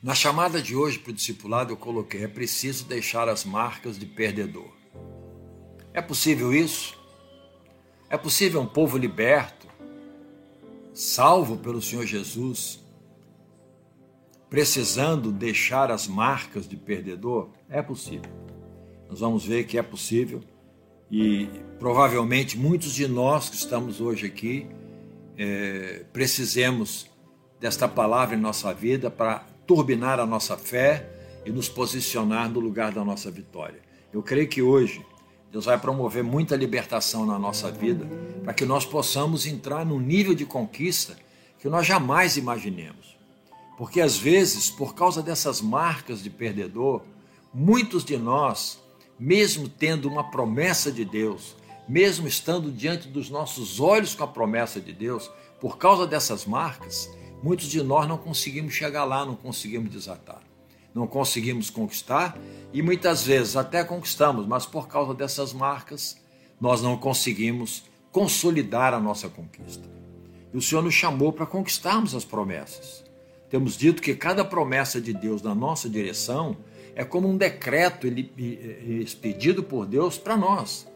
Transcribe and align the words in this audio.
Na 0.00 0.14
chamada 0.14 0.62
de 0.62 0.76
hoje 0.76 0.98
para 0.98 1.10
o 1.10 1.14
discipulado, 1.14 1.72
eu 1.72 1.76
coloquei: 1.76 2.22
é 2.22 2.28
preciso 2.28 2.84
deixar 2.84 3.28
as 3.28 3.44
marcas 3.44 3.98
de 3.98 4.06
perdedor. 4.06 4.70
É 5.92 6.00
possível 6.00 6.54
isso? 6.54 6.96
É 8.08 8.16
possível 8.16 8.60
um 8.60 8.66
povo 8.66 8.96
liberto, 8.96 9.66
salvo 10.94 11.56
pelo 11.56 11.82
Senhor 11.82 12.06
Jesus, 12.06 12.80
precisando 14.48 15.32
deixar 15.32 15.90
as 15.90 16.06
marcas 16.06 16.68
de 16.68 16.76
perdedor? 16.76 17.50
É 17.68 17.82
possível. 17.82 18.30
Nós 19.10 19.20
vamos 19.20 19.44
ver 19.44 19.64
que 19.64 19.76
é 19.76 19.82
possível 19.82 20.40
e 21.10 21.48
provavelmente 21.78 22.56
muitos 22.56 22.92
de 22.94 23.08
nós 23.08 23.48
que 23.48 23.56
estamos 23.56 24.00
hoje 24.00 24.26
aqui 24.26 24.66
é, 25.36 26.04
precisemos 26.12 27.10
desta 27.58 27.88
palavra 27.88 28.36
em 28.36 28.40
nossa 28.40 28.72
vida 28.72 29.10
para 29.10 29.46
turbinar 29.68 30.18
a 30.18 30.24
nossa 30.24 30.56
fé 30.56 31.06
e 31.44 31.50
nos 31.50 31.68
posicionar 31.68 32.50
no 32.50 32.58
lugar 32.58 32.90
da 32.90 33.04
nossa 33.04 33.30
vitória. 33.30 33.80
Eu 34.10 34.22
creio 34.22 34.48
que 34.48 34.62
hoje 34.62 35.04
Deus 35.52 35.66
vai 35.66 35.78
promover 35.78 36.24
muita 36.24 36.56
libertação 36.56 37.26
na 37.26 37.38
nossa 37.38 37.70
vida 37.70 38.08
para 38.42 38.54
que 38.54 38.64
nós 38.64 38.86
possamos 38.86 39.46
entrar 39.46 39.84
num 39.84 40.00
nível 40.00 40.34
de 40.34 40.46
conquista 40.46 41.18
que 41.58 41.68
nós 41.68 41.86
jamais 41.86 42.38
imaginemos. 42.38 43.18
Porque 43.76 44.00
às 44.00 44.16
vezes, 44.16 44.70
por 44.70 44.94
causa 44.94 45.22
dessas 45.22 45.60
marcas 45.60 46.22
de 46.22 46.30
perdedor, 46.30 47.02
muitos 47.52 48.04
de 48.04 48.16
nós, 48.16 48.82
mesmo 49.18 49.68
tendo 49.68 50.08
uma 50.08 50.30
promessa 50.30 50.90
de 50.90 51.04
Deus, 51.04 51.54
mesmo 51.86 52.26
estando 52.26 52.72
diante 52.72 53.06
dos 53.06 53.28
nossos 53.28 53.80
olhos 53.80 54.14
com 54.14 54.24
a 54.24 54.28
promessa 54.28 54.80
de 54.80 54.94
Deus, 54.94 55.30
por 55.60 55.76
causa 55.76 56.06
dessas 56.06 56.46
marcas, 56.46 57.10
Muitos 57.42 57.66
de 57.66 57.82
nós 57.82 58.08
não 58.08 58.18
conseguimos 58.18 58.74
chegar 58.74 59.04
lá, 59.04 59.24
não 59.24 59.36
conseguimos 59.36 59.90
desatar, 59.90 60.42
não 60.94 61.06
conseguimos 61.06 61.70
conquistar 61.70 62.36
e 62.72 62.82
muitas 62.82 63.24
vezes 63.24 63.56
até 63.56 63.84
conquistamos, 63.84 64.46
mas 64.46 64.66
por 64.66 64.88
causa 64.88 65.14
dessas 65.14 65.52
marcas 65.52 66.16
nós 66.60 66.82
não 66.82 66.96
conseguimos 66.96 67.84
consolidar 68.10 68.92
a 68.92 68.98
nossa 68.98 69.28
conquista. 69.28 69.88
E 70.52 70.56
o 70.56 70.62
Senhor 70.62 70.82
nos 70.82 70.94
chamou 70.94 71.32
para 71.32 71.46
conquistarmos 71.46 72.14
as 72.14 72.24
promessas. 72.24 73.04
Temos 73.48 73.76
dito 73.76 74.02
que 74.02 74.14
cada 74.14 74.44
promessa 74.44 75.00
de 75.00 75.12
Deus 75.12 75.40
na 75.40 75.54
nossa 75.54 75.88
direção 75.88 76.56
é 76.94 77.04
como 77.04 77.28
um 77.28 77.36
decreto 77.36 78.06
expedido 78.06 79.62
por 79.62 79.86
Deus 79.86 80.18
para 80.18 80.36
nós. 80.36 80.88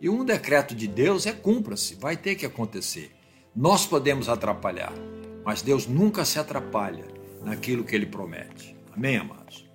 E 0.00 0.08
um 0.08 0.24
decreto 0.24 0.74
de 0.74 0.86
Deus 0.86 1.26
é 1.26 1.32
cumpra-se, 1.32 1.96
vai 1.96 2.16
ter 2.16 2.34
que 2.36 2.46
acontecer. 2.46 3.10
Nós 3.54 3.84
podemos 3.84 4.28
atrapalhar, 4.28 4.92
mas 5.44 5.62
Deus 5.62 5.86
nunca 5.86 6.24
se 6.24 6.38
atrapalha 6.38 7.04
naquilo 7.42 7.84
que 7.84 7.94
ele 7.94 8.06
promete. 8.06 8.76
Amém, 8.94 9.16
amados? 9.16 9.68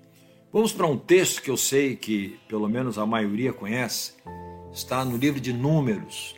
Vamos 0.52 0.72
para 0.72 0.88
um 0.88 0.98
texto 0.98 1.42
que 1.42 1.52
eu 1.52 1.58
sei 1.58 1.96
que 1.96 2.40
pelo 2.48 2.68
menos 2.70 2.98
a 2.98 3.06
maioria 3.06 3.52
conhece, 3.52 4.14
está 4.72 5.04
no 5.04 5.18
livro 5.18 5.40
de 5.40 5.52
Números, 5.52 6.36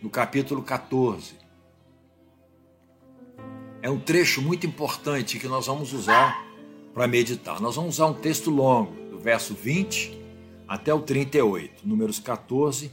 no 0.00 0.08
capítulo 0.08 0.62
14. 0.62 1.34
É 3.82 3.90
um 3.90 3.98
trecho 3.98 4.40
muito 4.40 4.66
importante 4.66 5.38
que 5.38 5.48
nós 5.48 5.66
vamos 5.66 5.92
usar 5.92 6.46
para 6.94 7.08
meditar. 7.08 7.60
Nós 7.60 7.76
vamos 7.76 7.96
usar 7.96 8.06
um 8.06 8.14
texto 8.14 8.50
longo, 8.50 8.92
do 9.10 9.18
verso 9.18 9.54
20 9.54 10.18
até 10.68 10.94
o 10.94 11.00
38, 11.00 11.86
Números 11.86 12.20
14, 12.20 12.92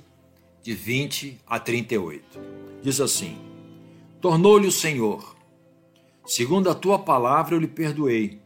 de 0.64 0.74
20 0.74 1.40
a 1.46 1.60
38. 1.60 2.40
Diz 2.82 3.00
assim: 3.00 3.38
Tornou-lhe 4.20 4.68
o 4.68 4.72
Senhor 4.72 5.37
Segundo 6.28 6.70
a 6.70 6.76
tua 6.76 7.00
palavra 7.00 7.56
eu 7.56 7.60
lhe 7.60 7.70
perdoei. 7.70 8.42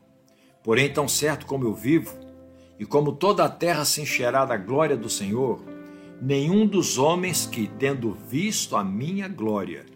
Porém, 0.64 0.94
tão 0.94 1.08
certo 1.08 1.48
como 1.48 1.66
eu 1.66 1.74
vivo, 1.74 2.16
e 2.80 2.86
como 2.86 3.12
toda 3.12 3.44
a 3.44 3.50
terra 3.50 3.84
se 3.84 4.02
encherá 4.02 4.46
da 4.46 4.56
glória 4.56 4.96
do 4.96 5.10
Senhor, 5.10 5.60
nenhum 6.22 6.68
dos 6.68 7.00
homens 7.00 7.48
que, 7.48 7.68
tendo 7.80 8.14
visto 8.30 8.76
a 8.76 8.84
minha 8.84 9.28
glória 9.28 9.88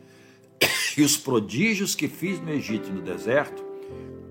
e 0.98 1.04
os 1.04 1.16
prodígios 1.16 1.94
que 1.94 2.08
fiz 2.08 2.42
no 2.42 2.52
Egito 2.52 2.90
e 2.90 2.92
no 2.92 3.04
deserto, 3.04 3.64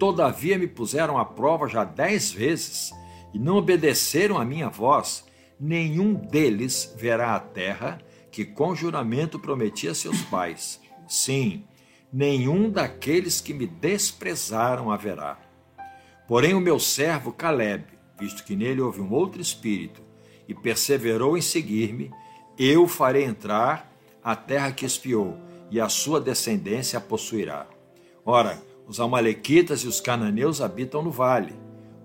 todavia 0.00 0.59
me 0.59 0.66
puseram 0.66 1.16
à 1.16 1.25
prova 1.25 1.69
já 1.69 1.84
dez 1.84 2.32
vezes 2.32 2.93
e 3.32 3.38
não 3.38 3.59
obedeceram 3.59 4.37
à 4.37 4.44
minha 4.44 4.69
voz, 4.69 5.25
nenhum 5.60 6.12
deles 6.12 6.93
verá 6.98 7.37
a 7.37 7.41
terra 7.41 8.00
que 8.32 8.44
com 8.44 8.75
juramento 8.75 9.38
prometi 9.38 9.87
a 9.87 9.94
seus 9.94 10.22
pais. 10.22 10.81
Sim, 11.06 11.64
nenhum 12.14 12.70
daqueles 12.70 13.41
que 13.41 13.52
me 13.52 13.66
desprezaram 13.66 14.92
haverá. 14.92 15.36
Porém, 16.28 16.54
o 16.54 16.60
meu 16.60 16.78
servo 16.78 17.32
Caleb, 17.32 17.86
visto 18.16 18.44
que 18.44 18.54
nele 18.54 18.80
houve 18.80 19.00
um 19.00 19.12
outro 19.12 19.42
espírito, 19.42 20.00
e 20.47 20.54
perseverou 20.54 21.36
em 21.36 21.41
seguir-me, 21.41 22.12
eu 22.56 22.86
farei 22.86 23.25
entrar 23.25 23.92
a 24.22 24.36
terra 24.36 24.70
que 24.70 24.86
espiou, 24.86 25.36
e 25.72 25.80
a 25.80 25.88
sua 25.88 26.20
descendência 26.20 26.98
a 26.98 27.02
possuirá. 27.02 27.66
Ora, 28.25 28.62
os 28.86 29.00
amalequitas 29.00 29.81
e 29.81 29.88
os 29.88 30.00
cananeus 30.00 30.60
habitam 30.60 31.02
no 31.02 31.10
vale. 31.10 31.54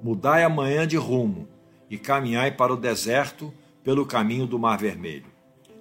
Mudai 0.01 0.43
amanhã 0.43 0.87
de 0.87 0.97
rumo, 0.97 1.47
e 1.87 1.99
caminhai 1.99 2.49
para 2.49 2.73
o 2.73 2.77
deserto 2.77 3.53
pelo 3.83 4.07
caminho 4.07 4.47
do 4.47 4.57
Mar 4.57 4.79
Vermelho. 4.79 5.27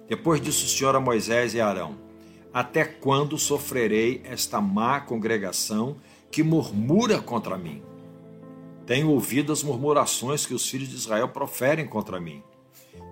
Depois 0.07 0.39
disse 0.39 0.65
o 0.65 0.67
Senhor 0.67 0.95
a 0.95 0.99
Moisés 0.99 1.55
e 1.55 1.61
Arão: 1.61 2.08
até 2.53 2.83
quando 2.83 3.37
sofrerei 3.37 4.21
esta 4.25 4.59
má 4.59 4.99
congregação 4.99 5.97
que 6.31 6.43
murmura 6.43 7.21
contra 7.21 7.57
mim? 7.57 7.81
Tenho 8.85 9.09
ouvido 9.11 9.51
as 9.53 9.61
murmurações 9.61 10.45
que 10.45 10.53
os 10.53 10.67
filhos 10.67 10.89
de 10.89 10.95
Israel 10.95 11.29
proferem 11.29 11.85
contra 11.85 12.19
mim. 12.19 12.41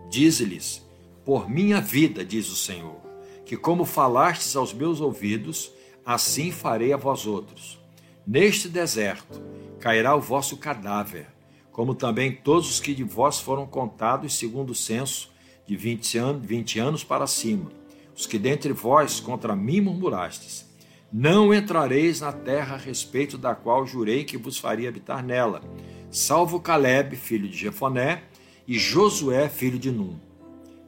Dize-lhes: 0.10 0.84
Por 1.24 1.48
minha 1.48 1.80
vida, 1.80 2.26
diz 2.26 2.50
o 2.50 2.56
Senhor, 2.56 3.00
que 3.46 3.56
como 3.56 3.86
falastes 3.86 4.56
aos 4.56 4.74
meus 4.74 5.00
ouvidos, 5.00 5.72
assim 6.04 6.52
farei 6.52 6.92
a 6.94 6.98
vós 6.98 7.28
outros. 7.28 7.80
Neste 8.26 8.68
deserto 8.68 9.40
cairá 9.80 10.16
o 10.16 10.22
vosso 10.22 10.58
cadáver, 10.58 11.28
como 11.72 11.94
também 11.94 12.32
todos 12.32 12.72
os 12.72 12.80
que 12.80 12.96
de 12.96 13.04
vós 13.04 13.40
foram 13.40 13.68
contados 13.68 14.36
segundo 14.36 14.72
o 14.72 14.76
censo 14.76 15.30
de 15.66 15.76
20 15.76 16.18
anos, 16.18 16.48
20 16.48 16.80
anos 16.80 17.04
para 17.04 17.28
cima 17.28 17.72
os 18.18 18.26
que 18.26 18.40
dentre 18.40 18.74
vós 18.74 19.20
contra 19.20 19.56
mim 19.56 19.80
murmurastes. 19.80 20.66
Não 21.14 21.54
entrareis 21.54 22.20
na 22.20 22.32
terra 22.32 22.74
a 22.74 22.80
respeito 22.80 23.38
da 23.38 23.54
qual 23.54 23.86
jurei 23.86 24.24
que 24.24 24.38
vos 24.38 24.58
faria 24.58 24.90
habitar 24.90 25.24
nela, 25.24 25.62
salvo 26.10 26.60
Caleb, 26.60 27.16
filho 27.16 27.48
de 27.48 27.56
Jefoné, 27.56 28.24
e 28.68 28.78
Josué, 28.78 29.48
filho 29.48 29.78
de 29.78 29.92
Num. 29.92 30.18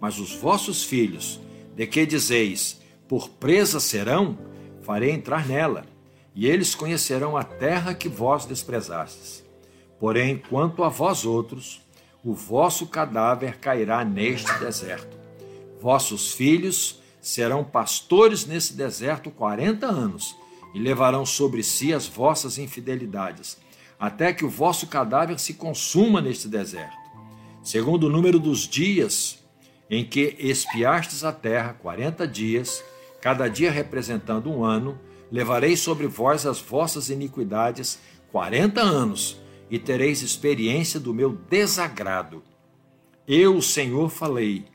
Mas 0.01 0.17
os 0.17 0.35
vossos 0.35 0.83
filhos, 0.83 1.39
de 1.75 1.85
que 1.85 2.05
dizeis, 2.05 2.81
por 3.07 3.29
presa 3.29 3.79
serão, 3.79 4.37
farei 4.81 5.11
entrar 5.11 5.47
nela, 5.47 5.85
e 6.33 6.47
eles 6.47 6.73
conhecerão 6.73 7.37
a 7.37 7.43
terra 7.43 7.93
que 7.93 8.09
vós 8.09 8.45
desprezastes. 8.45 9.45
Porém, 9.99 10.41
quanto 10.49 10.83
a 10.83 10.89
vós 10.89 11.25
outros, 11.25 11.81
o 12.23 12.33
vosso 12.33 12.87
cadáver 12.87 13.59
cairá 13.59 14.03
neste 14.03 14.51
deserto. 14.59 15.17
Vossos 15.79 16.33
filhos 16.33 16.98
serão 17.21 17.63
pastores 17.63 18.45
nesse 18.45 18.73
deserto 18.73 19.29
quarenta 19.29 19.87
anos 19.87 20.35
e 20.73 20.79
levarão 20.79 21.25
sobre 21.25 21.63
si 21.63 21.93
as 21.93 22.07
vossas 22.07 22.57
infidelidades, 22.57 23.57
até 23.99 24.31
que 24.31 24.45
o 24.45 24.49
vosso 24.49 24.87
cadáver 24.87 25.39
se 25.39 25.55
consuma 25.55 26.21
neste 26.21 26.47
deserto. 26.47 26.97
Segundo 27.63 28.05
o 28.05 28.09
número 28.09 28.39
dos 28.39 28.67
dias 28.67 29.39
em 29.89 30.05
que 30.05 30.35
espiastes 30.39 31.23
a 31.23 31.31
terra, 31.31 31.73
quarenta 31.73 32.27
dias, 32.27 32.83
cada 33.21 33.47
dia 33.47 33.71
representando 33.71 34.49
um 34.49 34.63
ano, 34.63 34.99
levarei 35.31 35.75
sobre 35.75 36.07
vós 36.07 36.45
as 36.45 36.59
vossas 36.59 37.09
iniquidades 37.09 37.99
quarenta 38.31 38.81
anos, 38.81 39.37
e 39.71 39.77
tereis 39.77 40.21
experiência 40.21 40.99
do 40.99 41.13
meu 41.13 41.31
desagrado. 41.31 42.41
Eu, 43.27 43.57
o 43.57 43.61
Senhor, 43.61 44.09
falei 44.09 44.65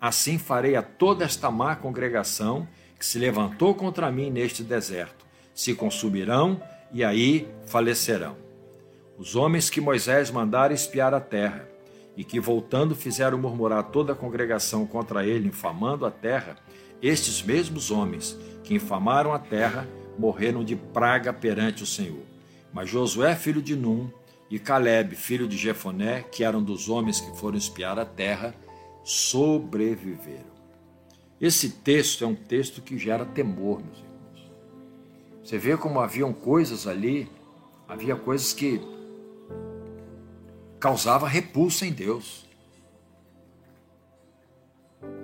Assim 0.00 0.38
farei 0.38 0.76
a 0.76 0.82
toda 0.82 1.24
esta 1.24 1.50
má 1.50 1.74
congregação 1.74 2.68
que 2.98 3.04
se 3.04 3.18
levantou 3.18 3.74
contra 3.74 4.10
mim 4.10 4.30
neste 4.30 4.62
deserto. 4.62 5.26
Se 5.54 5.74
consumirão 5.74 6.60
e 6.92 7.04
aí 7.04 7.48
falecerão. 7.66 8.36
Os 9.18 9.34
homens 9.34 9.70
que 9.70 9.80
Moisés 9.80 10.30
mandara 10.30 10.74
espiar 10.74 11.14
a 11.14 11.20
terra, 11.20 11.66
e 12.16 12.24
que 12.24 12.40
voltando 12.40 12.94
fizeram 12.94 13.36
murmurar 13.36 13.84
toda 13.84 14.14
a 14.14 14.16
congregação 14.16 14.86
contra 14.86 15.26
ele, 15.26 15.48
infamando 15.48 16.06
a 16.06 16.10
terra, 16.10 16.56
estes 17.02 17.42
mesmos 17.42 17.90
homens 17.90 18.38
que 18.64 18.74
infamaram 18.74 19.34
a 19.34 19.38
terra 19.38 19.86
morreram 20.18 20.64
de 20.64 20.74
praga 20.74 21.32
perante 21.32 21.82
o 21.82 21.86
Senhor. 21.86 22.22
Mas 22.72 22.88
Josué, 22.88 23.36
filho 23.36 23.60
de 23.60 23.76
Num, 23.76 24.10
e 24.50 24.58
Caleb, 24.58 25.14
filho 25.14 25.46
de 25.46 25.56
Jefoné, 25.56 26.22
que 26.22 26.42
eram 26.42 26.62
dos 26.62 26.88
homens 26.88 27.20
que 27.20 27.36
foram 27.36 27.58
espiar 27.58 27.98
a 27.98 28.04
terra, 28.04 28.54
sobreviveram. 29.06 30.56
Esse 31.40 31.70
texto 31.70 32.24
é 32.24 32.26
um 32.26 32.34
texto 32.34 32.82
que 32.82 32.98
gera 32.98 33.24
temor, 33.24 33.82
meus 33.82 33.98
irmãos. 33.98 34.50
Você 35.44 35.58
vê 35.58 35.76
como 35.76 36.00
haviam 36.00 36.32
coisas 36.32 36.86
ali 36.86 37.30
Havia 37.88 38.16
coisas 38.16 38.52
que 38.52 38.80
causavam 40.80 41.28
repulsa 41.28 41.86
em 41.86 41.92
Deus. 41.92 42.44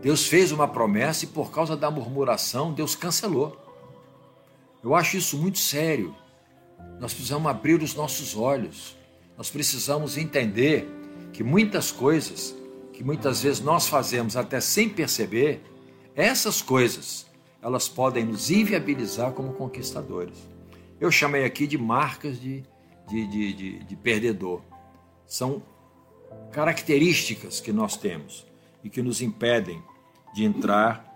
Deus 0.01 0.27
fez 0.27 0.53
uma 0.53 0.69
promessa 0.69 1.25
e 1.25 1.29
por 1.29 1.51
causa 1.51 1.77
da 1.77 1.91
murmuração, 1.91 2.73
Deus 2.73 2.95
cancelou. 2.95 3.59
Eu 4.83 4.95
acho 4.95 5.17
isso 5.17 5.37
muito 5.37 5.59
sério. 5.59 6.15
Nós 7.01 7.13
precisamos 7.13 7.51
abrir 7.51 7.83
os 7.83 7.95
nossos 7.95 8.37
olhos. 8.37 8.97
Nós 9.37 9.51
precisamos 9.51 10.17
entender 10.17 10.89
que 11.33 11.43
muitas 11.43 11.91
coisas 11.91 12.55
que 12.93 13.03
muitas 13.03 13.43
vezes 13.43 13.61
nós 13.61 13.89
fazemos 13.89 14.37
até 14.37 14.61
sem 14.61 14.89
perceber, 14.89 15.63
essas 16.15 16.61
coisas, 16.61 17.27
elas 17.63 17.89
podem 17.89 18.25
nos 18.25 18.51
inviabilizar 18.51 19.33
como 19.33 19.55
conquistadores. 19.55 20.37
Eu 21.01 21.11
chamei 21.11 21.45
aqui 21.45 21.67
de 21.67 21.79
marcas 21.79 22.41
de, 22.41 22.63
de, 23.09 23.27
de, 23.27 23.53
de, 23.53 23.85
de 23.85 23.97
perdedor. 23.97 24.63
São 25.27 25.63
características 26.53 27.61
que 27.61 27.73
nós 27.73 27.97
temos 27.97 28.47
e 28.85 28.91
que 28.91 29.03
nos 29.03 29.23
impedem 29.23 29.83
de 30.35 30.45
entrar 30.45 31.13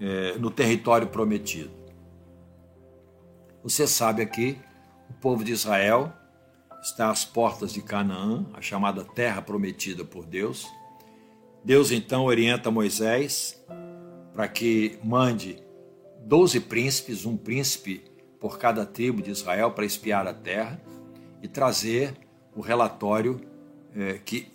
é, 0.00 0.38
no 0.38 0.50
território 0.50 1.08
prometido. 1.08 1.70
Você 3.62 3.86
sabe 3.86 4.22
aqui, 4.22 4.58
o 5.10 5.14
povo 5.14 5.44
de 5.44 5.52
Israel 5.52 6.12
está 6.80 7.10
às 7.10 7.24
portas 7.24 7.72
de 7.72 7.82
Canaã, 7.82 8.46
a 8.54 8.60
chamada 8.60 9.04
terra 9.04 9.42
prometida 9.42 10.04
por 10.04 10.24
Deus. 10.24 10.66
Deus 11.68 11.92
então 11.92 12.24
orienta 12.24 12.70
Moisés 12.70 13.62
para 14.32 14.48
que 14.48 14.98
mande 15.04 15.62
doze 16.24 16.60
príncipes, 16.60 17.26
um 17.26 17.36
príncipe 17.36 18.04
por 18.40 18.58
cada 18.58 18.86
tribo 18.86 19.20
de 19.20 19.30
Israel, 19.30 19.72
para 19.72 19.84
espiar 19.84 20.26
a 20.26 20.32
terra 20.32 20.80
e 21.42 21.46
trazer 21.46 22.14
o 22.56 22.62
relatório 22.62 23.38
é, 23.94 24.14
que 24.14 24.50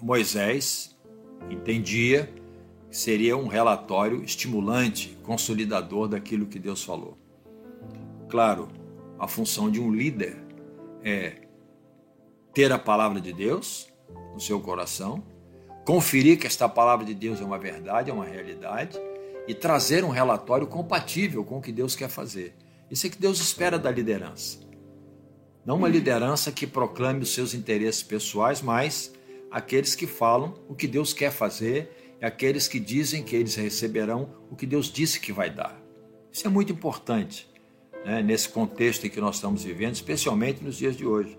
Moisés 0.00 0.96
entendia 1.50 2.32
que 2.88 2.96
seria 2.96 3.36
um 3.36 3.48
relatório 3.48 4.22
estimulante, 4.22 5.18
consolidador 5.24 6.06
daquilo 6.06 6.46
que 6.46 6.60
Deus 6.60 6.84
falou. 6.84 7.18
Claro, 8.28 8.68
a 9.18 9.26
função 9.26 9.68
de 9.68 9.80
um 9.80 9.92
líder 9.92 10.36
é 11.02 11.48
ter 12.54 12.70
a 12.70 12.78
palavra 12.78 13.20
de 13.20 13.32
Deus 13.32 13.92
no 14.32 14.38
seu 14.38 14.60
coração, 14.60 15.24
conferir 15.86 16.36
que 16.36 16.48
esta 16.48 16.68
palavra 16.68 17.06
de 17.06 17.14
Deus 17.14 17.40
é 17.40 17.44
uma 17.44 17.58
verdade, 17.58 18.10
é 18.10 18.12
uma 18.12 18.24
realidade 18.24 19.00
e 19.46 19.54
trazer 19.54 20.04
um 20.04 20.10
relatório 20.10 20.66
compatível 20.66 21.44
com 21.44 21.58
o 21.58 21.62
que 21.62 21.70
Deus 21.70 21.94
quer 21.94 22.08
fazer. 22.08 22.54
Isso 22.90 23.06
é 23.06 23.10
que 23.10 23.16
Deus 23.16 23.40
espera 23.40 23.78
da 23.78 23.88
liderança. 23.88 24.58
Não 25.64 25.76
uma 25.76 25.88
liderança 25.88 26.50
que 26.50 26.66
proclame 26.66 27.22
os 27.22 27.32
seus 27.32 27.54
interesses 27.54 28.02
pessoais, 28.02 28.60
mas 28.60 29.12
aqueles 29.48 29.94
que 29.94 30.08
falam 30.08 30.54
o 30.68 30.74
que 30.74 30.88
Deus 30.88 31.12
quer 31.12 31.30
fazer 31.30 32.16
e 32.20 32.24
aqueles 32.24 32.66
que 32.66 32.80
dizem 32.80 33.22
que 33.22 33.36
eles 33.36 33.54
receberão 33.54 34.34
o 34.50 34.56
que 34.56 34.66
Deus 34.66 34.86
disse 34.86 35.20
que 35.20 35.32
vai 35.32 35.50
dar. 35.50 35.80
Isso 36.32 36.44
é 36.46 36.50
muito 36.50 36.72
importante 36.72 37.48
né, 38.04 38.22
nesse 38.22 38.48
contexto 38.48 39.06
em 39.06 39.10
que 39.10 39.20
nós 39.20 39.36
estamos 39.36 39.62
vivendo, 39.62 39.94
especialmente 39.94 40.64
nos 40.64 40.76
dias 40.76 40.96
de 40.96 41.06
hoje 41.06 41.38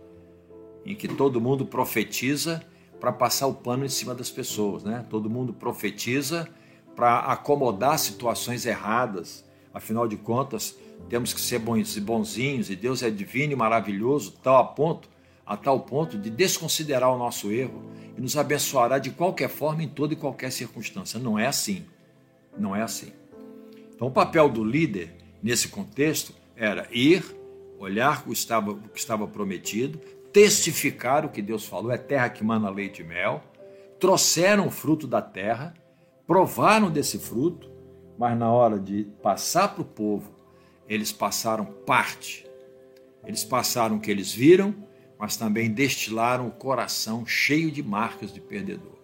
em 0.85 0.95
que 0.95 1.09
todo 1.09 1.41
mundo 1.41 1.65
profetiza 1.65 2.63
para 2.99 3.11
passar 3.11 3.47
o 3.47 3.53
pano 3.53 3.85
em 3.85 3.89
cima 3.89 4.15
das 4.15 4.29
pessoas, 4.29 4.83
né? 4.83 5.05
Todo 5.09 5.29
mundo 5.29 5.53
profetiza 5.53 6.49
para 6.95 7.19
acomodar 7.19 7.99
situações 7.99 8.65
erradas. 8.65 9.45
Afinal 9.73 10.07
de 10.07 10.17
contas, 10.17 10.75
temos 11.09 11.33
que 11.33 11.39
ser 11.39 11.59
bonzinhos 11.59 12.69
e 12.69 12.75
Deus 12.75 13.03
é 13.03 13.09
divino 13.09 13.53
e 13.53 13.55
maravilhoso, 13.55 14.33
tal 14.41 14.57
a 14.57 14.63
ponto, 14.63 15.07
a 15.45 15.55
tal 15.55 15.81
ponto 15.81 16.17
de 16.17 16.29
desconsiderar 16.29 17.13
o 17.13 17.17
nosso 17.17 17.51
erro 17.51 17.83
e 18.17 18.21
nos 18.21 18.35
abençoará 18.35 18.97
de 18.97 19.11
qualquer 19.11 19.49
forma 19.49 19.83
em 19.83 19.87
toda 19.87 20.13
e 20.13 20.17
qualquer 20.17 20.51
circunstância. 20.51 21.19
Não 21.19 21.37
é 21.37 21.45
assim. 21.45 21.85
Não 22.57 22.75
é 22.75 22.81
assim. 22.81 23.13
Então, 23.95 24.07
o 24.07 24.11
papel 24.11 24.49
do 24.49 24.63
líder 24.63 25.15
nesse 25.41 25.67
contexto 25.67 26.33
era 26.55 26.87
ir, 26.91 27.23
olhar 27.79 28.21
o 28.21 28.31
que 28.31 28.33
estava, 28.33 28.71
o 28.71 28.89
que 28.89 28.99
estava 28.99 29.27
prometido, 29.27 29.99
testificar 30.37 31.25
o 31.25 31.29
que 31.29 31.41
Deus 31.41 31.65
falou, 31.65 31.91
é 31.91 31.97
terra 31.97 32.29
que 32.29 32.43
mana 32.43 32.69
leite 32.69 33.01
e 33.01 33.03
mel, 33.03 33.41
trouxeram 33.99 34.67
o 34.67 34.69
fruto 34.69 35.07
da 35.07 35.19
terra, 35.19 35.73
provaram 36.27 36.91
desse 36.91 37.17
fruto, 37.17 37.71
mas 38.19 38.37
na 38.37 38.51
hora 38.51 38.79
de 38.79 39.05
passar 39.23 39.69
para 39.69 39.81
o 39.81 39.85
povo, 39.85 40.31
eles 40.87 41.11
passaram 41.11 41.65
parte. 41.65 42.47
Eles 43.25 43.43
passaram 43.43 43.95
o 43.95 43.99
que 43.99 44.11
eles 44.11 44.31
viram, 44.31 44.75
mas 45.17 45.37
também 45.37 45.71
destilaram 45.71 46.47
o 46.47 46.51
coração 46.51 47.25
cheio 47.25 47.71
de 47.71 47.81
marcas 47.81 48.31
de 48.31 48.39
perdedor. 48.39 48.99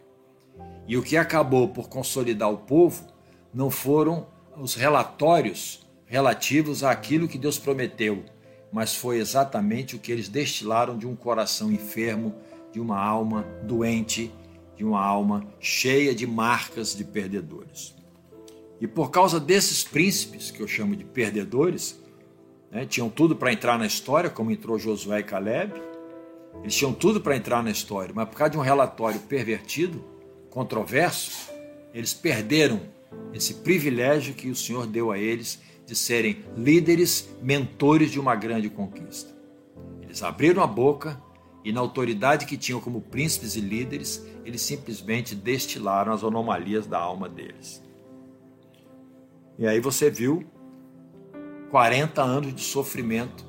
E 0.88 0.96
o 0.96 1.02
que 1.02 1.18
acabou 1.18 1.68
por 1.68 1.90
consolidar 1.90 2.52
o 2.52 2.58
povo 2.58 3.08
não 3.52 3.72
foram 3.72 4.28
os 4.56 4.76
relatórios 4.76 5.84
relativos 6.06 6.84
àquilo 6.84 7.28
que 7.28 7.40
Deus 7.40 7.58
prometeu, 7.58 8.24
mas 8.74 8.96
foi 8.96 9.20
exatamente 9.20 9.96
o 9.96 10.00
que 10.00 10.12
eles 10.12 10.28
destilaram 10.28 10.98
de 10.98 11.06
um 11.06 11.16
coração 11.16 11.72
enfermo, 11.72 12.34
de 12.72 12.80
uma 12.80 13.00
alma 13.00 13.44
doente, 13.62 14.32
de 14.76 14.84
uma 14.84 15.00
alma 15.00 15.46
cheia 15.60 16.16
de 16.16 16.26
marcas 16.26 16.96
de 16.96 17.04
perdedores. 17.04 17.94
E 18.82 18.88
por 18.88 19.12
causa 19.12 19.40
desses 19.40 19.84
príncipes, 19.84 20.50
que 20.50 20.60
eu 20.60 20.68
chamo 20.68 20.96
de 20.96 21.04
perdedores, 21.04 22.02
né, 22.72 22.84
tinham 22.84 23.10
tudo 23.12 23.36
para 23.36 23.54
entrar 23.54 23.78
na 23.78 23.86
história, 23.86 24.28
como 24.28 24.50
entrou 24.50 24.80
Josué 24.80 25.20
e 25.20 25.24
Caleb, 25.24 25.80
eles 26.64 26.76
tinham 26.76 26.94
tudo 26.94 27.22
para 27.22 27.36
entrar 27.36 27.62
na 27.62 27.70
história, 27.70 28.12
mas 28.14 28.28
por 28.28 28.38
causa 28.38 28.52
de 28.52 28.58
um 28.58 28.62
relatório 28.62 29.20
pervertido, 29.20 30.04
controverso, 30.50 31.52
eles 31.94 32.14
perderam 32.14 32.82
esse 33.32 33.54
privilégio 33.56 34.34
que 34.34 34.50
o 34.50 34.56
Senhor 34.56 34.88
deu 34.88 35.12
a 35.12 35.20
eles 35.20 35.60
de 35.86 35.96
serem 35.96 36.44
líderes, 36.56 37.30
mentores 37.42 38.12
de 38.12 38.20
uma 38.20 38.36
grande 38.36 38.70
conquista. 38.70 39.34
Eles 40.02 40.24
abriram 40.24 40.64
a 40.64 40.68
boca 40.68 41.22
e, 41.64 41.72
na 41.72 41.80
autoridade 41.82 42.46
que 42.46 42.58
tinham 42.58 42.80
como 42.80 43.02
príncipes 43.02 43.56
e 43.56 43.62
líderes, 43.62 44.26
eles 44.46 44.62
simplesmente 44.62 45.36
destilaram 45.36 46.14
as 46.14 46.24
anomalias 46.24 46.86
da 46.86 47.00
alma 47.00 47.30
deles. 47.30 47.82
E 49.58 49.68
aí 49.68 49.80
você 49.80 50.10
viu 50.10 50.44
40 51.70 52.22
anos 52.22 52.54
de 52.54 52.62
sofrimento, 52.62 53.46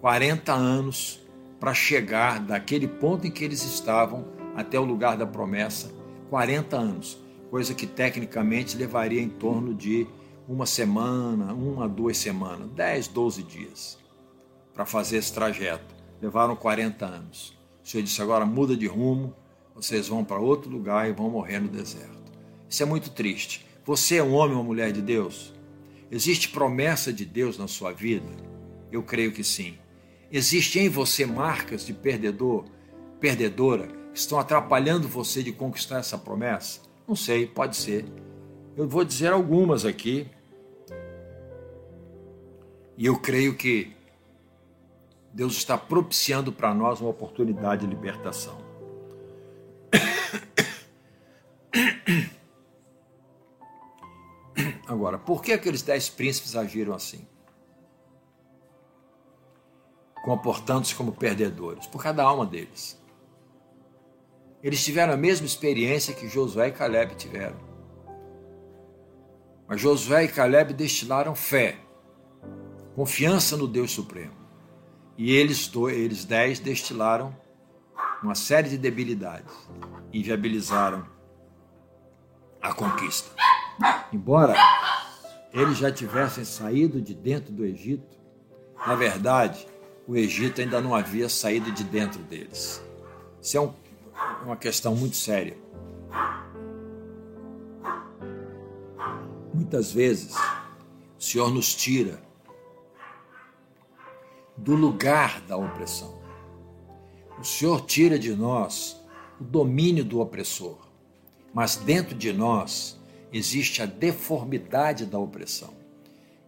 40 0.00 0.52
anos 0.52 1.20
para 1.60 1.74
chegar 1.74 2.40
daquele 2.40 2.88
ponto 2.88 3.26
em 3.26 3.30
que 3.30 3.44
eles 3.44 3.62
estavam 3.62 4.26
até 4.56 4.78
o 4.78 4.84
lugar 4.84 5.16
da 5.16 5.26
promessa, 5.26 5.92
40 6.28 6.76
anos, 6.76 7.22
coisa 7.50 7.74
que 7.74 7.86
tecnicamente 7.86 8.76
levaria 8.76 9.20
em 9.20 9.28
torno 9.28 9.74
de 9.74 10.06
uma 10.48 10.66
semana, 10.66 11.52
uma, 11.52 11.88
duas 11.88 12.16
semanas, 12.16 12.70
10, 12.70 13.08
12 13.08 13.42
dias 13.42 13.98
para 14.74 14.84
fazer 14.86 15.18
esse 15.18 15.32
trajeto. 15.32 15.94
Levaram 16.20 16.56
40 16.56 17.04
anos. 17.04 17.56
O 17.84 17.88
Senhor 17.88 18.02
disse: 18.02 18.22
agora 18.22 18.46
muda 18.46 18.76
de 18.76 18.86
rumo, 18.86 19.34
vocês 19.74 20.08
vão 20.08 20.24
para 20.24 20.38
outro 20.38 20.70
lugar 20.70 21.08
e 21.08 21.12
vão 21.12 21.30
morrer 21.30 21.60
no 21.60 21.68
deserto. 21.68 22.32
Isso 22.68 22.82
é 22.82 22.86
muito 22.86 23.10
triste. 23.10 23.66
Você 23.84 24.16
é 24.16 24.22
um 24.22 24.34
homem 24.34 24.56
ou 24.56 24.62
mulher 24.62 24.92
de 24.92 25.02
Deus? 25.02 25.52
Existe 26.10 26.48
promessa 26.48 27.12
de 27.12 27.24
Deus 27.24 27.58
na 27.58 27.66
sua 27.66 27.92
vida? 27.92 28.28
Eu 28.90 29.02
creio 29.02 29.32
que 29.32 29.42
sim. 29.42 29.74
Existe 30.30 30.78
em 30.78 30.88
você 30.88 31.26
marcas 31.26 31.84
de 31.84 31.92
perdedor, 31.92 32.64
perdedora, 33.18 33.88
que 34.12 34.18
estão 34.18 34.38
atrapalhando 34.38 35.08
você 35.08 35.42
de 35.42 35.52
conquistar 35.52 35.98
essa 35.98 36.16
promessa? 36.16 36.80
Não 37.08 37.16
sei, 37.16 37.46
pode 37.46 37.76
ser. 37.76 38.04
Eu 38.76 38.88
vou 38.88 39.04
dizer 39.04 39.32
algumas 39.32 39.84
aqui. 39.84 40.30
E 42.96 43.04
eu 43.06 43.18
creio 43.18 43.56
que 43.56 43.94
Deus 45.32 45.54
está 45.54 45.76
propiciando 45.76 46.52
para 46.52 46.72
nós 46.74 47.00
uma 47.00 47.10
oportunidade 47.10 47.86
de 47.86 47.94
libertação. 47.94 48.56
Agora, 54.86 55.18
por 55.18 55.42
que 55.42 55.52
aqueles 55.52 55.82
dez 55.82 56.08
príncipes 56.08 56.54
agiram 56.54 56.94
assim? 56.94 57.26
Comportando-se 60.22 60.94
como 60.94 61.12
perdedores? 61.12 61.86
Por 61.86 62.02
cada 62.02 62.22
alma 62.22 62.46
deles. 62.46 63.00
Eles 64.62 64.84
tiveram 64.84 65.14
a 65.14 65.16
mesma 65.16 65.46
experiência 65.46 66.14
que 66.14 66.28
Josué 66.28 66.68
e 66.68 66.72
Caleb 66.72 67.16
tiveram. 67.16 67.71
Mas 69.72 69.80
Josué 69.80 70.24
e 70.24 70.28
Caleb 70.28 70.74
destilaram 70.74 71.34
fé, 71.34 71.78
confiança 72.94 73.56
no 73.56 73.66
Deus 73.66 73.90
Supremo. 73.90 74.34
E 75.16 75.32
eles, 75.32 75.72
eles 75.90 76.26
dez 76.26 76.60
destilaram 76.60 77.34
uma 78.22 78.34
série 78.34 78.68
de 78.68 78.76
debilidades, 78.76 79.50
inviabilizaram 80.12 81.06
a 82.60 82.74
conquista. 82.74 83.30
Embora 84.12 84.54
eles 85.54 85.78
já 85.78 85.90
tivessem 85.90 86.44
saído 86.44 87.00
de 87.00 87.14
dentro 87.14 87.50
do 87.50 87.64
Egito, 87.64 88.20
na 88.86 88.94
verdade, 88.94 89.66
o 90.06 90.14
Egito 90.14 90.60
ainda 90.60 90.82
não 90.82 90.94
havia 90.94 91.30
saído 91.30 91.72
de 91.72 91.82
dentro 91.82 92.22
deles. 92.24 92.84
Isso 93.40 93.56
é 93.56 93.60
um, 93.62 93.72
uma 94.44 94.54
questão 94.54 94.94
muito 94.94 95.16
séria. 95.16 95.56
Muitas 99.62 99.92
vezes, 99.92 100.34
o 101.16 101.22
Senhor 101.22 101.48
nos 101.48 101.72
tira 101.72 102.20
do 104.56 104.74
lugar 104.74 105.40
da 105.42 105.56
opressão. 105.56 106.20
O 107.38 107.44
Senhor 107.44 107.82
tira 107.82 108.18
de 108.18 108.34
nós 108.34 109.00
o 109.40 109.44
domínio 109.44 110.04
do 110.04 110.18
opressor, 110.18 110.76
mas 111.54 111.76
dentro 111.76 112.16
de 112.16 112.32
nós 112.32 113.00
existe 113.32 113.80
a 113.80 113.86
deformidade 113.86 115.06
da 115.06 115.16
opressão. 115.16 115.72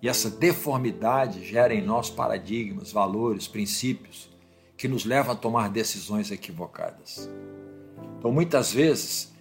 E 0.02 0.08
essa 0.08 0.28
deformidade 0.28 1.44
gera 1.44 1.72
em 1.72 1.80
nós 1.80 2.10
paradigmas, 2.10 2.90
valores, 2.90 3.46
princípios 3.46 4.28
que 4.76 4.88
nos 4.88 5.04
levam 5.04 5.34
a 5.34 5.36
tomar 5.36 5.70
decisões 5.70 6.32
equivocadas. 6.32 7.30
Então, 8.18 8.32
muitas 8.32 8.72
vezes, 8.72 9.32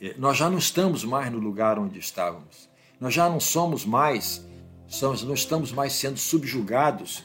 eh, 0.00 0.16
nós 0.18 0.36
já 0.36 0.50
não 0.50 0.58
estamos 0.58 1.04
mais 1.04 1.30
no 1.30 1.38
lugar 1.38 1.78
onde 1.78 2.00
estávamos. 2.00 2.73
Nós 3.00 3.12
já 3.12 3.28
não 3.28 3.40
somos 3.40 3.84
mais, 3.84 4.44
somos, 4.86 5.22
não 5.22 5.34
estamos 5.34 5.72
mais 5.72 5.92
sendo 5.92 6.18
subjugados 6.18 7.24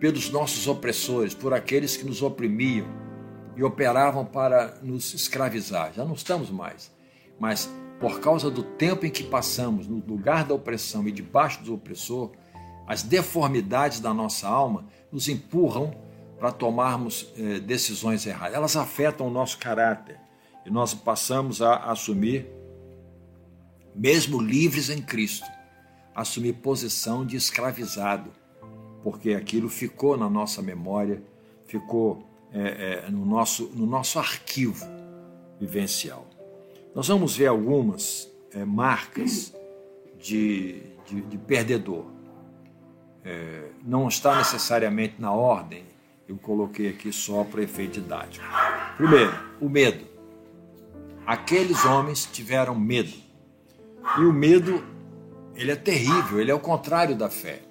pelos 0.00 0.30
nossos 0.30 0.66
opressores, 0.66 1.34
por 1.34 1.54
aqueles 1.54 1.96
que 1.96 2.04
nos 2.04 2.22
oprimiam 2.22 2.86
e 3.56 3.62
operavam 3.62 4.24
para 4.24 4.78
nos 4.82 5.14
escravizar. 5.14 5.92
Já 5.94 6.04
não 6.04 6.14
estamos 6.14 6.50
mais. 6.50 6.90
Mas 7.38 7.70
por 8.00 8.18
causa 8.18 8.50
do 8.50 8.64
tempo 8.64 9.06
em 9.06 9.10
que 9.10 9.22
passamos 9.22 9.86
no 9.86 9.96
lugar 10.04 10.44
da 10.44 10.54
opressão 10.54 11.06
e 11.06 11.12
debaixo 11.12 11.62
do 11.62 11.74
opressor, 11.74 12.32
as 12.86 13.02
deformidades 13.02 14.00
da 14.00 14.12
nossa 14.12 14.48
alma 14.48 14.86
nos 15.10 15.28
empurram 15.28 15.94
para 16.36 16.50
tomarmos 16.50 17.32
eh, 17.36 17.60
decisões 17.60 18.26
erradas. 18.26 18.56
Elas 18.56 18.76
afetam 18.76 19.28
o 19.28 19.30
nosso 19.30 19.56
caráter 19.58 20.18
e 20.66 20.70
nós 20.70 20.92
passamos 20.92 21.62
a 21.62 21.76
assumir, 21.76 22.48
mesmo 23.94 24.40
livres 24.40 24.90
em 24.90 25.00
Cristo, 25.00 25.46
assumir 26.14 26.54
posição 26.54 27.24
de 27.24 27.36
escravizado 27.36 28.30
porque 29.02 29.34
aquilo 29.34 29.68
ficou 29.68 30.16
na 30.16 30.30
nossa 30.30 30.62
memória, 30.62 31.22
ficou 31.66 32.24
é, 32.52 33.04
é, 33.06 33.10
no, 33.10 33.26
nosso, 33.26 33.70
no 33.74 33.86
nosso 33.86 34.18
arquivo 34.18 34.86
vivencial. 35.58 36.26
Nós 36.94 37.08
vamos 37.08 37.36
ver 37.36 37.46
algumas 37.46 38.30
é, 38.52 38.64
marcas 38.64 39.54
de, 40.20 40.82
de, 41.06 41.20
de 41.22 41.38
perdedor. 41.38 42.04
É, 43.24 43.70
não 43.82 44.08
está 44.08 44.36
necessariamente 44.36 45.14
na 45.18 45.32
ordem, 45.32 45.84
eu 46.28 46.36
coloquei 46.36 46.88
aqui 46.88 47.12
só 47.12 47.44
para 47.44 47.62
efeito 47.62 48.00
didático. 48.00 48.44
Primeiro, 48.96 49.32
o 49.60 49.68
medo. 49.68 50.06
Aqueles 51.26 51.84
homens 51.84 52.28
tiveram 52.30 52.74
medo. 52.74 53.12
E 54.18 54.24
o 54.24 54.32
medo, 54.32 54.84
ele 55.54 55.70
é 55.70 55.76
terrível, 55.76 56.40
ele 56.40 56.50
é 56.50 56.54
o 56.54 56.60
contrário 56.60 57.16
da 57.16 57.30
fé. 57.30 57.62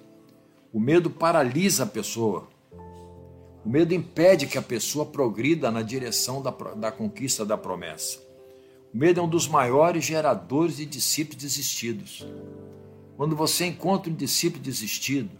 O 0.72 0.80
medo 0.80 1.10
paralisa 1.10 1.84
a 1.84 1.86
pessoa. 1.86 2.48
O 3.64 3.68
medo 3.68 3.94
impede 3.94 4.46
que 4.46 4.58
a 4.58 4.62
pessoa 4.62 5.06
progrida 5.06 5.70
na 5.70 5.82
direção 5.82 6.42
da, 6.42 6.50
da 6.50 6.90
conquista 6.90 7.44
da 7.44 7.56
promessa. 7.56 8.18
O 8.92 8.98
medo 8.98 9.20
é 9.20 9.22
um 9.22 9.28
dos 9.28 9.46
maiores 9.46 10.04
geradores 10.04 10.76
de 10.76 10.86
discípulos 10.86 11.42
desistidos. 11.42 12.26
Quando 13.16 13.36
você 13.36 13.66
encontra 13.66 14.10
um 14.10 14.14
discípulo 14.14 14.62
desistido, 14.62 15.30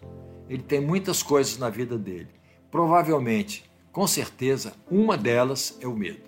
ele 0.49 0.62
tem 0.62 0.80
muitas 0.80 1.22
coisas 1.22 1.58
na 1.58 1.68
vida 1.68 1.99
dele. 1.99 2.28
Provavelmente, 2.70 3.64
com 3.90 4.06
certeza, 4.06 4.72
uma 4.90 5.16
delas 5.16 5.76
é 5.80 5.87
o 5.87 5.96
medo. 5.96 6.22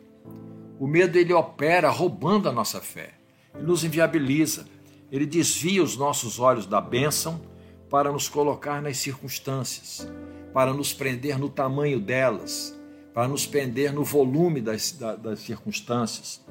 O 0.80 0.86
medo 0.86 1.16
ele 1.16 1.32
opera 1.32 1.88
roubando 1.88 2.48
a 2.48 2.52
nossa 2.52 2.80
fé. 2.80 3.14
Ele 3.54 3.66
nos 3.66 3.84
inviabiliza. 3.84 4.66
Ele 5.10 5.26
desvia 5.26 5.82
os 5.82 5.96
nossos 5.96 6.38
olhos 6.38 6.66
da 6.66 6.80
bênção 6.80 7.40
para 7.88 8.10
nos 8.10 8.28
colocar 8.28 8.82
nas 8.82 8.96
circunstâncias, 8.96 10.08
para 10.52 10.72
nos 10.72 10.92
prender 10.92 11.38
no 11.38 11.48
tamanho 11.48 12.00
delas, 12.00 12.76
para 13.12 13.28
nos 13.28 13.46
prender 13.46 13.92
no 13.92 14.02
volume 14.02 14.60
das, 14.60 14.92
das 14.92 15.40
circunstâncias 15.40 16.44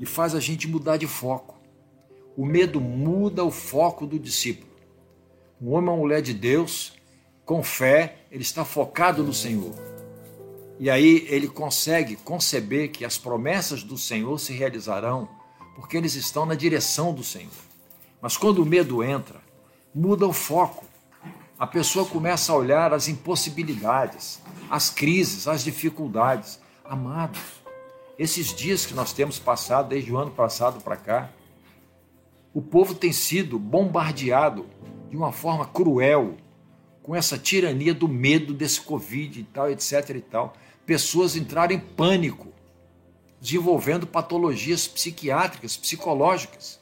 e 0.00 0.04
faz 0.06 0.34
a 0.34 0.40
gente 0.40 0.66
mudar 0.66 0.96
de 0.96 1.06
foco. 1.06 1.60
O 2.36 2.44
medo 2.44 2.80
muda 2.80 3.44
o 3.44 3.50
foco 3.52 4.04
do 4.04 4.18
discípulo. 4.18 4.72
Um 5.60 5.70
homem 5.74 5.90
ou 5.90 5.94
uma 5.94 6.02
mulher 6.02 6.20
de 6.20 6.34
Deus, 6.34 6.94
com 7.44 7.62
fé, 7.62 8.16
ele 8.28 8.42
está 8.42 8.64
focado 8.64 9.22
no 9.22 9.32
Senhor. 9.32 9.72
E 10.80 10.90
aí 10.90 11.24
ele 11.28 11.46
consegue 11.46 12.16
conceber 12.16 12.90
que 12.90 13.04
as 13.04 13.16
promessas 13.16 13.84
do 13.84 13.96
Senhor 13.96 14.36
se 14.40 14.52
realizarão 14.52 15.28
porque 15.74 15.96
eles 15.96 16.14
estão 16.14 16.46
na 16.46 16.54
direção 16.54 17.12
do 17.12 17.24
Senhor. 17.24 17.50
Mas 18.20 18.36
quando 18.36 18.62
o 18.62 18.66
medo 18.66 19.02
entra, 19.02 19.40
muda 19.94 20.26
o 20.26 20.32
foco. 20.32 20.84
A 21.58 21.66
pessoa 21.66 22.04
começa 22.04 22.52
a 22.52 22.56
olhar 22.56 22.92
as 22.92 23.08
impossibilidades, 23.08 24.40
as 24.70 24.90
crises, 24.90 25.46
as 25.46 25.62
dificuldades. 25.62 26.60
Amados, 26.84 27.40
esses 28.18 28.54
dias 28.54 28.84
que 28.84 28.94
nós 28.94 29.12
temos 29.12 29.38
passado, 29.38 29.88
desde 29.88 30.12
o 30.12 30.18
ano 30.18 30.30
passado 30.30 30.80
para 30.82 30.96
cá, 30.96 31.30
o 32.54 32.60
povo 32.60 32.94
tem 32.94 33.12
sido 33.12 33.58
bombardeado 33.58 34.66
de 35.08 35.16
uma 35.16 35.32
forma 35.32 35.66
cruel, 35.66 36.36
com 37.02 37.16
essa 37.16 37.36
tirania 37.36 37.92
do 37.92 38.06
medo 38.06 38.54
desse 38.54 38.80
Covid 38.80 39.40
e 39.40 39.44
tal, 39.44 39.70
etc 39.70 40.10
e 40.10 40.20
tal. 40.20 40.54
Pessoas 40.86 41.34
entraram 41.34 41.74
em 41.74 41.80
pânico, 41.80 42.48
desenvolvendo 43.42 44.06
patologias 44.06 44.86
psiquiátricas, 44.86 45.76
psicológicas. 45.76 46.78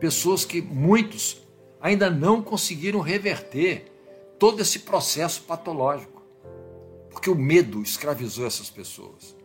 Pessoas 0.00 0.42
que 0.42 0.62
muitos 0.62 1.42
ainda 1.78 2.08
não 2.08 2.40
conseguiram 2.42 3.00
reverter 3.00 3.92
todo 4.38 4.62
esse 4.62 4.78
processo 4.78 5.42
patológico. 5.42 6.22
Porque 7.10 7.28
o 7.28 7.34
medo 7.34 7.82
escravizou 7.82 8.46
essas 8.46 8.70
pessoas, 8.70 9.36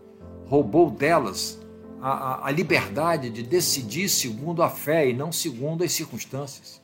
roubou 0.48 0.90
delas 0.90 1.60
a, 2.02 2.12
a, 2.12 2.48
a 2.48 2.52
liberdade 2.52 3.30
de 3.30 3.44
decidir 3.44 4.08
segundo 4.08 4.64
a 4.64 4.70
fé 4.70 5.10
e 5.10 5.14
não 5.14 5.34
segundo 5.34 5.84
as 5.84 5.92
circunstâncias. 5.92 6.80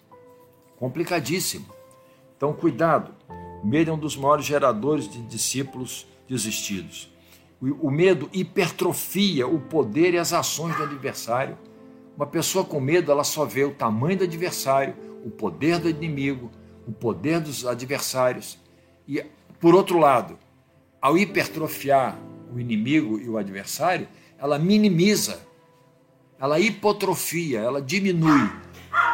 Complicadíssimo. 0.77 1.68
Então, 2.36 2.51
cuidado. 2.51 3.16
O 3.63 3.68
medo 3.68 3.92
é 3.92 3.94
um 3.94 3.98
dos 3.98 4.18
maiores 4.18 4.46
geradores 4.46 5.10
de 5.10 5.22
discípulos 5.22 6.06
desistidos. 6.27 7.10
O 7.60 7.90
medo 7.90 8.30
hipertrofia 8.32 9.48
o 9.48 9.60
poder 9.60 10.14
e 10.14 10.18
as 10.18 10.32
ações 10.32 10.76
do 10.76 10.84
adversário. 10.84 11.58
Uma 12.16 12.28
pessoa 12.28 12.64
com 12.64 12.80
medo, 12.80 13.12
ela 13.12 13.24
só 13.24 13.46
vê 13.46 13.64
o 13.64 13.74
tamanho 13.74 14.20
do 14.20 14.24
adversário, 14.24 14.96
o 15.26 15.30
poder 15.30 15.80
do 15.80 15.90
inimigo, 15.90 16.52
o 16.88 16.92
poder 16.92 17.40
dos 17.40 17.66
adversários. 17.66 18.60
E, 19.08 19.24
por 19.60 19.74
outro 19.74 19.98
lado, 20.00 20.38
ao 21.02 21.18
hipertrofiar 21.18 22.18
o 22.54 22.60
inimigo 22.60 23.20
e 23.20 23.28
o 23.28 23.38
adversário, 23.38 24.08
ela 24.38 24.60
minimiza, 24.60 25.40
ela 26.40 26.60
hipotrofia, 26.60 27.60
ela 27.60 27.82
diminui 27.82 28.50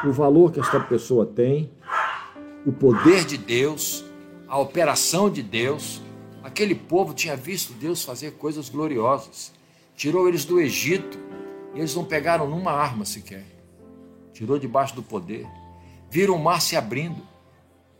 o 0.06 0.12
valor 0.12 0.52
que 0.52 0.60
esta 0.60 0.80
pessoa 0.80 1.26
tem, 1.26 1.72
o 2.66 2.72
poder 2.72 3.26
de 3.26 3.38
Deus, 3.38 4.04
a 4.48 4.58
operação 4.60 5.30
de 5.30 5.42
Deus. 5.42 6.02
Aquele 6.44 6.76
povo 6.76 7.14
tinha 7.14 7.36
visto 7.36 7.74
Deus 7.74 8.04
fazer 8.04 8.32
coisas 8.34 8.70
gloriosas. 8.70 9.52
Tirou 9.96 10.28
eles 10.28 10.46
do 10.46 10.60
Egito 10.60 11.18
e 11.74 11.80
eles 11.80 11.96
não 11.96 12.04
pegaram 12.04 12.50
numa 12.50 12.72
arma 12.72 13.06
sequer. 13.06 13.46
Tirou 14.34 14.60
debaixo 14.60 14.96
do 14.96 15.02
poder 15.02 15.48
viram 16.14 16.36
o 16.36 16.40
mar 16.40 16.62
se 16.62 16.76
abrindo, 16.76 17.24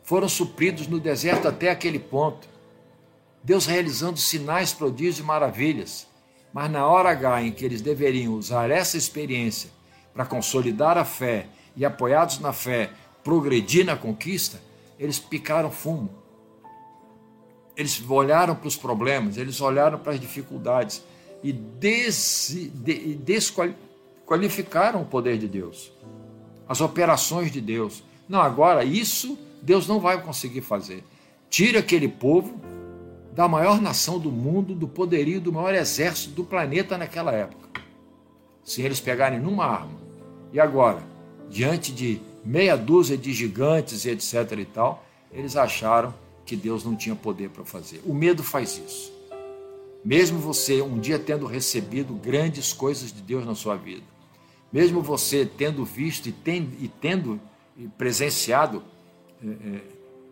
foram 0.04 0.30
supridos 0.30 0.86
no 0.86 1.00
deserto 1.00 1.48
até 1.48 1.72
aquele 1.72 1.98
ponto. 1.98 2.48
Deus 3.44 3.66
realizando 3.66 4.20
sinais, 4.20 4.72
prodígios 4.72 5.18
e 5.18 5.24
maravilhas. 5.24 6.06
Mas 6.54 6.70
na 6.70 6.86
hora 6.86 7.10
H 7.10 7.42
em 7.42 7.52
que 7.52 7.66
eles 7.66 7.82
deveriam 7.82 8.36
usar 8.36 8.70
essa 8.70 8.98
experiência 8.98 9.72
para 10.14 10.28
consolidar 10.28 10.96
a 10.96 11.04
fé 11.04 11.48
e, 11.76 11.84
apoiados 11.84 12.38
na 12.38 12.54
fé, 12.54 12.92
progredir 13.24 13.84
na 13.84 13.98
conquista, 13.98 14.62
eles 15.00 15.18
picaram 15.18 15.72
fumo. 15.72 16.12
Eles 17.76 18.02
olharam 18.08 18.56
para 18.56 18.68
os 18.68 18.76
problemas, 18.76 19.38
eles 19.38 19.60
olharam 19.60 19.98
para 19.98 20.14
as 20.14 20.20
dificuldades 20.20 21.04
e 21.44 21.52
des, 21.52 22.56
de, 22.74 23.16
desqualificaram 23.16 25.02
o 25.02 25.06
poder 25.06 25.38
de 25.38 25.48
Deus 25.48 25.92
as 26.68 26.82
operações 26.82 27.52
de 27.52 27.62
Deus. 27.62 28.04
Não, 28.28 28.42
agora 28.42 28.84
isso 28.84 29.38
Deus 29.62 29.88
não 29.88 30.00
vai 30.00 30.22
conseguir 30.22 30.62
fazer. 30.62 31.04
Tira 31.50 31.80
aquele 31.80 32.08
povo 32.08 32.60
da 33.32 33.48
maior 33.48 33.82
nação 33.82 34.20
do 34.20 34.32
mundo, 34.32 34.74
do 34.74 34.88
poderio 34.88 35.42
do 35.42 35.52
maior 35.52 35.74
exército 35.74 36.32
do 36.34 36.44
planeta 36.44 36.98
naquela 36.98 37.32
época. 37.32 37.70
Sem 38.64 38.86
eles 38.86 39.00
pegarem 39.00 39.40
numa 39.40 39.66
arma. 39.66 40.00
E 40.52 40.60
agora, 40.60 41.04
diante 41.50 41.92
de 41.92 42.22
meia 42.44 42.76
dúzia 42.76 43.18
de 43.18 43.34
gigantes 43.34 44.06
e 44.06 44.10
etc 44.10 44.52
e 44.58 44.66
tal, 44.66 45.06
eles 45.32 45.56
acharam 45.56 46.14
que 46.46 46.56
Deus 46.56 46.84
não 46.84 46.96
tinha 46.96 47.16
poder 47.16 47.50
para 47.50 47.64
fazer. 47.64 48.02
O 48.06 48.14
medo 48.14 48.44
faz 48.44 48.78
isso. 48.78 49.12
Mesmo 50.04 50.38
você 50.40 50.82
um 50.82 51.00
dia 51.00 51.18
tendo 51.18 51.46
recebido 51.46 52.14
grandes 52.14 52.74
coisas 52.74 53.14
de 53.14 53.22
Deus 53.22 53.46
na 53.46 53.56
sua 53.56 53.76
vida, 53.76 54.04
mesmo 54.72 55.02
você 55.02 55.46
tendo 55.46 55.86
visto 55.86 56.28
e, 56.28 56.36
e 56.80 56.92
tendo 57.00 57.40
presenciado 57.98 58.84
é, 59.42 59.48
é, 59.48 59.82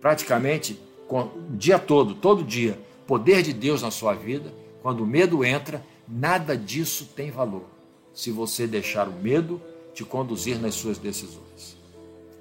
praticamente 0.01 0.77
com, 1.07 1.21
o 1.21 1.55
dia 1.55 1.79
todo, 1.79 2.15
todo 2.15 2.43
dia, 2.43 2.77
poder 3.07 3.41
de 3.43 3.53
Deus 3.53 3.81
na 3.81 3.91
sua 3.91 4.13
vida, 4.13 4.53
quando 4.81 5.03
o 5.03 5.07
medo 5.07 5.45
entra, 5.45 5.85
nada 6.07 6.57
disso 6.57 7.09
tem 7.15 7.31
valor. 7.31 7.65
Se 8.13 8.29
você 8.29 8.67
deixar 8.67 9.07
o 9.07 9.13
medo 9.13 9.61
te 9.93 10.03
conduzir 10.03 10.59
nas 10.59 10.75
suas 10.75 10.97
decisões. 10.97 11.77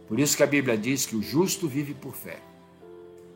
Por 0.08 0.18
isso 0.18 0.36
que 0.36 0.42
a 0.42 0.46
Bíblia 0.46 0.76
diz 0.76 1.06
que 1.06 1.14
o 1.14 1.22
justo 1.22 1.68
vive 1.68 1.94
por 1.94 2.14
fé 2.14 2.40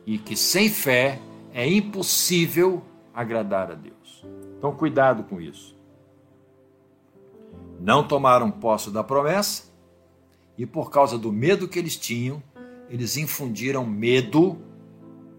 e 0.05 0.17
que 0.17 0.35
sem 0.35 0.69
fé 0.69 1.19
é 1.53 1.67
impossível 1.67 2.83
agradar 3.13 3.71
a 3.71 3.75
Deus. 3.75 4.25
Então, 4.57 4.75
cuidado 4.75 5.23
com 5.23 5.41
isso. 5.41 5.75
Não 7.79 8.07
tomaram 8.07 8.49
posse 8.51 8.91
da 8.91 9.03
promessa 9.03 9.71
e, 10.57 10.65
por 10.65 10.89
causa 10.89 11.17
do 11.17 11.31
medo 11.31 11.67
que 11.67 11.79
eles 11.79 11.95
tinham, 11.95 12.41
eles 12.89 13.17
infundiram 13.17 13.85
medo 13.85 14.57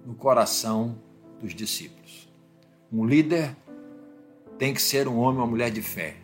no 0.05 0.15
coração 0.15 0.99
dos 1.41 1.55
discípulos. 1.55 2.29
Um 2.93 3.05
líder 3.05 3.57
tem 4.59 4.73
que 4.73 4.83
ser 4.83 5.07
um 5.09 5.19
homem 5.19 5.39
ou 5.39 5.45
uma 5.45 5.47
mulher 5.47 5.71
de 5.71 5.83
fé 5.83 6.17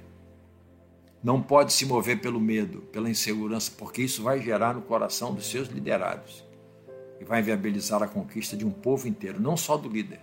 não 1.23 1.41
pode 1.41 1.73
se 1.73 1.87
mover 1.87 2.21
pelo 2.21 2.41
medo, 2.41 2.81
pela 2.91 3.09
insegurança, 3.09 3.71
porque 3.79 4.03
isso 4.03 4.23
vai 4.23 4.41
gerar 4.41 4.75
no 4.75 4.83
coração 4.83 5.33
dos 5.33 5.49
seus 5.49 5.69
liderados 5.69 6.45
e 7.23 7.25
vai 7.25 7.41
viabilizar 7.41 8.03
a 8.03 8.09
conquista 8.09 8.57
de 8.57 8.67
um 8.67 8.71
povo 8.73 9.07
inteiro, 9.07 9.41
não 9.41 9.57
só 9.57 9.77
do 9.77 9.89
líder, 9.89 10.19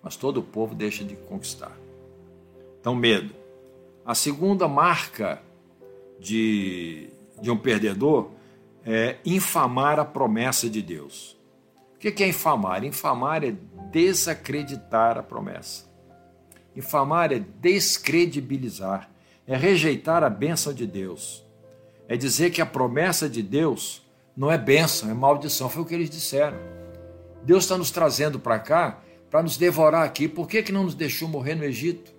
mas 0.00 0.14
todo 0.14 0.38
o 0.38 0.42
povo 0.42 0.76
deixa 0.76 1.02
de 1.02 1.16
conquistar. 1.16 1.76
Então, 2.80 2.94
medo. 2.94 3.34
A 4.04 4.14
segunda 4.14 4.68
marca 4.68 5.42
de, 6.20 7.08
de 7.42 7.50
um 7.50 7.56
perdedor 7.56 8.30
é 8.84 9.16
infamar 9.24 9.98
a 9.98 10.04
promessa 10.04 10.70
de 10.70 10.80
Deus. 10.80 11.36
O 11.96 11.98
que 11.98 12.22
é 12.22 12.28
infamar? 12.28 12.84
Infamar 12.84 13.42
é 13.42 13.52
desacreditar 13.90 15.18
a 15.18 15.24
promessa. 15.24 15.84
Infamar 16.76 17.32
é 17.32 17.40
descredibilizar 17.40 19.10
é 19.46 19.56
rejeitar 19.56 20.24
a 20.24 20.30
bênção 20.30 20.72
de 20.72 20.86
Deus. 20.86 21.44
É 22.08 22.16
dizer 22.16 22.50
que 22.50 22.60
a 22.60 22.66
promessa 22.66 23.28
de 23.28 23.42
Deus 23.42 24.02
não 24.36 24.52
é 24.52 24.58
bênção, 24.58 25.08
é 25.08 25.14
maldição. 25.14 25.68
Foi 25.68 25.82
o 25.82 25.84
que 25.86 25.94
eles 25.94 26.10
disseram. 26.10 26.58
Deus 27.42 27.64
está 27.64 27.78
nos 27.78 27.90
trazendo 27.90 28.38
para 28.38 28.58
cá 28.58 29.00
para 29.30 29.42
nos 29.42 29.56
devorar 29.56 30.04
aqui. 30.04 30.28
Por 30.28 30.46
que, 30.46 30.62
que 30.62 30.72
não 30.72 30.84
nos 30.84 30.94
deixou 30.94 31.28
morrer 31.28 31.54
no 31.54 31.64
Egito? 31.64 32.12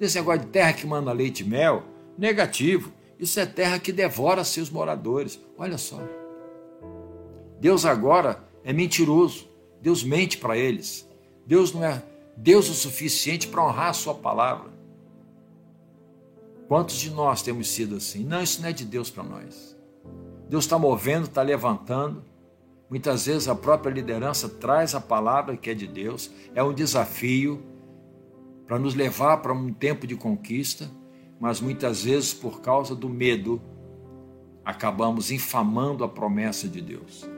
Esse 0.00 0.18
negócio 0.18 0.40
de 0.40 0.46
terra 0.48 0.72
que 0.72 0.86
manda 0.86 1.12
leite 1.12 1.42
e 1.42 1.46
mel, 1.46 1.84
negativo. 2.18 2.92
Isso 3.18 3.40
é 3.40 3.46
terra 3.46 3.78
que 3.78 3.92
devora 3.92 4.44
seus 4.44 4.68
moradores. 4.68 5.40
Olha 5.56 5.78
só. 5.78 6.00
Deus 7.60 7.84
agora 7.86 8.44
é 8.62 8.72
mentiroso. 8.72 9.48
Deus 9.80 10.02
mente 10.02 10.38
para 10.38 10.56
eles. 10.56 11.08
Deus 11.46 11.72
não 11.72 11.84
é 11.84 12.02
Deus 12.36 12.68
o 12.68 12.74
suficiente 12.74 13.48
para 13.48 13.64
honrar 13.64 13.90
a 13.90 13.94
sua 13.94 14.14
palavra. 14.14 14.70
Quantos 16.68 16.96
de 16.96 17.10
nós 17.10 17.42
temos 17.42 17.68
sido 17.68 17.96
assim? 17.96 18.24
Não, 18.24 18.42
isso 18.42 18.60
não 18.60 18.68
é 18.68 18.72
de 18.72 18.84
Deus 18.84 19.08
para 19.08 19.22
nós. 19.22 19.75
Deus 20.48 20.64
está 20.64 20.78
movendo, 20.78 21.24
está 21.24 21.42
levantando. 21.42 22.24
Muitas 22.88 23.26
vezes 23.26 23.48
a 23.48 23.54
própria 23.54 23.92
liderança 23.92 24.48
traz 24.48 24.94
a 24.94 25.00
palavra 25.00 25.56
que 25.56 25.70
é 25.70 25.74
de 25.74 25.86
Deus. 25.86 26.30
É 26.54 26.62
um 26.62 26.72
desafio 26.72 27.62
para 28.66 28.78
nos 28.78 28.94
levar 28.94 29.38
para 29.38 29.52
um 29.52 29.72
tempo 29.72 30.06
de 30.06 30.16
conquista, 30.16 30.90
mas 31.40 31.60
muitas 31.60 32.04
vezes, 32.04 32.32
por 32.32 32.60
causa 32.60 32.94
do 32.94 33.08
medo, 33.08 33.60
acabamos 34.64 35.30
infamando 35.30 36.02
a 36.02 36.08
promessa 36.08 36.68
de 36.68 36.80
Deus. 36.80 37.28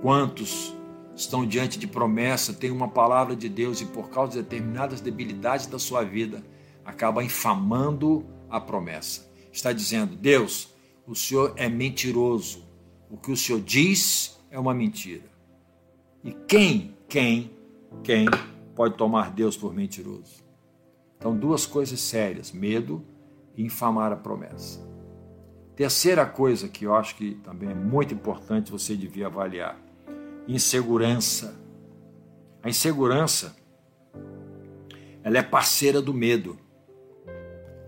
Quantos 0.00 0.74
estão 1.14 1.44
diante 1.44 1.78
de 1.78 1.86
promessa, 1.86 2.52
têm 2.52 2.70
uma 2.70 2.88
palavra 2.88 3.34
de 3.34 3.48
Deus 3.48 3.80
e, 3.80 3.86
por 3.86 4.08
causa 4.10 4.32
de 4.32 4.42
determinadas 4.42 5.00
debilidades 5.00 5.66
da 5.66 5.78
sua 5.78 6.04
vida, 6.04 6.44
acaba 6.84 7.24
infamando 7.24 8.24
a 8.48 8.60
promessa. 8.60 9.28
Está 9.52 9.72
dizendo: 9.72 10.14
Deus, 10.14 10.72
o 11.08 11.14
Senhor 11.14 11.54
é 11.56 11.70
mentiroso. 11.70 12.68
O 13.10 13.16
que 13.16 13.32
o 13.32 13.36
Senhor 13.36 13.62
diz 13.62 14.38
é 14.50 14.58
uma 14.58 14.74
mentira. 14.74 15.24
E 16.22 16.32
quem, 16.46 16.94
quem, 17.08 17.50
quem 18.04 18.26
pode 18.74 18.94
tomar 18.98 19.30
Deus 19.30 19.56
por 19.56 19.74
mentiroso? 19.74 20.44
Então, 21.16 21.34
duas 21.34 21.64
coisas 21.64 21.98
sérias: 21.98 22.52
medo 22.52 23.02
e 23.56 23.64
infamar 23.64 24.12
a 24.12 24.16
promessa. 24.16 24.86
Terceira 25.74 26.26
coisa 26.26 26.68
que 26.68 26.84
eu 26.84 26.94
acho 26.94 27.16
que 27.16 27.36
também 27.36 27.70
é 27.70 27.74
muito 27.74 28.12
importante 28.12 28.70
você 28.70 28.94
devia 28.94 29.28
avaliar: 29.28 29.80
insegurança. 30.46 31.58
A 32.62 32.68
insegurança 32.68 33.56
ela 35.22 35.38
é 35.38 35.42
parceira 35.42 36.02
do 36.02 36.12
medo. 36.12 36.58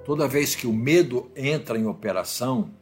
Toda 0.06 0.26
vez 0.26 0.54
que 0.54 0.66
o 0.66 0.72
medo 0.72 1.30
entra 1.37 1.78
em 1.78 1.87
operação, 1.87 2.80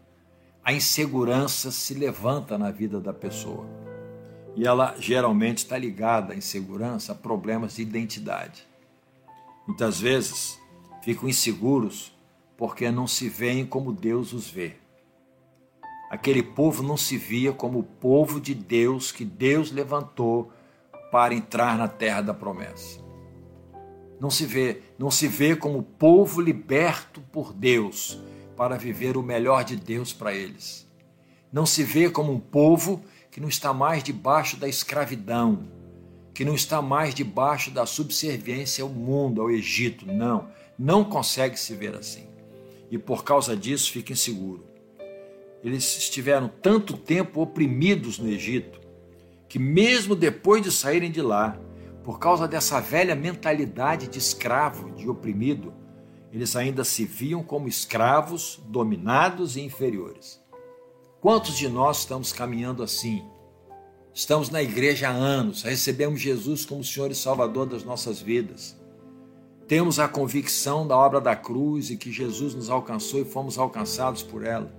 a 0.68 0.72
insegurança 0.74 1.70
se 1.70 1.94
levanta 1.94 2.58
na 2.58 2.70
vida 2.70 3.00
da 3.00 3.10
pessoa. 3.10 3.66
E 4.54 4.66
ela 4.66 4.94
geralmente 4.98 5.64
está 5.64 5.78
ligada, 5.78 6.34
a 6.34 6.36
insegurança, 6.36 7.12
a 7.12 7.14
problemas 7.14 7.76
de 7.76 7.80
identidade. 7.80 8.68
Muitas 9.66 9.98
vezes 9.98 10.60
ficam 11.00 11.26
inseguros 11.26 12.14
porque 12.54 12.90
não 12.90 13.06
se 13.06 13.30
veem 13.30 13.64
como 13.64 13.94
Deus 13.94 14.34
os 14.34 14.50
vê. 14.50 14.76
Aquele 16.10 16.42
povo 16.42 16.82
não 16.82 16.98
se 16.98 17.16
via 17.16 17.50
como 17.50 17.78
o 17.78 17.84
povo 17.84 18.38
de 18.38 18.54
Deus 18.54 19.10
que 19.10 19.24
Deus 19.24 19.72
levantou 19.72 20.52
para 21.10 21.32
entrar 21.32 21.78
na 21.78 21.88
terra 21.88 22.20
da 22.20 22.34
promessa 22.34 23.08
não 24.20 24.30
se 24.30 24.44
vê, 24.44 24.82
não 24.98 25.10
se 25.10 25.28
vê 25.28 25.54
como 25.54 25.82
povo 25.82 26.40
liberto 26.40 27.20
por 27.32 27.52
Deus 27.52 28.20
para 28.58 28.76
viver 28.76 29.16
o 29.16 29.22
melhor 29.22 29.62
de 29.62 29.76
Deus 29.76 30.12
para 30.12 30.34
eles. 30.34 30.84
Não 31.52 31.64
se 31.64 31.84
vê 31.84 32.10
como 32.10 32.32
um 32.32 32.40
povo 32.40 33.00
que 33.30 33.40
não 33.40 33.48
está 33.48 33.72
mais 33.72 34.02
debaixo 34.02 34.56
da 34.56 34.68
escravidão, 34.68 35.68
que 36.34 36.44
não 36.44 36.56
está 36.56 36.82
mais 36.82 37.14
debaixo 37.14 37.70
da 37.70 37.86
subserviência 37.86 38.82
ao 38.82 38.90
mundo, 38.90 39.40
ao 39.40 39.48
Egito. 39.48 40.04
Não, 40.04 40.48
não 40.76 41.04
consegue 41.04 41.56
se 41.56 41.72
ver 41.76 41.94
assim. 41.94 42.26
E 42.90 42.98
por 42.98 43.22
causa 43.22 43.56
disso 43.56 43.92
fica 43.92 44.12
inseguro. 44.12 44.66
Eles 45.62 45.96
estiveram 45.96 46.50
tanto 46.60 46.96
tempo 46.96 47.40
oprimidos 47.40 48.18
no 48.18 48.28
Egito 48.28 48.80
que, 49.48 49.58
mesmo 49.58 50.16
depois 50.16 50.62
de 50.62 50.72
saírem 50.72 51.12
de 51.12 51.22
lá, 51.22 51.56
por 52.02 52.18
causa 52.18 52.48
dessa 52.48 52.80
velha 52.80 53.14
mentalidade 53.14 54.08
de 54.08 54.18
escravo, 54.18 54.90
de 54.96 55.08
oprimido, 55.08 55.72
eles 56.32 56.54
ainda 56.56 56.84
se 56.84 57.04
viam 57.04 57.42
como 57.42 57.68
escravos, 57.68 58.60
dominados 58.66 59.56
e 59.56 59.60
inferiores. 59.60 60.40
Quantos 61.20 61.56
de 61.56 61.68
nós 61.68 62.00
estamos 62.00 62.32
caminhando 62.32 62.82
assim? 62.82 63.24
Estamos 64.12 64.50
na 64.50 64.62
igreja 64.62 65.08
há 65.08 65.12
anos, 65.12 65.62
recebemos 65.62 66.20
Jesus 66.20 66.64
como 66.64 66.84
Senhor 66.84 67.10
e 67.10 67.14
Salvador 67.14 67.66
das 67.66 67.84
nossas 67.84 68.20
vidas. 68.20 68.76
Temos 69.66 69.98
a 69.98 70.08
convicção 70.08 70.86
da 70.86 70.96
obra 70.96 71.20
da 71.20 71.36
cruz 71.36 71.90
e 71.90 71.96
que 71.96 72.10
Jesus 72.10 72.54
nos 72.54 72.70
alcançou 72.70 73.20
e 73.20 73.24
fomos 73.24 73.58
alcançados 73.58 74.22
por 74.22 74.44
ela. 74.44 74.72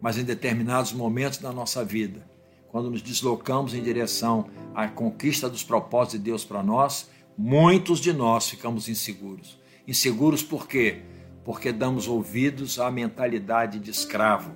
Mas 0.00 0.18
em 0.18 0.24
determinados 0.24 0.92
momentos 0.92 1.38
da 1.38 1.52
nossa 1.52 1.84
vida, 1.84 2.28
quando 2.68 2.90
nos 2.90 3.02
deslocamos 3.02 3.74
em 3.74 3.82
direção 3.82 4.46
à 4.74 4.88
conquista 4.88 5.48
dos 5.48 5.62
propósitos 5.62 6.18
de 6.18 6.24
Deus 6.24 6.44
para 6.44 6.62
nós, 6.62 7.08
muitos 7.36 8.00
de 8.00 8.12
nós 8.12 8.48
ficamos 8.48 8.88
inseguros. 8.88 9.61
Inseguros 9.86 10.42
por 10.42 10.68
quê? 10.68 11.02
Porque 11.44 11.72
damos 11.72 12.06
ouvidos 12.06 12.78
à 12.78 12.90
mentalidade 12.90 13.78
de 13.80 13.90
escravo, 13.90 14.52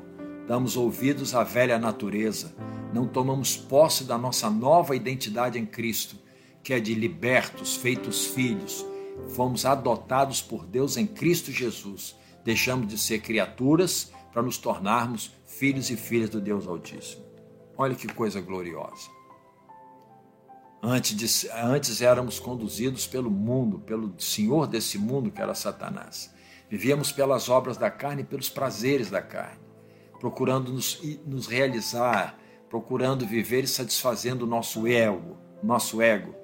damos 0.47 0.77
ouvidos 0.77 1.35
à 1.35 1.43
velha 1.43 1.79
natureza, 1.79 2.55
não 2.95 3.09
tomamos 3.09 3.57
posse 3.57 4.05
da 4.05 4.17
nossa 4.17 4.49
nova 4.49 4.95
identidade 4.95 5.59
em 5.59 5.67
Cristo, 5.67 6.17
que 6.63 6.73
é 6.73 6.81
de 6.81 6.95
libertos, 6.95 7.77
feitos 7.77 8.27
filhos. 8.27 8.87
Fomos 9.29 9.65
adotados 9.65 10.41
por 10.41 10.67
Deus 10.67 10.97
em 10.97 11.07
Cristo 11.07 11.51
Jesus. 11.51 12.17
Deixamos 12.45 12.87
de 12.87 12.99
ser 12.99 13.21
criaturas 13.21 14.13
para 14.33 14.43
nos 14.43 14.59
tornarmos 14.59 15.33
filhos 15.47 15.91
e 15.91 15.97
filhas 15.97 16.31
do 16.31 16.41
Deus 16.41 16.67
Altíssimo. 16.67 17.25
Olha 17.77 17.95
que 17.95 18.07
coisa 18.07 18.41
gloriosa. 18.41 19.16
Antes, 20.83 21.17
de, 21.17 21.51
antes 21.53 22.01
éramos 22.01 22.39
conduzidos 22.39 23.07
pelo 23.07 23.31
mundo, 23.31 23.79
pelo 23.79 24.15
senhor 24.19 24.67
desse 24.67 24.99
mundo 24.99 25.31
que 25.31 25.41
era 25.41 25.55
Satanás. 25.55 26.33
Vivíamos 26.69 27.13
pelas 27.13 27.49
obras 27.49 27.77
da 27.77 27.91
carne 27.91 28.23
e 28.23 28.25
pelos 28.25 28.49
prazeres 28.49 29.11
da 29.11 29.23
carne, 29.23 29.61
procurando 30.21 30.73
nos, 30.73 31.01
nos 31.27 31.47
realizar, 31.47 32.39
procurando 32.69 33.27
viver 33.27 33.65
e 33.65 33.69
satisfazendo 33.69 34.43
o 34.43 34.47
nosso 34.47 34.87
ego. 34.87 35.37
nosso 35.63 36.03
ego. 36.03 36.35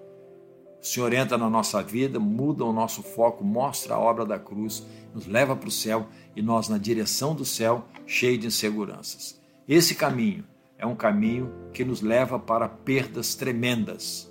O 0.81 0.85
Senhor 0.85 1.12
entra 1.12 1.38
na 1.38 1.49
nossa 1.49 1.81
vida, 1.83 2.18
muda 2.18 2.64
o 2.64 2.73
nosso 2.73 3.03
foco, 3.03 3.45
mostra 3.45 3.95
a 3.95 3.99
obra 4.01 4.25
da 4.25 4.38
cruz, 4.38 4.85
nos 5.14 5.27
leva 5.27 5.55
para 5.55 5.68
o 5.68 5.73
céu 5.73 6.09
e 6.35 6.42
nós 6.42 6.68
na 6.68 6.79
direção 6.79 7.35
do 7.35 7.45
céu, 7.45 7.87
cheio 8.07 8.38
de 8.38 8.49
inseguranças. 8.49 9.40
Esse 9.68 9.95
caminho 9.95 10.45
é 10.83 10.87
um 10.87 10.97
caminho 10.97 11.49
que 11.73 11.85
nos 11.85 12.01
leva 12.03 12.40
para 12.40 12.68
perdas 12.68 13.37
tremendas. 13.37 14.29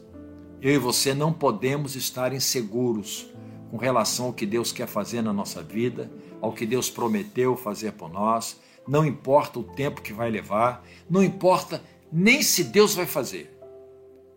Eu 0.62 0.74
e 0.74 0.78
você 0.78 1.14
não 1.14 1.32
podemos 1.32 1.96
estar 1.96 2.34
inseguros 2.34 3.34
com 3.72 3.78
relação 3.78 4.26
ao 4.26 4.34
que 4.34 4.46
Deus 4.46 4.74
quer 4.74 4.86
fazer 4.86 5.22
na 5.22 5.32
nossa 5.32 5.64
vida, 5.64 6.12
ao 6.42 6.52
que 6.52 6.66
Deus 6.66 6.90
prometeu 6.90 7.56
fazer 7.56 7.94
por 7.94 8.12
nós. 8.12 8.60
Não 8.86 9.06
importa 9.06 9.60
o 9.60 9.64
tempo 9.64 10.02
que 10.02 10.12
vai 10.12 10.30
levar, 10.30 10.86
não 11.10 11.24
importa 11.24 11.82
nem 12.12 12.42
se 12.42 12.66
Deus 12.66 12.96
vai 12.96 13.06
fazer, 13.06 13.58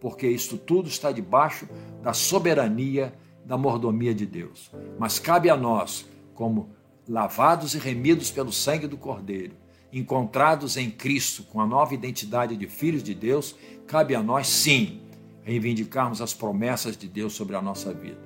porque 0.00 0.28
isto 0.28 0.56
tudo 0.56 0.88
está 0.88 1.10
debaixo 1.10 1.68
da 2.00 2.12
soberania, 2.12 3.12
da 3.44 3.58
mordomia 3.58 4.14
de 4.14 4.24
Deus. 4.24 4.70
Mas 5.00 5.18
cabe 5.18 5.50
a 5.50 5.56
nós, 5.56 6.08
como 6.32 6.70
lavados 7.08 7.74
e 7.74 7.78
remidos 7.78 8.30
pelo 8.30 8.52
sangue 8.52 8.86
do 8.86 8.96
Cordeiro, 8.96 9.63
encontrados 9.98 10.76
em 10.76 10.90
Cristo 10.90 11.44
com 11.44 11.60
a 11.60 11.66
nova 11.66 11.94
identidade 11.94 12.56
de 12.56 12.66
filhos 12.66 13.02
de 13.02 13.14
Deus, 13.14 13.54
cabe 13.86 14.14
a 14.14 14.22
nós 14.22 14.48
sim 14.48 15.00
reivindicarmos 15.42 16.20
as 16.20 16.34
promessas 16.34 16.96
de 16.96 17.06
Deus 17.06 17.34
sobre 17.34 17.54
a 17.54 17.62
nossa 17.62 17.92
vida. 17.92 18.18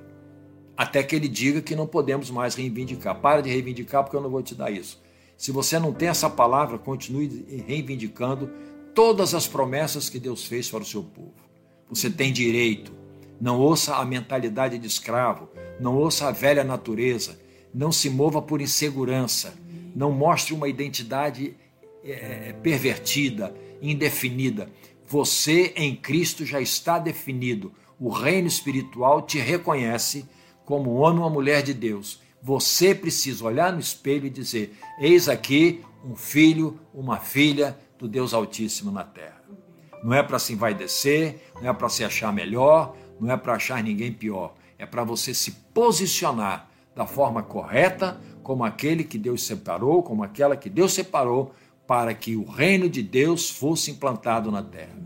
Até 0.75 1.03
que 1.03 1.15
ele 1.15 1.27
diga 1.27 1.61
que 1.61 1.75
não 1.75 1.85
podemos 1.85 2.31
mais 2.31 2.55
reivindicar. 2.55 3.19
Para 3.19 3.41
de 3.41 3.49
reivindicar 3.49 4.03
porque 4.03 4.15
eu 4.15 4.21
não 4.21 4.29
vou 4.29 4.41
te 4.41 4.55
dar 4.55 4.71
isso. 4.71 5.01
Se 5.37 5.51
você 5.51 5.77
não 5.77 5.93
tem 5.93 6.07
essa 6.07 6.29
palavra, 6.29 6.77
continue 6.77 7.45
reivindicando 7.67 8.49
todas 8.95 9.33
as 9.33 9.45
promessas 9.45 10.09
que 10.09 10.19
Deus 10.19 10.45
fez 10.45 10.69
para 10.69 10.81
o 10.81 10.85
seu 10.85 11.03
povo. 11.03 11.33
Você 11.89 12.09
tem 12.09 12.31
direito. 12.31 12.93
Não 13.39 13.59
ouça 13.59 13.95
a 13.95 14.05
mentalidade 14.05 14.77
de 14.77 14.87
escravo, 14.87 15.49
não 15.79 15.95
ouça 15.95 16.27
a 16.27 16.31
velha 16.31 16.63
natureza, 16.63 17.39
não 17.73 17.89
se 17.89 18.09
mova 18.09 18.41
por 18.41 18.59
insegurança, 18.59 19.53
não 19.95 20.11
mostre 20.11 20.53
uma 20.53 20.67
identidade 20.67 21.55
é, 22.03 22.53
pervertida, 22.61 23.53
indefinida. 23.81 24.69
Você 25.05 25.73
em 25.75 25.95
Cristo 25.95 26.45
já 26.45 26.61
está 26.61 26.99
definido. 26.99 27.73
O 27.99 28.09
reino 28.09 28.47
espiritual 28.47 29.21
te 29.21 29.39
reconhece 29.39 30.25
como 30.65 30.93
homem 30.95 31.23
ou 31.23 31.29
mulher 31.29 31.63
de 31.63 31.73
Deus. 31.73 32.21
Você 32.41 32.95
precisa 32.95 33.43
olhar 33.43 33.73
no 33.73 33.79
espelho 33.79 34.25
e 34.25 34.29
dizer: 34.29 34.77
Eis 34.99 35.27
aqui 35.27 35.81
um 36.05 36.15
filho, 36.15 36.79
uma 36.93 37.17
filha 37.17 37.77
do 37.97 38.07
Deus 38.07 38.33
Altíssimo 38.33 38.91
na 38.91 39.03
terra. 39.03 39.41
Não 40.03 40.13
é 40.13 40.23
para 40.23 40.39
se 40.39 40.53
envaidecer, 40.53 41.41
não 41.61 41.69
é 41.69 41.73
para 41.73 41.89
se 41.89 42.03
achar 42.05 42.31
melhor, 42.31 42.95
não 43.19 43.31
é 43.31 43.35
para 43.35 43.55
achar 43.55 43.83
ninguém 43.83 44.13
pior. 44.13 44.55
É 44.77 44.85
para 44.85 45.03
você 45.03 45.33
se 45.33 45.51
posicionar 45.73 46.69
da 46.95 47.05
forma 47.05 47.43
correta, 47.43 48.19
como 48.49 48.63
aquele 48.63 49.03
que 49.03 49.19
Deus 49.19 49.43
separou, 49.43 50.01
como 50.01 50.23
aquela 50.23 50.57
que 50.57 50.71
Deus 50.71 50.93
separou, 50.93 51.53
para 51.85 52.15
que 52.15 52.35
o 52.35 52.45
reino 52.45 52.89
de 52.89 53.03
Deus 53.03 53.47
fosse 53.47 53.91
implantado 53.91 54.49
na 54.49 54.63
terra. 54.63 54.97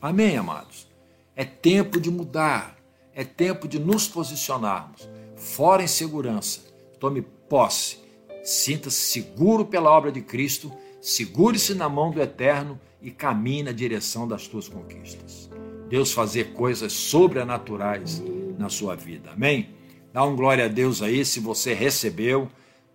Amém, 0.00 0.38
amados? 0.38 0.88
É 1.36 1.44
tempo 1.44 2.00
de 2.00 2.10
mudar, 2.10 2.78
é 3.12 3.22
tempo 3.22 3.68
de 3.68 3.78
nos 3.78 4.08
posicionarmos. 4.08 5.06
Fora 5.36 5.82
em 5.82 5.86
segurança, 5.86 6.62
tome 6.98 7.20
posse, 7.20 7.98
sinta-se 8.42 9.10
seguro 9.10 9.66
pela 9.66 9.90
obra 9.90 10.10
de 10.10 10.22
Cristo 10.22 10.72
segure-se 11.02 11.74
na 11.74 11.86
mão 11.86 12.10
do 12.10 12.22
Eterno 12.22 12.80
e 13.02 13.10
caminhe 13.10 13.62
na 13.62 13.72
direção 13.72 14.26
das 14.26 14.46
tuas 14.46 14.70
conquistas. 14.70 15.50
Deus 15.90 16.12
fazer 16.12 16.54
coisas 16.54 16.94
sobrenaturais 16.94 18.22
na 18.58 18.70
sua 18.70 18.96
vida. 18.96 19.32
Amém? 19.32 19.68
Dá 20.14 20.24
um 20.24 20.34
glória 20.34 20.64
a 20.64 20.68
Deus 20.68 21.02
aí 21.02 21.26
se 21.26 21.40
você 21.40 21.74
recebeu. 21.74 22.48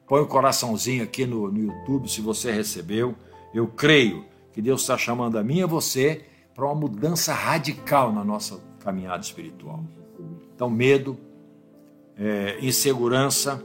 Põe 0.08 0.22
o 0.22 0.24
um 0.24 0.28
coraçãozinho 0.28 1.04
aqui 1.04 1.26
no, 1.26 1.52
no 1.52 1.60
YouTube 1.60 2.10
se 2.10 2.22
você 2.22 2.52
recebeu. 2.52 3.16
Eu 3.54 3.68
creio 3.68 4.26
que 4.54 4.62
Deus 4.62 4.82
está 4.82 4.98
chamando 4.98 5.38
a 5.38 5.44
mim 5.44 5.60
e 5.60 5.64
a 5.64 5.68
você 5.68 6.26
para 6.54 6.66
uma 6.66 6.76
mudança 6.76 7.34
radical 7.34 8.14
na 8.14 8.24
nossa 8.24 8.60
caminhada 8.80 9.22
espiritual. 9.24 9.84
Então, 10.54 10.70
medo, 10.70 11.18
é, 12.18 12.58
insegurança 12.62 13.62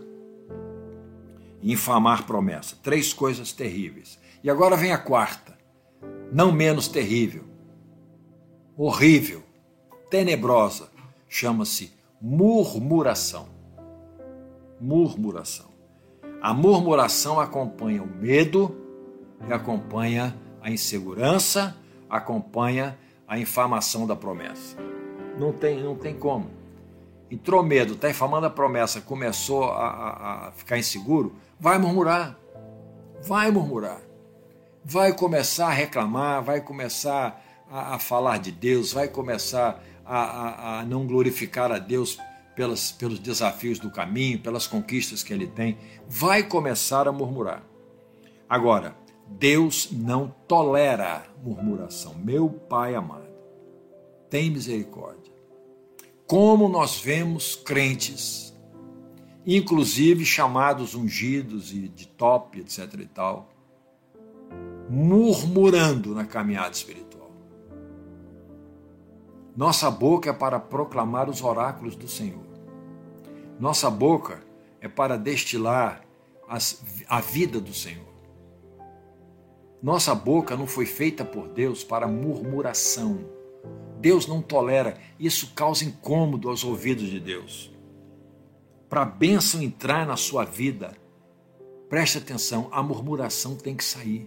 infamar 1.63 2.27
promessa. 2.27 2.77
Três 2.83 3.13
coisas 3.13 3.53
terríveis. 3.53 4.19
E 4.43 4.51
agora 4.51 4.77
vem 4.77 4.93
a 4.93 4.99
quarta, 4.99 5.57
não 6.33 6.51
menos 6.51 6.89
terrível, 6.89 7.45
horrível, 8.77 9.43
tenebrosa, 10.09 10.91
chama-se 11.29 11.93
murmuração. 12.21 13.49
Murmuração. 14.81 15.70
A 16.41 16.55
murmuração 16.55 17.39
acompanha 17.39 18.03
o 18.03 18.07
medo 18.07 18.77
e 19.47 19.53
acompanha 19.53 20.35
a 20.63 20.71
insegurança, 20.71 21.77
acompanha 22.09 22.99
a 23.27 23.39
infamação 23.39 24.07
da 24.07 24.17
promessa. 24.17 24.77
Não 25.39 25.53
tem, 25.53 25.83
não 25.83 25.95
tem 25.95 26.15
como. 26.15 26.51
Entrou 27.31 27.63
medo, 27.63 27.95
está 27.95 28.11
infamando 28.11 28.47
a 28.47 28.51
promessa, 28.51 29.01
começou 29.01 29.65
a, 29.65 29.87
a, 29.87 30.49
a 30.49 30.53
ficar 30.53 30.79
inseguro, 30.79 31.35
vai 31.59 31.79
murmurar. 31.79 32.37
Vai 33.23 33.51
murmurar 33.51 34.01
vai 34.85 35.13
começar 35.13 35.69
a 35.69 35.73
reclamar, 35.73 36.43
vai 36.43 36.61
começar 36.61 37.43
a, 37.71 37.95
a 37.95 37.99
falar 37.99 38.39
de 38.39 38.51
Deus, 38.51 38.93
vai 38.93 39.09
começar 39.09 39.83
a, 40.05 40.19
a, 40.19 40.81
a 40.81 40.85
não 40.85 41.07
glorificar 41.07 41.71
a 41.71 41.79
Deus 41.79 42.19
pelas, 42.61 42.93
pelos 42.93 43.19
desafios 43.19 43.79
do 43.79 43.91
caminho, 43.91 44.39
pelas 44.39 44.67
conquistas 44.67 45.23
que 45.23 45.33
ele 45.33 45.47
tem, 45.47 45.79
vai 46.07 46.43
começar 46.43 47.09
a 47.09 47.13
murmurar. 47.13 47.65
Agora, 48.47 48.95
Deus 49.27 49.89
não 49.91 50.35
tolera 50.47 51.25
murmuração. 51.43 52.15
Meu 52.17 52.51
Pai 52.51 52.95
amado, 52.95 53.31
tem 54.29 54.51
misericórdia. 54.51 55.33
Como 56.27 56.69
nós 56.69 57.01
vemos 57.01 57.57
crentes, 57.57 58.55
inclusive 59.47 60.27
chamados 60.27 60.95
ungidos 60.95 61.73
e 61.73 61.89
de 61.89 62.09
top, 62.09 62.61
etc 62.61 62.93
e 63.01 63.07
tal, 63.07 63.49
murmurando 64.87 66.15
na 66.15 66.27
caminhada 66.27 66.73
espiritual. 66.73 67.31
Nossa 69.57 69.91
boca 69.91 70.29
é 70.29 70.33
para 70.35 70.61
proclamar 70.61 71.31
os 71.31 71.43
oráculos 71.43 71.97
do 71.97 72.07
Senhor. 72.07 72.50
Nossa 73.61 73.91
boca 73.91 74.43
é 74.81 74.89
para 74.89 75.19
destilar 75.19 76.03
as, 76.49 76.83
a 77.07 77.21
vida 77.21 77.61
do 77.61 77.75
Senhor. 77.75 78.09
Nossa 79.83 80.15
boca 80.15 80.57
não 80.57 80.67
foi 80.67 80.87
feita 80.87 81.27
por 81.27 81.47
Deus 81.49 81.85
para 81.85 82.09
murmuração. 82.09 83.23
Deus 83.99 84.27
não 84.27 84.41
tolera, 84.41 84.97
isso 85.19 85.53
causa 85.55 85.85
incômodo 85.85 86.49
aos 86.49 86.65
ouvidos 86.65 87.11
de 87.11 87.21
Deus. 87.21 87.71
Para 88.89 89.03
a 89.03 89.05
bênção 89.05 89.61
entrar 89.61 90.07
na 90.07 90.17
sua 90.17 90.47
vida, 90.47 90.97
preste 91.87 92.17
atenção, 92.17 92.67
a 92.73 92.83
murmuração 92.83 93.57
tem 93.57 93.77
que 93.77 93.85
sair. 93.85 94.27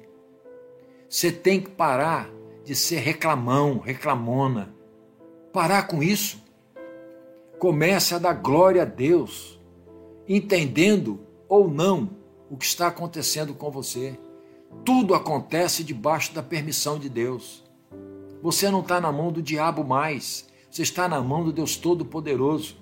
Você 1.09 1.31
tem 1.31 1.59
que 1.59 1.71
parar 1.71 2.29
de 2.63 2.75
ser 2.75 2.99
reclamão, 2.99 3.79
reclamona. 3.79 4.75
Parar 5.51 5.87
com 5.87 6.03
isso. 6.03 6.42
Comece 7.59 8.15
a 8.15 8.19
dar 8.19 8.33
glória 8.33 8.81
a 8.81 8.85
Deus, 8.85 9.59
entendendo 10.27 11.19
ou 11.47 11.67
não 11.67 12.09
o 12.49 12.57
que 12.57 12.65
está 12.65 12.87
acontecendo 12.87 13.53
com 13.53 13.71
você. 13.71 14.19
Tudo 14.83 15.15
acontece 15.15 15.83
debaixo 15.83 16.33
da 16.33 16.43
permissão 16.43 16.99
de 16.99 17.09
Deus. 17.09 17.63
Você 18.41 18.69
não 18.69 18.81
está 18.81 18.99
na 18.99 19.11
mão 19.11 19.31
do 19.31 19.41
diabo 19.41 19.83
mais, 19.83 20.47
você 20.69 20.81
está 20.81 21.07
na 21.07 21.21
mão 21.21 21.43
do 21.43 21.53
Deus 21.53 21.77
Todo-Poderoso. 21.77 22.75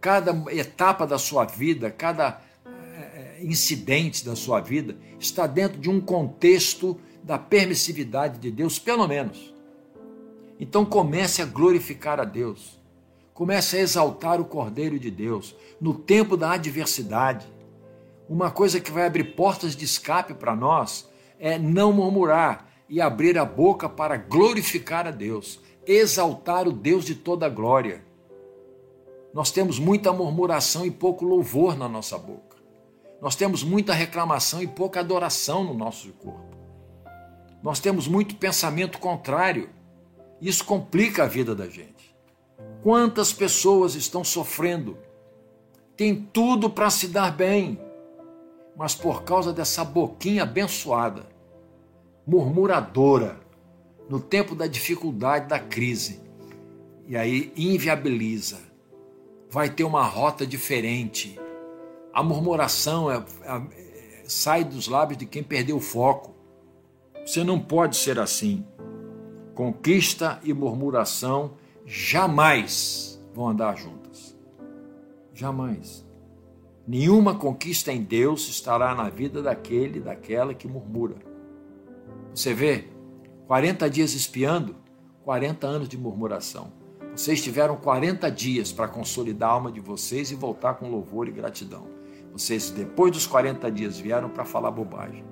Cada 0.00 0.52
etapa 0.52 1.06
da 1.06 1.16
sua 1.16 1.46
vida, 1.46 1.90
cada 1.90 2.42
eh, 2.66 3.38
incidente 3.42 4.24
da 4.24 4.36
sua 4.36 4.60
vida 4.60 4.98
está 5.18 5.46
dentro 5.46 5.80
de 5.80 5.88
um 5.88 6.00
contexto 6.00 7.00
da 7.22 7.38
permissividade 7.38 8.38
de 8.38 8.50
Deus, 8.50 8.78
pelo 8.78 9.08
menos. 9.08 9.54
Então 10.60 10.84
comece 10.84 11.40
a 11.40 11.46
glorificar 11.46 12.20
a 12.20 12.24
Deus. 12.24 12.78
Comece 13.34 13.76
a 13.76 13.80
exaltar 13.80 14.40
o 14.40 14.44
Cordeiro 14.44 14.96
de 14.96 15.10
Deus 15.10 15.56
no 15.80 15.92
tempo 15.92 16.36
da 16.36 16.52
adversidade. 16.52 17.44
Uma 18.28 18.48
coisa 18.48 18.80
que 18.80 18.92
vai 18.92 19.04
abrir 19.04 19.34
portas 19.34 19.74
de 19.74 19.84
escape 19.84 20.34
para 20.34 20.54
nós 20.54 21.10
é 21.38 21.58
não 21.58 21.92
murmurar 21.92 22.70
e 22.88 23.00
abrir 23.00 23.36
a 23.36 23.44
boca 23.44 23.88
para 23.88 24.16
glorificar 24.16 25.08
a 25.08 25.10
Deus, 25.10 25.60
exaltar 25.84 26.68
o 26.68 26.72
Deus 26.72 27.04
de 27.04 27.16
toda 27.16 27.48
glória. 27.48 28.04
Nós 29.34 29.50
temos 29.50 29.80
muita 29.80 30.12
murmuração 30.12 30.86
e 30.86 30.90
pouco 30.92 31.24
louvor 31.24 31.76
na 31.76 31.88
nossa 31.88 32.16
boca. 32.16 32.56
Nós 33.20 33.34
temos 33.34 33.64
muita 33.64 33.92
reclamação 33.92 34.62
e 34.62 34.66
pouca 34.68 35.00
adoração 35.00 35.64
no 35.64 35.74
nosso 35.74 36.12
corpo. 36.12 36.56
Nós 37.60 37.80
temos 37.80 38.06
muito 38.06 38.36
pensamento 38.36 39.00
contrário. 39.00 39.70
Isso 40.40 40.64
complica 40.64 41.24
a 41.24 41.26
vida 41.26 41.52
da 41.52 41.66
gente. 41.68 41.93
Quantas 42.84 43.32
pessoas 43.32 43.94
estão 43.94 44.22
sofrendo? 44.22 44.98
Tem 45.96 46.14
tudo 46.14 46.68
para 46.68 46.90
se 46.90 47.08
dar 47.08 47.34
bem, 47.34 47.80
mas 48.76 48.94
por 48.94 49.22
causa 49.22 49.54
dessa 49.54 49.82
boquinha 49.82 50.42
abençoada, 50.42 51.26
murmuradora, 52.26 53.40
no 54.06 54.20
tempo 54.20 54.54
da 54.54 54.66
dificuldade, 54.66 55.48
da 55.48 55.58
crise, 55.58 56.20
e 57.08 57.16
aí 57.16 57.54
inviabiliza. 57.56 58.58
Vai 59.48 59.70
ter 59.70 59.84
uma 59.84 60.04
rota 60.04 60.46
diferente. 60.46 61.40
A 62.12 62.22
murmuração 62.22 63.10
é, 63.10 63.16
é, 63.16 64.24
sai 64.26 64.62
dos 64.62 64.88
lábios 64.88 65.16
de 65.16 65.24
quem 65.24 65.42
perdeu 65.42 65.78
o 65.78 65.80
foco. 65.80 66.34
Você 67.24 67.42
não 67.42 67.58
pode 67.58 67.96
ser 67.96 68.18
assim. 68.18 68.62
Conquista 69.54 70.38
e 70.44 70.52
murmuração 70.52 71.63
jamais 71.84 73.22
vão 73.34 73.48
andar 73.48 73.76
juntas. 73.76 74.36
Jamais. 75.32 76.04
Nenhuma 76.86 77.34
conquista 77.34 77.92
em 77.92 78.02
Deus 78.02 78.48
estará 78.48 78.94
na 78.94 79.08
vida 79.08 79.42
daquele, 79.42 80.00
daquela 80.00 80.54
que 80.54 80.68
murmura. 80.68 81.16
Você 82.34 82.52
vê, 82.52 82.88
40 83.46 83.88
dias 83.88 84.14
espiando, 84.14 84.76
40 85.24 85.66
anos 85.66 85.88
de 85.88 85.96
murmuração. 85.96 86.72
Vocês 87.14 87.42
tiveram 87.42 87.76
40 87.76 88.30
dias 88.30 88.72
para 88.72 88.88
consolidar 88.88 89.50
a 89.50 89.52
alma 89.52 89.72
de 89.72 89.80
vocês 89.80 90.30
e 90.30 90.34
voltar 90.34 90.74
com 90.74 90.90
louvor 90.90 91.28
e 91.28 91.32
gratidão. 91.32 91.86
Vocês, 92.32 92.70
depois 92.70 93.12
dos 93.12 93.26
40 93.26 93.70
dias, 93.70 93.98
vieram 93.98 94.28
para 94.28 94.44
falar 94.44 94.70
bobagem, 94.70 95.24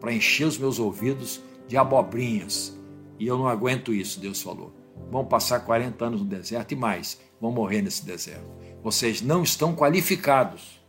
para 0.00 0.12
encher 0.12 0.46
os 0.46 0.58
meus 0.58 0.78
ouvidos 0.78 1.40
de 1.68 1.76
abobrinhas. 1.76 2.76
E 3.18 3.26
eu 3.26 3.38
não 3.38 3.46
aguento 3.46 3.94
isso, 3.94 4.20
Deus 4.20 4.42
falou. 4.42 4.83
Vão 5.10 5.24
passar 5.24 5.60
40 5.60 6.04
anos 6.04 6.20
no 6.20 6.26
deserto 6.26 6.72
e 6.72 6.76
mais, 6.76 7.20
vão 7.40 7.52
morrer 7.52 7.82
nesse 7.82 8.04
deserto. 8.04 8.46
Vocês 8.82 9.22
não 9.22 9.42
estão 9.42 9.74
qualificados. 9.74 10.82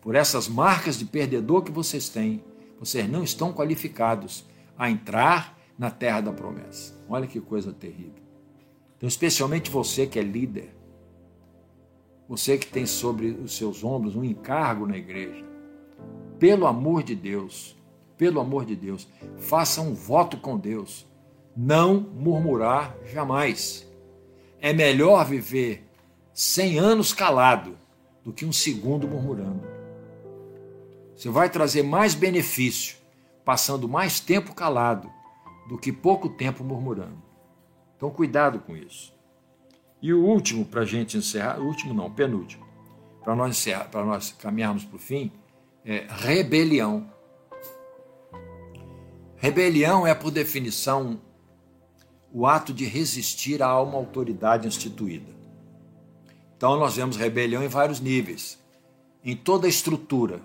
Por 0.00 0.14
essas 0.14 0.48
marcas 0.48 0.98
de 0.98 1.04
perdedor 1.04 1.62
que 1.62 1.72
vocês 1.72 2.08
têm, 2.08 2.44
vocês 2.78 3.08
não 3.08 3.22
estão 3.22 3.52
qualificados 3.52 4.44
a 4.78 4.90
entrar 4.90 5.58
na 5.78 5.90
terra 5.90 6.20
da 6.20 6.32
promessa. 6.32 6.94
Olha 7.08 7.26
que 7.26 7.40
coisa 7.40 7.72
terrível. 7.72 8.22
Então, 8.96 9.08
especialmente 9.08 9.70
você 9.70 10.06
que 10.06 10.18
é 10.18 10.22
líder, 10.22 10.74
você 12.28 12.56
que 12.56 12.66
tem 12.66 12.86
sobre 12.86 13.28
os 13.28 13.56
seus 13.56 13.84
ombros 13.84 14.16
um 14.16 14.24
encargo 14.24 14.86
na 14.86 14.96
igreja, 14.96 15.44
pelo 16.38 16.66
amor 16.66 17.02
de 17.02 17.14
Deus, 17.14 17.76
pelo 18.16 18.40
amor 18.40 18.64
de 18.64 18.74
Deus, 18.74 19.08
faça 19.38 19.80
um 19.80 19.94
voto 19.94 20.38
com 20.38 20.58
Deus. 20.58 21.06
Não 21.56 22.00
murmurar 22.00 22.94
jamais. 23.06 23.86
É 24.60 24.72
melhor 24.72 25.24
viver 25.24 25.88
100 26.34 26.78
anos 26.78 27.12
calado 27.12 27.78
do 28.22 28.32
que 28.32 28.44
um 28.44 28.52
segundo 28.52 29.08
murmurando. 29.08 29.62
Você 31.14 31.30
vai 31.30 31.48
trazer 31.48 31.82
mais 31.82 32.14
benefício 32.14 32.96
passando 33.44 33.88
mais 33.88 34.18
tempo 34.18 34.52
calado 34.52 35.10
do 35.68 35.78
que 35.78 35.92
pouco 35.92 36.28
tempo 36.28 36.64
murmurando. 36.64 37.22
Então, 37.96 38.10
cuidado 38.10 38.58
com 38.58 38.76
isso. 38.76 39.14
E 40.02 40.12
o 40.12 40.22
último, 40.22 40.64
para 40.64 40.82
a 40.82 40.84
gente 40.84 41.16
encerrar, 41.16 41.58
o 41.58 41.64
último 41.64 41.94
não, 41.94 42.10
penúltimo, 42.10 42.66
para 43.22 43.34
nós, 43.34 43.50
encerrar, 43.56 43.84
para 43.84 44.04
nós 44.04 44.32
caminharmos 44.32 44.84
para 44.84 44.96
o 44.96 44.98
fim, 44.98 45.32
é 45.84 46.06
rebelião. 46.08 47.10
Rebelião 49.36 50.06
é, 50.06 50.14
por 50.14 50.30
definição, 50.30 51.20
o 52.38 52.46
ato 52.46 52.70
de 52.74 52.84
resistir 52.84 53.62
a 53.62 53.80
uma 53.80 53.96
autoridade 53.96 54.68
instituída. 54.68 55.32
Então, 56.54 56.78
nós 56.78 56.94
vemos 56.94 57.16
rebelião 57.16 57.64
em 57.64 57.68
vários 57.68 57.98
níveis. 57.98 58.62
Em 59.24 59.34
toda 59.34 59.66
estrutura 59.66 60.42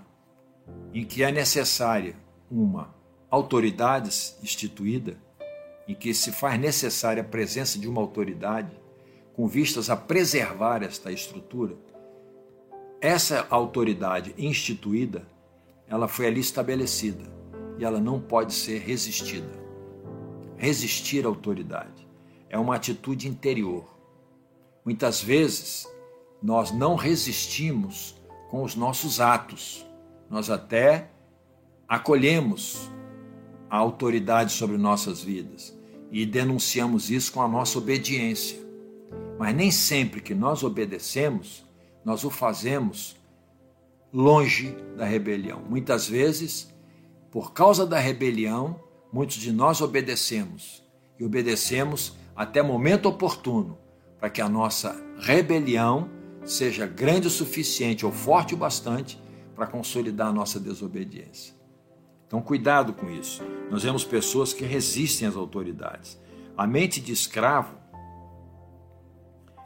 em 0.94 1.04
que 1.04 1.22
é 1.22 1.34
necessária 1.34 2.16
uma 2.50 2.96
autoridade 3.30 4.10
instituída, 4.42 5.18
em 5.86 5.94
que 5.94 6.14
se 6.14 6.32
faz 6.32 6.58
necessária 6.58 7.24
a 7.24 7.26
presença 7.26 7.78
de 7.78 7.90
uma 7.90 8.00
autoridade, 8.00 8.72
com 9.34 9.46
vistas 9.46 9.90
a 9.90 9.98
preservar 9.98 10.84
esta 10.84 11.12
estrutura, 11.12 11.76
essa 13.02 13.46
autoridade 13.50 14.34
instituída, 14.38 15.28
ela 15.90 16.08
foi 16.08 16.28
ali 16.28 16.40
estabelecida 16.40 17.26
e 17.78 17.84
ela 17.84 18.00
não 18.00 18.18
pode 18.18 18.54
ser 18.54 18.80
resistida. 18.80 19.61
Resistir 20.62 21.26
à 21.26 21.28
autoridade 21.28 22.08
é 22.48 22.56
uma 22.56 22.76
atitude 22.76 23.28
interior. 23.28 23.84
Muitas 24.86 25.20
vezes 25.20 25.88
nós 26.40 26.70
não 26.70 26.94
resistimos 26.94 28.16
com 28.48 28.62
os 28.62 28.76
nossos 28.76 29.20
atos, 29.20 29.84
nós 30.30 30.52
até 30.52 31.10
acolhemos 31.88 32.92
a 33.72 33.78
autoridade 33.78 34.54
sobre 34.54 34.78
nossas 34.78 35.24
vidas 35.24 35.76
e 36.12 36.28
denunciamos 36.28 37.10
isso 37.10 37.34
com 37.34 37.42
a 37.42 37.48
nossa 37.48 37.80
obediência. 37.80 38.60
Mas 39.40 39.56
nem 39.56 39.72
sempre 39.72 40.22
que 40.22 40.36
nós 40.36 40.62
obedecemos, 40.62 41.66
nós 42.06 42.24
o 42.24 42.30
fazemos 42.30 43.16
longe 44.14 44.78
da 44.96 45.06
rebelião. 45.06 45.64
Muitas 45.68 46.08
vezes, 46.08 46.72
por 47.32 47.52
causa 47.52 47.84
da 47.84 47.98
rebelião, 47.98 48.91
muitos 49.12 49.38
de 49.38 49.52
nós 49.52 49.82
obedecemos 49.82 50.84
e 51.20 51.26
obedecemos 51.26 52.16
até 52.36 52.62
momento 52.62 53.08
oportuno 53.08 53.78
para 54.20 54.30
que 54.30 54.42
a 54.42 54.48
nossa 54.48 54.96
rebelião 55.20 56.10
seja 56.46 56.86
grande 56.86 57.28
o 57.28 57.32
suficiente 57.32 58.06
ou 58.06 58.12
forte 58.12 58.54
o 58.54 58.58
bastante 58.58 59.22
para 59.56 59.68
consolidar 59.68 60.28
a 60.28 60.34
nossa 60.34 60.60
desobediência. 60.60 61.54
Então, 62.26 62.42
cuidado 62.42 62.94
com 62.94 63.10
isso. 63.10 63.44
Nós 63.70 63.84
vemos 63.84 64.06
pessoas 64.06 64.54
que 64.54 64.64
resistem 64.64 65.28
às 65.28 65.36
autoridades. 65.36 66.18
A 66.56 66.66
mente 66.66 67.02
de 67.02 67.12
escravo, 67.12 67.76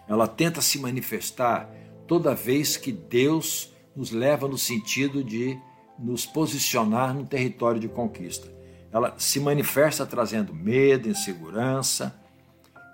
ela 0.08 0.28
tenta 0.28 0.62
se 0.62 0.80
manifestar 0.80 1.70
toda 2.08 2.34
vez 2.34 2.76
que 2.76 2.92
Deus 2.92 3.72
nos 3.96 4.12
leva 4.12 4.48
no 4.48 4.58
sentido 4.58 5.24
de 5.24 5.58
nos 5.98 6.26
posicionar 6.26 7.14
no 7.14 7.26
território 7.26 7.80
de 7.80 7.88
conquista. 7.88 8.55
Ela 8.96 9.14
se 9.18 9.40
manifesta 9.40 10.06
trazendo 10.06 10.56
medo, 10.56 11.10
insegurança, 11.10 12.16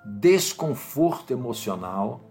desconforto 0.03 1.31
emocional. 1.31 2.21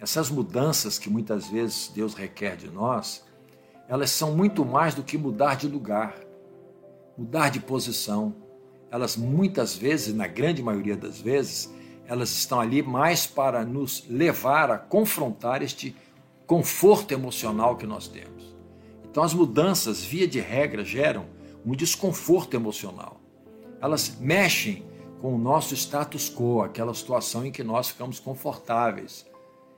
Essas 0.00 0.28
mudanças 0.28 0.98
que 0.98 1.08
muitas 1.08 1.46
vezes 1.46 1.90
Deus 1.94 2.14
requer 2.14 2.56
de 2.56 2.68
nós, 2.68 3.24
elas 3.88 4.10
são 4.10 4.36
muito 4.36 4.64
mais 4.64 4.94
do 4.94 5.04
que 5.04 5.16
mudar 5.16 5.54
de 5.54 5.68
lugar 5.68 6.14
mudar 7.20 7.50
de 7.50 7.60
posição. 7.60 8.34
Elas 8.90 9.14
muitas 9.14 9.76
vezes, 9.76 10.14
na 10.14 10.26
grande 10.26 10.62
maioria 10.62 10.96
das 10.96 11.20
vezes, 11.20 11.70
elas 12.06 12.30
estão 12.30 12.58
ali 12.58 12.82
mais 12.82 13.26
para 13.26 13.62
nos 13.62 14.06
levar 14.08 14.70
a 14.70 14.78
confrontar 14.78 15.62
este 15.62 15.94
conforto 16.46 17.12
emocional 17.12 17.76
que 17.76 17.86
nós 17.86 18.08
temos. 18.08 18.56
Então, 19.04 19.22
as 19.22 19.34
mudanças, 19.34 20.02
via 20.02 20.26
de 20.26 20.40
regra, 20.40 20.82
geram 20.82 21.26
um 21.64 21.72
desconforto 21.72 22.54
emocional. 22.54 23.20
Elas 23.80 24.16
mexem 24.20 24.84
com 25.20 25.34
o 25.34 25.38
nosso 25.38 25.74
status 25.74 26.30
quo, 26.30 26.62
aquela 26.62 26.94
situação 26.94 27.44
em 27.44 27.52
que 27.52 27.62
nós 27.62 27.88
ficamos 27.88 28.18
confortáveis 28.18 29.26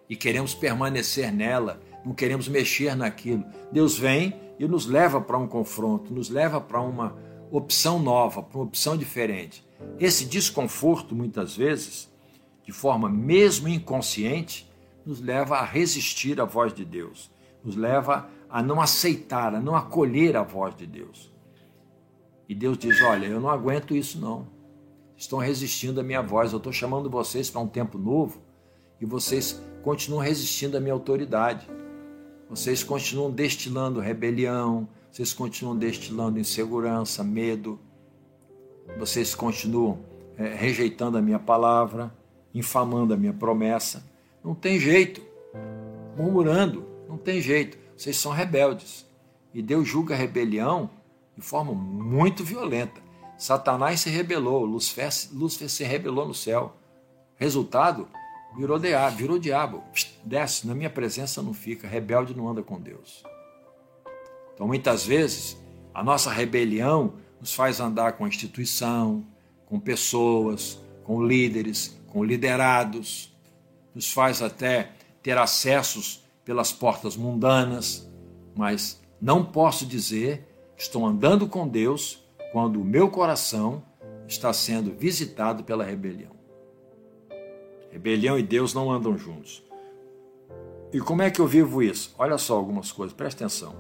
e 0.09 0.15
queremos 0.15 0.55
permanecer 0.55 1.33
nela, 1.33 1.81
não 2.05 2.15
queremos 2.15 2.49
mexer 2.49 2.95
naquilo. 2.95 3.45
Deus 3.71 3.99
vem 3.99 4.35
e 4.59 4.67
nos 4.67 4.87
leva 4.87 5.21
para 5.21 5.39
um 5.39 5.49
confronto, 5.49 6.13
nos 6.13 6.29
leva 6.29 6.61
para 6.61 6.81
uma 6.81 7.17
opção 7.51 7.99
nova, 7.99 8.43
para 8.43 8.59
uma 8.59 8.67
opção 8.67 8.97
diferente. 8.97 9.65
Esse 9.99 10.25
desconforto, 10.25 11.15
muitas 11.15 11.57
vezes, 11.57 12.11
de 12.65 12.73
forma 12.73 13.09
mesmo 13.09 13.69
inconsciente, 13.69 14.71
nos 15.05 15.21
leva 15.21 15.57
a 15.57 15.65
resistir 15.65 16.41
à 16.41 16.45
voz 16.45 16.73
de 16.73 16.85
Deus, 16.85 17.31
nos 17.65 17.75
leva 17.75 18.29
a 18.49 18.63
não 18.63 18.81
aceitar, 18.81 19.55
a 19.55 19.61
não 19.61 19.75
acolher 19.75 20.37
a 20.37 20.43
voz 20.43 20.77
de 20.77 20.87
Deus. 20.87 21.32
E 22.53 22.55
Deus 22.55 22.77
diz: 22.77 23.01
Olha, 23.01 23.25
eu 23.25 23.41
não 23.41 23.49
aguento 23.49 23.97
isso, 23.97 24.21
não. 24.21 24.47
Estão 25.17 25.39
resistindo 25.39 26.01
à 26.01 26.03
minha 26.03 26.21
voz, 26.21 26.53
eu 26.53 26.59
estou 26.59 26.71
chamando 26.71 27.09
vocês 27.09 27.49
para 27.49 27.63
um 27.63 27.67
tempo 27.67 27.97
novo 27.97 28.43
e 29.01 29.07
vocês 29.07 29.59
continuam 29.83 30.21
resistindo 30.21 30.77
à 30.77 30.81
minha 30.81 30.93
autoridade. 30.93 31.67
Vocês 32.51 32.85
continuam 32.85 33.31
destilando 33.31 34.01
rebelião, 34.01 34.87
vocês 35.11 35.33
continuam 35.33 35.75
destilando 35.75 36.39
insegurança, 36.39 37.25
medo, 37.25 37.81
vocês 38.99 39.35
continuam 39.35 40.01
é, 40.37 40.53
rejeitando 40.53 41.17
a 41.17 41.23
minha 41.23 41.39
palavra, 41.39 42.15
infamando 42.53 43.15
a 43.15 43.17
minha 43.17 43.33
promessa. 43.33 44.05
Não 44.45 44.55
tem 44.55 44.79
jeito, 44.79 45.23
murmurando, 46.19 46.85
não 47.09 47.17
tem 47.17 47.41
jeito. 47.41 47.79
Vocês 47.97 48.19
são 48.19 48.31
rebeldes. 48.31 49.07
E 49.55 49.63
Deus 49.63 49.89
julga 49.89 50.15
a 50.15 50.19
rebelião 50.19 50.91
de 51.37 51.43
forma 51.43 51.73
muito 51.73 52.45
violenta. 52.45 53.01
Satanás 53.39 54.01
se 54.01 54.11
rebelou, 54.11 54.65
Lúcifer, 54.65 55.11
Lúcifer 55.33 55.69
se 55.69 55.85
rebelou 55.85 56.27
no 56.27 56.35
céu. 56.35 56.77
Resultado, 57.37 58.09
Virou 58.55 58.79
diabo, 58.79 59.17
virou 59.17 59.39
diabo. 59.39 59.83
Desce, 60.25 60.67
na 60.67 60.75
minha 60.75 60.91
presença 60.91 61.43
não 61.43 61.55
fica. 61.55 61.89
Rebelde 61.89 62.37
não 62.37 62.49
anda 62.49 62.63
com 62.63 62.79
Deus. 62.79 63.23
Então, 64.55 64.67
muitas 64.67 65.07
vezes, 65.07 65.57
a 65.95 66.05
nossa 66.05 66.31
rebelião 66.31 67.15
nos 67.41 67.55
faz 67.55 67.81
andar 67.81 68.13
com 68.13 68.25
a 68.25 68.29
instituição, 68.29 69.27
com 69.65 69.81
pessoas, 69.81 70.79
com 71.03 71.25
líderes, 71.25 71.99
com 72.09 72.23
liderados, 72.23 73.35
nos 73.95 74.13
faz 74.13 74.43
até 74.43 74.93
ter 75.23 75.39
acessos 75.39 76.23
pelas 76.45 76.73
portas 76.73 77.17
mundanas, 77.17 78.09
mas 78.55 79.01
não 79.21 79.45
posso 79.45 79.87
dizer 79.87 80.47
estou 80.83 81.07
andando 81.07 81.47
com 81.47 81.67
Deus 81.67 82.25
quando 82.51 82.81
o 82.81 82.85
meu 82.85 83.09
coração 83.09 83.85
está 84.27 84.53
sendo 84.53 84.93
visitado 84.93 85.63
pela 85.63 85.85
rebelião. 85.85 86.33
Rebelião 87.91 88.37
e 88.37 88.43
Deus 88.43 88.75
não 88.75 88.91
andam 88.91 89.17
juntos. 89.17 89.63
E 90.93 90.99
como 90.99 91.23
é 91.23 91.31
que 91.31 91.41
eu 91.41 91.47
vivo 91.47 91.83
isso? 91.83 92.13
Olha 92.19 92.37
só 92.37 92.57
algumas 92.57 92.91
coisas, 92.91 93.17
presta 93.17 93.45
atenção. 93.45 93.77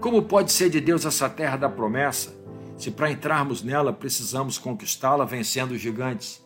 Como 0.00 0.22
pode 0.22 0.50
ser 0.50 0.70
de 0.70 0.80
Deus 0.80 1.04
essa 1.04 1.28
terra 1.28 1.58
da 1.58 1.68
promessa, 1.68 2.34
se 2.78 2.90
para 2.90 3.10
entrarmos 3.10 3.62
nela 3.62 3.92
precisamos 3.92 4.56
conquistá-la 4.56 5.26
vencendo 5.26 5.72
os 5.72 5.80
gigantes? 5.80 6.42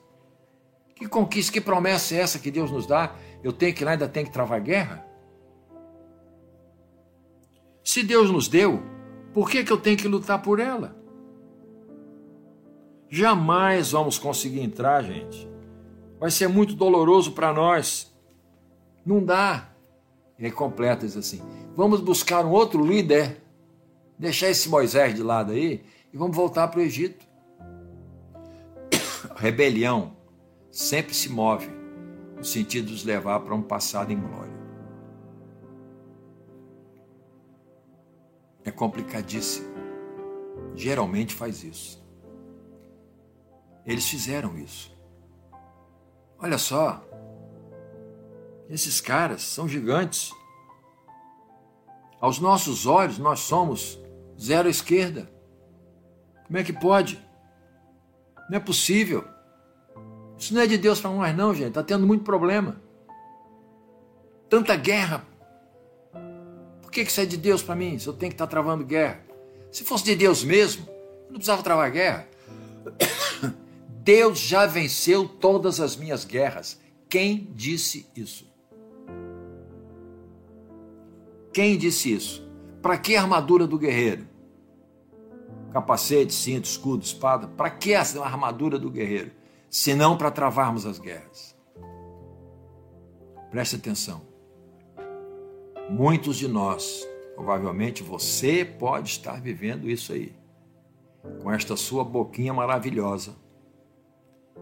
Que 0.97 1.07
conquista, 1.07 1.53
que 1.53 1.61
promessa 1.61 2.17
é 2.17 2.19
essa 2.19 2.41
que 2.41 2.51
Deus 2.51 2.71
nos 2.71 2.85
dá? 2.85 3.15
Eu 3.45 3.53
tenho 3.53 3.73
que 3.73 3.85
ir 3.85 3.85
lá 3.85 3.93
ainda 3.93 4.09
tenho 4.09 4.27
que 4.27 4.33
travar 4.33 4.61
guerra? 4.61 5.07
Se 7.85 8.03
Deus 8.03 8.31
nos 8.31 8.49
deu, 8.49 8.83
por 9.33 9.51
que, 9.51 9.65
que 9.65 9.73
eu 9.73 9.79
tenho 9.79 9.97
que 9.97 10.09
lutar 10.09 10.43
por 10.43 10.61
ela? 10.61 10.97
Jamais 13.09 13.93
vamos 13.93 14.19
conseguir 14.19 14.61
entrar, 14.61 15.03
gente. 15.03 15.49
Vai 16.21 16.31
ser 16.31 16.49
muito 16.49 16.75
doloroso 16.75 17.33
para 17.33 17.53
nós. 17.53 18.15
Não 19.05 19.25
dá. 19.25 19.71
E 20.39 20.45
aí 20.45 20.51
completa 20.51 21.07
diz 21.07 21.17
assim: 21.17 21.41
vamos 21.75 22.01
buscar 22.01 22.45
um 22.45 22.51
outro 22.51 22.85
líder, 22.85 23.41
deixar 24.19 24.51
esse 24.51 24.69
Moisés 24.69 25.15
de 25.15 25.23
lado 25.23 25.53
aí 25.53 25.83
e 26.13 26.17
vamos 26.17 26.37
voltar 26.37 26.69
para 26.69 26.81
o 26.81 26.83
Egito. 26.83 27.27
rebelião 29.37 30.17
sempre 30.71 31.15
se 31.15 31.29
move 31.29 31.69
no 32.37 32.45
sentido 32.45 32.87
de 32.87 32.93
nos 32.93 33.05
levar 33.05 33.41
para 33.41 33.55
um 33.55 33.63
passado 33.63 34.13
em 34.13 34.21
glória. 34.21 34.58
É 38.69 38.71
complicadíssimo. 38.71 39.67
Geralmente 40.75 41.35
faz 41.35 41.65
isso. 41.65 42.07
Eles 43.87 44.07
fizeram 44.07 44.59
isso. 44.59 44.95
Olha 46.39 46.59
só, 46.59 47.03
esses 48.69 49.01
caras 49.01 49.41
são 49.41 49.67
gigantes. 49.67 50.35
Aos 52.21 52.39
nossos 52.39 52.85
olhos, 52.85 53.19
nós 53.19 53.41
somos 53.41 53.99
zero 54.39 54.69
esquerda. 54.69 55.33
Como 56.47 56.59
é 56.59 56.63
que 56.63 56.73
pode? 56.75 57.19
Não 58.51 58.59
é 58.59 58.61
possível. 58.61 59.25
Isso 60.37 60.53
não 60.53 60.61
é 60.61 60.67
de 60.67 60.77
Deus 60.77 61.01
para 61.01 61.11
nós, 61.11 61.35
não, 61.35 61.55
gente. 61.55 61.69
Está 61.69 61.83
tendo 61.83 62.07
muito 62.07 62.23
problema. 62.23 62.83
Tanta 64.51 64.77
guerra. 64.77 65.25
Por 66.89 66.93
que 66.93 67.03
isso 67.03 67.21
é 67.21 67.27
de 67.27 67.37
Deus 67.37 67.63
para 67.63 67.75
mim? 67.75 67.99
Se 67.99 68.07
eu 68.07 68.15
tenho 68.15 68.31
que 68.31 68.35
estar 68.35 68.47
tá 68.47 68.51
travando 68.51 68.83
guerra. 68.83 69.23
Se 69.71 69.85
fosse 69.85 70.05
de 70.05 70.17
Deus 70.17 70.43
mesmo, 70.43 70.89
eu 70.89 71.27
não 71.27 71.35
precisava 71.35 71.63
travar 71.63 71.91
guerra. 71.91 72.27
Deus 74.03 74.39
já 74.39 74.65
venceu 74.65 75.29
todas 75.29 75.81
as 75.81 75.97
minhas 75.97 76.25
guerras. 76.25 76.81
Quem 77.07 77.53
disse 77.55 78.07
isso? 78.17 78.51
Quem 81.53 81.77
disse 81.77 82.11
isso? 82.11 82.49
Para 82.81 82.97
que 82.97 83.17
a 83.17 83.21
armadura 83.21 83.67
do 83.67 83.79
guerreiro? 83.79 84.27
Capacete, 85.71 86.33
cinto, 86.33 86.65
escudo, 86.65 87.05
espada. 87.05 87.49
Para 87.49 87.69
que 87.69 87.95
a 87.95 88.01
armadura 88.01 88.79
do 88.79 88.89
guerreiro? 88.89 89.33
senão 89.71 90.17
para 90.17 90.31
travarmos 90.31 90.87
as 90.87 90.99
guerras. 90.99 91.55
Preste 93.51 93.77
atenção. 93.77 94.38
Muitos 95.89 96.37
de 96.37 96.47
nós, 96.47 97.09
provavelmente 97.35 98.03
você 98.03 98.65
pode 98.65 99.09
estar 99.09 99.41
vivendo 99.41 99.89
isso 99.89 100.13
aí, 100.13 100.33
com 101.43 101.51
esta 101.51 101.77
sua 101.77 102.05
boquinha 102.05 102.53
maravilhosa 102.53 103.35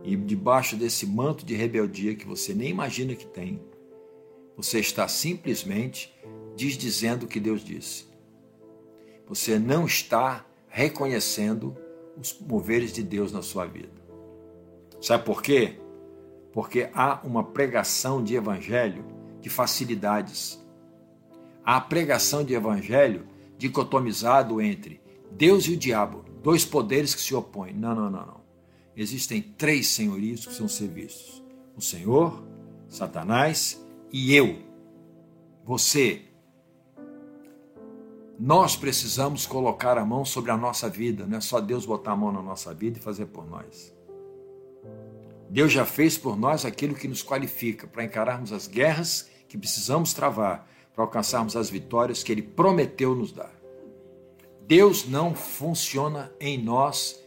e 0.04 0.14
debaixo 0.14 0.76
desse 0.76 1.06
manto 1.06 1.44
de 1.44 1.54
rebeldia 1.54 2.14
que 2.14 2.26
você 2.26 2.54
nem 2.54 2.68
imagina 2.68 3.14
que 3.14 3.26
tem, 3.26 3.60
você 4.56 4.78
está 4.78 5.08
simplesmente 5.08 6.14
desdizendo 6.56 7.26
o 7.26 7.28
que 7.28 7.40
Deus 7.40 7.62
disse. 7.62 8.06
Você 9.28 9.58
não 9.58 9.84
está 9.84 10.46
reconhecendo 10.68 11.76
os 12.16 12.38
moveres 12.40 12.92
de 12.92 13.02
Deus 13.02 13.32
na 13.32 13.42
sua 13.42 13.66
vida. 13.66 14.00
Sabe 15.00 15.24
por 15.24 15.42
quê? 15.42 15.78
Porque 16.52 16.88
há 16.94 17.20
uma 17.24 17.42
pregação 17.42 18.22
de 18.22 18.36
evangelho 18.36 19.04
de 19.40 19.50
facilidades. 19.50 20.64
A 21.66 21.80
pregação 21.80 22.44
de 22.44 22.54
evangelho 22.54 23.26
dicotomizado 23.58 24.60
entre 24.60 25.00
Deus 25.32 25.64
e 25.64 25.72
o 25.72 25.76
diabo, 25.76 26.24
dois 26.40 26.64
poderes 26.64 27.12
que 27.12 27.20
se 27.20 27.34
opõem. 27.34 27.74
Não, 27.74 27.92
não, 27.92 28.08
não, 28.08 28.24
não. 28.24 28.40
Existem 28.96 29.42
três 29.42 29.88
senhorios 29.88 30.46
que 30.46 30.54
são 30.54 30.68
serviços: 30.68 31.42
o 31.76 31.80
Senhor, 31.82 32.46
Satanás 32.88 33.84
e 34.12 34.32
eu. 34.32 34.58
Você. 35.64 36.22
Nós 38.38 38.76
precisamos 38.76 39.44
colocar 39.44 39.98
a 39.98 40.04
mão 40.04 40.24
sobre 40.24 40.52
a 40.52 40.56
nossa 40.56 40.88
vida, 40.88 41.26
não 41.26 41.38
é 41.38 41.40
só 41.40 41.58
Deus 41.58 41.84
botar 41.84 42.12
a 42.12 42.16
mão 42.16 42.30
na 42.30 42.42
nossa 42.42 42.72
vida 42.72 42.98
e 42.98 43.02
fazer 43.02 43.26
por 43.26 43.44
nós. 43.44 43.92
Deus 45.48 45.72
já 45.72 45.84
fez 45.84 46.16
por 46.16 46.36
nós 46.36 46.64
aquilo 46.64 46.94
que 46.94 47.08
nos 47.08 47.22
qualifica 47.22 47.86
para 47.86 48.04
encararmos 48.04 48.52
as 48.52 48.68
guerras 48.68 49.28
que 49.48 49.56
precisamos 49.56 50.12
travar, 50.12 50.68
para 50.96 51.04
alcançarmos 51.04 51.54
as 51.54 51.68
vitórias 51.68 52.22
que 52.22 52.32
Ele 52.32 52.40
prometeu 52.40 53.14
nos 53.14 53.30
dar. 53.30 53.52
Deus 54.62 55.06
não 55.06 55.34
funciona 55.34 56.32
em 56.40 56.60
nós 56.60 57.22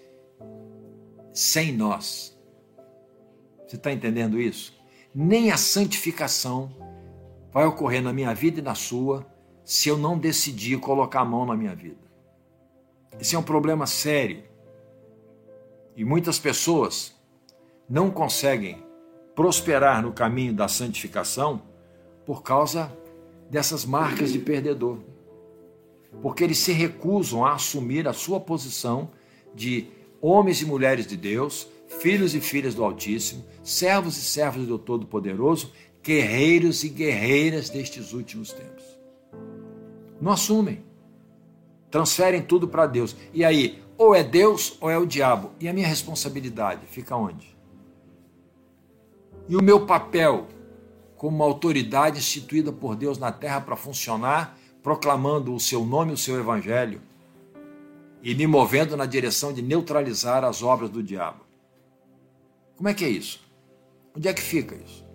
sem 1.32 1.72
nós. 1.72 2.36
Você 3.68 3.76
está 3.76 3.94
entendendo 3.94 4.42
isso? 4.42 4.74
Nem 5.14 5.52
a 5.52 5.58
santificação 5.58 6.76
vai 7.52 7.66
ocorrer 7.66 8.02
na 8.02 8.12
minha 8.12 8.34
vida 8.34 8.60
e 8.60 8.64
na 8.64 8.74
sua 8.74 9.26
se 9.64 9.88
eu 9.88 9.98
não 9.98 10.18
decidir 10.18 10.80
colocar 10.80 11.22
a 11.22 11.26
mão 11.26 11.46
na 11.46 11.56
minha 11.56 11.76
vida. 11.76 12.10
Esse 13.20 13.36
é 13.36 13.40
um 13.40 13.44
problema 13.44 13.86
sério. 13.86 14.44
E 15.96 16.04
muitas 16.04 16.40
pessoas 16.40 17.16
não 17.88 18.10
conseguem 18.10 18.84
prosperar 19.36 20.02
no 20.02 20.12
caminho 20.12 20.54
da 20.54 20.68
santificação 20.68 21.62
por 22.26 22.42
causa 22.42 22.92
dessas 23.50 23.86
marcas 23.86 24.32
de 24.32 24.40
perdedor. 24.40 24.98
Porque 26.22 26.44
eles 26.44 26.58
se 26.58 26.72
recusam 26.72 27.46
a 27.46 27.54
assumir 27.54 28.08
a 28.08 28.14
sua 28.14 28.40
posição 28.40 29.12
de 29.54 29.88
homens 30.22 30.62
e 30.62 30.66
mulheres 30.66 31.08
de 31.08 31.16
Deus, 31.16 31.68
filhos 31.88 32.36
e 32.36 32.40
filhas 32.40 32.76
do 32.76 32.84
Altíssimo, 32.84 33.44
servos 33.64 34.18
e 34.18 34.22
servas 34.22 34.68
do 34.68 34.78
Todo-Poderoso, 34.78 35.72
guerreiros 36.04 36.84
e 36.84 36.90
guerreiras 36.90 37.70
destes 37.70 38.14
últimos 38.14 38.52
tempos. 38.52 38.84
Não 40.22 40.32
assumem. 40.32 40.84
Transferem 41.90 42.42
tudo 42.42 42.68
para 42.68 42.86
Deus. 42.86 43.16
E 43.34 43.44
aí, 43.44 43.82
ou 43.98 44.14
é 44.14 44.24
Deus 44.24 44.78
ou 44.80 44.90
é 44.90 44.98
o 44.98 45.06
diabo. 45.06 45.52
E 45.60 45.68
a 45.68 45.74
minha 45.74 45.88
responsabilidade 45.88 46.86
fica 46.88 47.16
onde? 47.16 47.58
E 49.48 49.56
o 49.56 49.64
meu 49.64 49.86
papel 49.86 50.48
como 51.20 51.36
uma 51.36 51.46
autoridade 51.46 52.18
instituída 52.18 52.72
por 52.72 52.96
Deus 52.96 53.18
na 53.18 53.30
terra 53.30 53.60
para 53.60 53.76
funcionar, 53.76 54.58
proclamando 54.82 55.54
o 55.54 55.60
seu 55.60 55.86
nome, 55.86 56.14
o 56.14 56.18
seu 56.18 56.40
evangelho 56.40 57.02
e 58.24 58.34
me 58.34 58.48
movendo 58.48 58.96
na 58.96 59.06
direção 59.06 59.52
de 59.52 59.62
neutralizar 59.62 60.46
as 60.46 60.64
obras 60.64 60.90
do 60.90 61.04
diabo. 61.04 61.44
Como 62.78 62.88
é 62.88 62.94
que 62.94 63.04
é 63.04 63.10
isso? 63.10 63.42
Onde 64.16 64.30
é 64.30 64.34
que 64.34 64.42
fica 64.42 64.74
isso? 64.76 65.06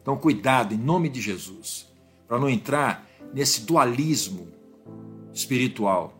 Então, 0.00 0.16
cuidado 0.16 0.72
em 0.72 0.78
nome 0.78 1.10
de 1.10 1.20
Jesus, 1.20 1.86
para 2.26 2.38
não 2.38 2.48
entrar 2.48 3.06
nesse 3.34 3.60
dualismo 3.60 4.48
espiritual. 5.34 6.14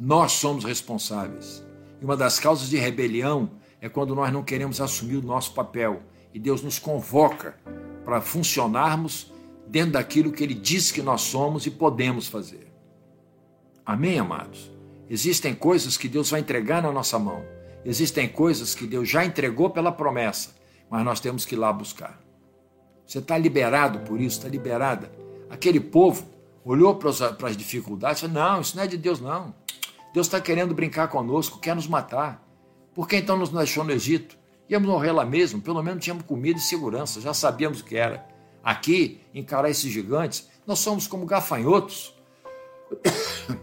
Nós 0.00 0.32
somos 0.32 0.64
responsáveis. 0.64 1.64
E 2.00 2.04
uma 2.04 2.16
das 2.16 2.40
causas 2.40 2.68
de 2.68 2.76
rebelião 2.76 3.48
é 3.80 3.88
quando 3.88 4.16
nós 4.16 4.32
não 4.32 4.42
queremos 4.42 4.80
assumir 4.80 5.16
o 5.16 5.22
nosso 5.22 5.54
papel 5.54 6.02
e 6.34 6.40
Deus 6.40 6.60
nos 6.60 6.80
convoca 6.80 7.56
para 8.06 8.20
funcionarmos 8.20 9.32
dentro 9.66 9.94
daquilo 9.94 10.30
que 10.30 10.44
Ele 10.44 10.54
diz 10.54 10.92
que 10.92 11.02
nós 11.02 11.22
somos 11.22 11.66
e 11.66 11.72
podemos 11.72 12.28
fazer. 12.28 12.72
Amém, 13.84 14.16
amados? 14.16 14.70
Existem 15.10 15.52
coisas 15.52 15.96
que 15.96 16.06
Deus 16.06 16.30
vai 16.30 16.38
entregar 16.38 16.80
na 16.80 16.92
nossa 16.92 17.18
mão. 17.18 17.44
Existem 17.84 18.28
coisas 18.28 18.76
que 18.76 18.86
Deus 18.86 19.08
já 19.08 19.24
entregou 19.24 19.70
pela 19.70 19.90
promessa, 19.90 20.54
mas 20.88 21.04
nós 21.04 21.18
temos 21.18 21.44
que 21.44 21.56
ir 21.56 21.58
lá 21.58 21.72
buscar. 21.72 22.20
Você 23.04 23.18
está 23.18 23.36
liberado 23.36 23.98
por 24.00 24.20
isso, 24.20 24.38
está 24.38 24.48
liberada. 24.48 25.10
Aquele 25.50 25.80
povo 25.80 26.28
olhou 26.64 26.94
para 26.94 27.10
as 27.48 27.56
dificuldades 27.56 28.22
e 28.22 28.28
falou: 28.28 28.34
não, 28.34 28.60
isso 28.60 28.76
não 28.76 28.84
é 28.84 28.86
de 28.86 28.96
Deus, 28.96 29.20
não. 29.20 29.52
Deus 30.14 30.28
está 30.28 30.40
querendo 30.40 30.74
brincar 30.74 31.08
conosco, 31.08 31.58
quer 31.58 31.74
nos 31.74 31.88
matar. 31.88 32.40
Por 32.94 33.08
que 33.08 33.16
então 33.16 33.36
nos 33.36 33.50
deixou 33.50 33.82
no 33.82 33.90
Egito? 33.90 34.38
Íamos 34.68 34.88
morrer 34.88 35.12
lá 35.12 35.24
mesmo, 35.24 35.60
pelo 35.60 35.82
menos 35.82 36.02
tínhamos 36.02 36.24
comida 36.24 36.58
e 36.58 36.62
segurança, 36.62 37.20
já 37.20 37.32
sabíamos 37.32 37.80
o 37.80 37.84
que 37.84 37.96
era. 37.96 38.26
Aqui, 38.62 39.20
encarar 39.32 39.70
esses 39.70 39.92
gigantes, 39.92 40.48
nós 40.66 40.80
somos 40.80 41.06
como 41.06 41.24
gafanhotos. 41.24 42.12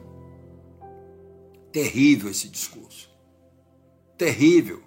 Terrível 1.74 2.32
esse 2.32 2.47
discurso. 2.47 3.10
Terrível. 4.18 4.82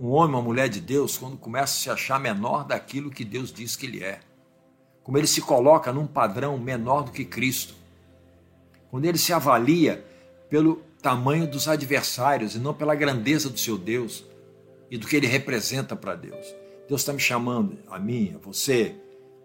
Um 0.00 0.10
homem, 0.10 0.36
uma 0.36 0.42
mulher 0.42 0.68
de 0.68 0.80
Deus, 0.80 1.18
quando 1.18 1.36
começa 1.36 1.64
a 1.74 1.82
se 1.82 1.90
achar 1.90 2.18
menor 2.18 2.64
daquilo 2.64 3.10
que 3.10 3.24
Deus 3.24 3.52
diz 3.52 3.76
que 3.76 3.84
ele 3.84 4.02
é. 4.02 4.20
Como 5.02 5.18
ele 5.18 5.26
se 5.26 5.42
coloca 5.42 5.92
num 5.92 6.06
padrão 6.06 6.56
menor 6.56 7.02
do 7.02 7.10
que 7.10 7.24
Cristo. 7.24 7.74
Quando 8.90 9.04
ele 9.04 9.18
se 9.18 9.32
avalia 9.32 10.06
pelo 10.48 10.76
tamanho 11.02 11.46
dos 11.46 11.68
adversários 11.68 12.54
e 12.54 12.58
não 12.58 12.72
pela 12.72 12.94
grandeza 12.94 13.50
do 13.50 13.58
seu 13.58 13.76
Deus 13.76 14.24
e 14.90 14.96
do 14.96 15.06
que 15.06 15.16
ele 15.16 15.26
representa 15.26 15.94
para 15.94 16.14
Deus. 16.14 16.54
Deus 16.88 17.02
está 17.02 17.12
me 17.12 17.20
chamando, 17.20 17.78
a 17.88 17.98
mim, 17.98 18.32
a 18.34 18.38
você, 18.38 18.94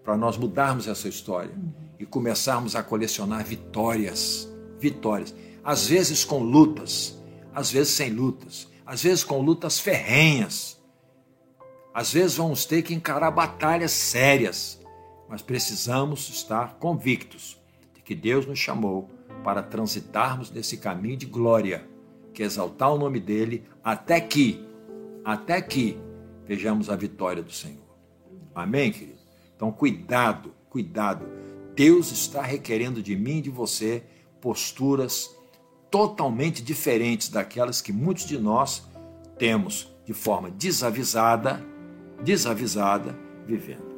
para 0.04 0.18
nós 0.18 0.38
mudarmos 0.38 0.88
essa 0.88 1.08
história 1.08 1.54
e 2.00 2.06
começarmos 2.06 2.76
a 2.76 2.84
colecionar 2.84 3.44
vitórias. 3.46 4.50
Vitórias. 4.80 5.34
Às 5.64 5.88
vezes 5.88 6.26
com 6.26 6.40
lutas, 6.40 7.18
às 7.54 7.72
vezes 7.72 7.94
sem 7.94 8.10
lutas, 8.10 8.68
às 8.86 9.04
vezes 9.04 9.24
com 9.24 9.42
lutas 9.42 9.80
ferrenhas. 9.80 10.82
Às 11.94 12.12
vezes 12.12 12.38
vamos 12.38 12.66
ter 12.66 12.82
que 12.82 12.94
encarar 12.94 13.32
batalhas 13.32 13.92
sérias, 13.92 14.80
mas 15.30 15.42
precisamos 15.42 16.28
estar 16.30 16.76
convictos 16.80 17.62
de 17.94 18.02
que 18.02 18.16
Deus 18.16 18.46
nos 18.46 18.60
chamou 18.60 19.10
para 19.44 19.62
transitarmos 19.62 20.50
nesse 20.50 20.78
caminho 20.78 21.18
de 21.18 21.26
glória, 21.26 21.88
que 22.34 22.42
é 22.42 22.46
exaltar 22.46 22.92
o 22.92 22.98
nome 22.98 23.20
dele 23.20 23.64
até 23.84 24.20
que, 24.20 24.66
até 25.24 25.62
que 25.62 25.98
vejamos 26.46 26.90
a 26.90 26.96
vitória 26.96 27.42
do 27.42 27.52
Senhor. 27.52 27.84
Amém, 28.54 28.92
querido? 28.92 29.20
Então, 29.56 29.72
cuidado, 29.72 30.54
cuidado. 30.70 31.26
Deus 31.76 32.12
está 32.12 32.42
requerendo 32.42 33.02
de 33.02 33.16
mim 33.16 33.38
e 33.38 33.42
de 33.44 33.50
você 33.50 34.04
posturas 34.42 35.36
totalmente 35.90 36.62
diferentes 36.62 37.30
daquelas 37.30 37.82
que 37.82 37.94
muitos 37.94 38.26
de 38.26 38.38
nós 38.38 38.88
temos 39.38 39.94
de 40.06 40.14
forma 40.14 40.52
desavisada, 40.52 41.64
desavisada, 42.24 43.18
vivendo. 43.46 43.94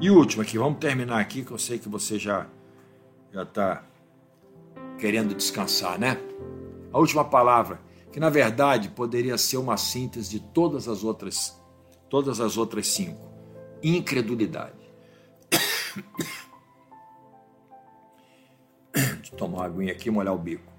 E 0.00 0.10
último 0.10 0.42
aqui, 0.42 0.58
vamos 0.58 0.78
terminar 0.78 1.20
aqui, 1.20 1.44
que 1.44 1.50
eu 1.50 1.58
sei 1.58 1.78
que 1.78 1.88
você 1.88 2.18
já 2.18 2.46
já 3.32 3.42
está 3.42 3.84
querendo 4.98 5.34
descansar, 5.34 5.98
né? 5.98 6.16
A 6.92 6.98
última 6.98 7.24
palavra, 7.24 7.80
que 8.16 8.20
na 8.20 8.30
verdade 8.30 8.88
poderia 8.88 9.36
ser 9.36 9.58
uma 9.58 9.76
síntese 9.76 10.30
de 10.30 10.40
todas 10.40 10.88
as 10.88 11.04
outras, 11.04 11.62
todas 12.08 12.40
as 12.40 12.56
outras 12.56 12.86
cinco. 12.86 13.20
Incredulidade. 13.82 14.90
Deixa 18.90 19.34
eu 19.34 19.36
tomar 19.36 19.58
uma 19.58 19.66
aguinha 19.66 19.92
aqui 19.92 20.08
e 20.08 20.10
molhar 20.10 20.32
o 20.34 20.38
bico. 20.38 20.72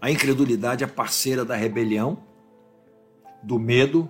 A 0.00 0.10
incredulidade 0.10 0.82
é 0.82 0.86
parceira 0.86 1.44
da 1.44 1.56
rebelião, 1.56 2.24
do 3.42 3.58
medo, 3.58 4.08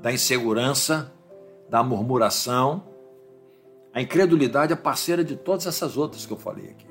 da 0.00 0.12
insegurança, 0.12 1.12
da 1.68 1.82
murmuração. 1.82 2.89
A 3.92 4.00
incredulidade 4.00 4.72
é 4.72 4.76
parceira 4.76 5.24
de 5.24 5.36
todas 5.36 5.66
essas 5.66 5.96
outras 5.96 6.24
que 6.24 6.32
eu 6.32 6.36
falei 6.36 6.70
aqui. 6.70 6.86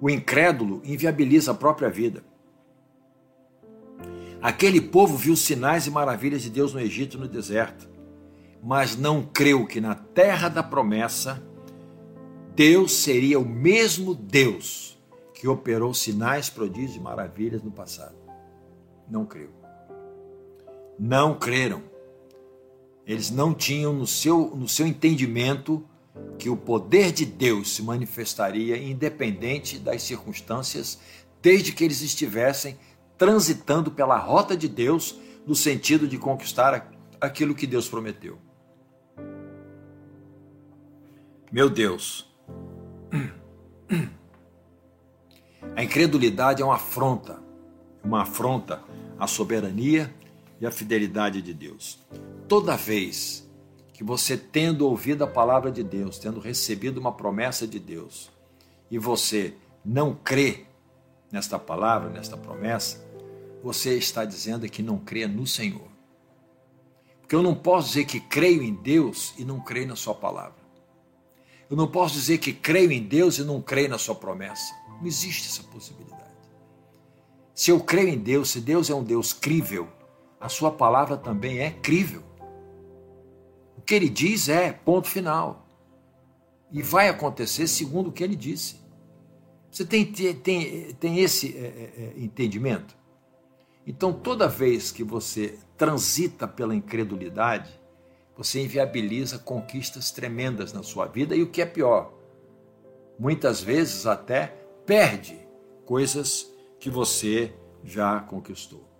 O 0.00 0.10
incrédulo 0.10 0.82
inviabiliza 0.84 1.52
a 1.52 1.54
própria 1.54 1.88
vida. 1.88 2.22
Aquele 4.42 4.80
povo 4.80 5.16
viu 5.16 5.34
sinais 5.34 5.86
e 5.86 5.90
maravilhas 5.90 6.42
de 6.42 6.50
Deus 6.50 6.74
no 6.74 6.80
Egito 6.80 7.16
e 7.16 7.20
no 7.20 7.26
deserto, 7.26 7.88
mas 8.62 8.96
não 8.96 9.22
creu 9.22 9.66
que 9.66 9.80
na 9.80 9.94
terra 9.94 10.50
da 10.50 10.62
promessa 10.62 11.42
Deus 12.54 12.92
seria 12.92 13.38
o 13.38 13.44
mesmo 13.44 14.14
Deus 14.14 14.98
que 15.32 15.48
operou 15.48 15.92
sinais, 15.94 16.50
prodígios 16.50 16.96
e 16.96 17.00
maravilhas 17.00 17.62
no 17.62 17.70
passado. 17.70 18.14
Não 19.08 19.24
creu. 19.24 19.50
Não 20.98 21.38
creram. 21.38 21.82
Eles 23.06 23.30
não 23.30 23.52
tinham 23.52 23.92
no 23.92 24.06
seu, 24.06 24.54
no 24.56 24.68
seu 24.68 24.86
entendimento 24.86 25.84
que 26.38 26.48
o 26.48 26.56
poder 26.56 27.12
de 27.12 27.24
Deus 27.24 27.74
se 27.74 27.82
manifestaria 27.82 28.76
independente 28.76 29.78
das 29.78 30.02
circunstâncias, 30.02 30.98
desde 31.42 31.72
que 31.72 31.84
eles 31.84 32.00
estivessem 32.00 32.78
transitando 33.18 33.90
pela 33.90 34.18
rota 34.18 34.56
de 34.56 34.68
Deus 34.68 35.18
no 35.46 35.54
sentido 35.54 36.08
de 36.08 36.18
conquistar 36.18 36.90
aquilo 37.20 37.54
que 37.54 37.66
Deus 37.66 37.88
prometeu. 37.88 38.38
Meu 41.52 41.70
Deus, 41.70 42.28
a 45.76 45.82
incredulidade 45.84 46.62
é 46.62 46.64
uma 46.64 46.74
afronta, 46.74 47.40
uma 48.02 48.22
afronta 48.22 48.82
à 49.18 49.26
soberania 49.26 50.12
à 50.66 50.70
fidelidade 50.70 51.42
de 51.42 51.52
Deus. 51.52 51.98
Toda 52.48 52.76
vez 52.76 53.48
que 53.92 54.02
você, 54.02 54.36
tendo 54.36 54.88
ouvido 54.88 55.24
a 55.24 55.26
palavra 55.26 55.70
de 55.70 55.82
Deus, 55.82 56.18
tendo 56.18 56.40
recebido 56.40 56.98
uma 56.98 57.12
promessa 57.12 57.66
de 57.66 57.78
Deus, 57.78 58.30
e 58.90 58.98
você 58.98 59.54
não 59.84 60.14
crê 60.14 60.66
nesta 61.30 61.58
palavra, 61.58 62.10
nesta 62.10 62.36
promessa, 62.36 63.04
você 63.62 63.96
está 63.96 64.24
dizendo 64.24 64.68
que 64.68 64.82
não 64.82 64.98
crê 64.98 65.26
no 65.26 65.46
Senhor. 65.46 65.88
Porque 67.20 67.34
eu 67.34 67.42
não 67.42 67.54
posso 67.54 67.88
dizer 67.88 68.04
que 68.04 68.20
creio 68.20 68.62
em 68.62 68.74
Deus 68.74 69.32
e 69.38 69.44
não 69.44 69.58
creio 69.60 69.88
na 69.88 69.96
Sua 69.96 70.14
palavra. 70.14 70.62
Eu 71.70 71.76
não 71.76 71.88
posso 71.88 72.14
dizer 72.14 72.38
que 72.38 72.52
creio 72.52 72.92
em 72.92 73.02
Deus 73.02 73.38
e 73.38 73.42
não 73.42 73.62
creio 73.62 73.88
na 73.88 73.98
Sua 73.98 74.14
promessa. 74.14 74.74
Não 75.00 75.06
existe 75.06 75.48
essa 75.48 75.62
possibilidade. 75.62 76.22
Se 77.54 77.70
eu 77.70 77.80
creio 77.80 78.08
em 78.08 78.18
Deus, 78.18 78.50
se 78.50 78.60
Deus 78.60 78.90
é 78.90 78.94
um 78.94 79.02
Deus 79.02 79.32
crível, 79.32 79.88
a 80.44 80.48
Sua 80.48 80.70
palavra 80.70 81.16
também 81.16 81.60
é 81.60 81.70
crível 81.70 82.22
que 83.84 83.94
ele 83.94 84.08
diz 84.08 84.48
é 84.48 84.72
ponto 84.72 85.08
final. 85.08 85.66
E 86.72 86.82
vai 86.82 87.08
acontecer 87.08 87.66
segundo 87.66 88.08
o 88.08 88.12
que 88.12 88.24
ele 88.24 88.34
disse. 88.34 88.76
Você 89.70 89.84
tem, 89.84 90.04
tem, 90.04 90.94
tem 90.94 91.18
esse 91.20 91.56
é, 91.56 91.60
é, 91.60 91.92
é, 91.96 92.12
entendimento? 92.16 92.96
Então, 93.86 94.12
toda 94.12 94.48
vez 94.48 94.90
que 94.90 95.04
você 95.04 95.58
transita 95.76 96.48
pela 96.48 96.74
incredulidade, 96.74 97.78
você 98.36 98.62
inviabiliza 98.62 99.38
conquistas 99.38 100.10
tremendas 100.10 100.72
na 100.72 100.82
sua 100.82 101.06
vida 101.06 101.36
e 101.36 101.42
o 101.42 101.50
que 101.50 101.60
é 101.60 101.66
pior, 101.66 102.12
muitas 103.18 103.60
vezes 103.60 104.06
até 104.06 104.46
perde 104.86 105.38
coisas 105.84 106.50
que 106.80 106.88
você 106.88 107.52
já 107.84 108.20
conquistou. 108.20 108.93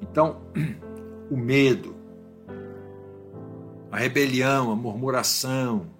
Então, 0.00 0.40
o 1.30 1.36
medo, 1.36 1.94
a 3.90 3.96
rebelião, 3.96 4.70
a 4.70 4.76
murmuração, 4.76 5.90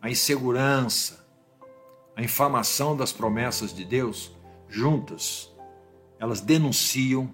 a 0.00 0.10
insegurança, 0.10 1.26
a 2.14 2.22
infamação 2.22 2.96
das 2.96 3.12
promessas 3.12 3.74
de 3.74 3.84
Deus, 3.84 4.34
juntas, 4.68 5.54
elas 6.18 6.40
denunciam 6.40 7.32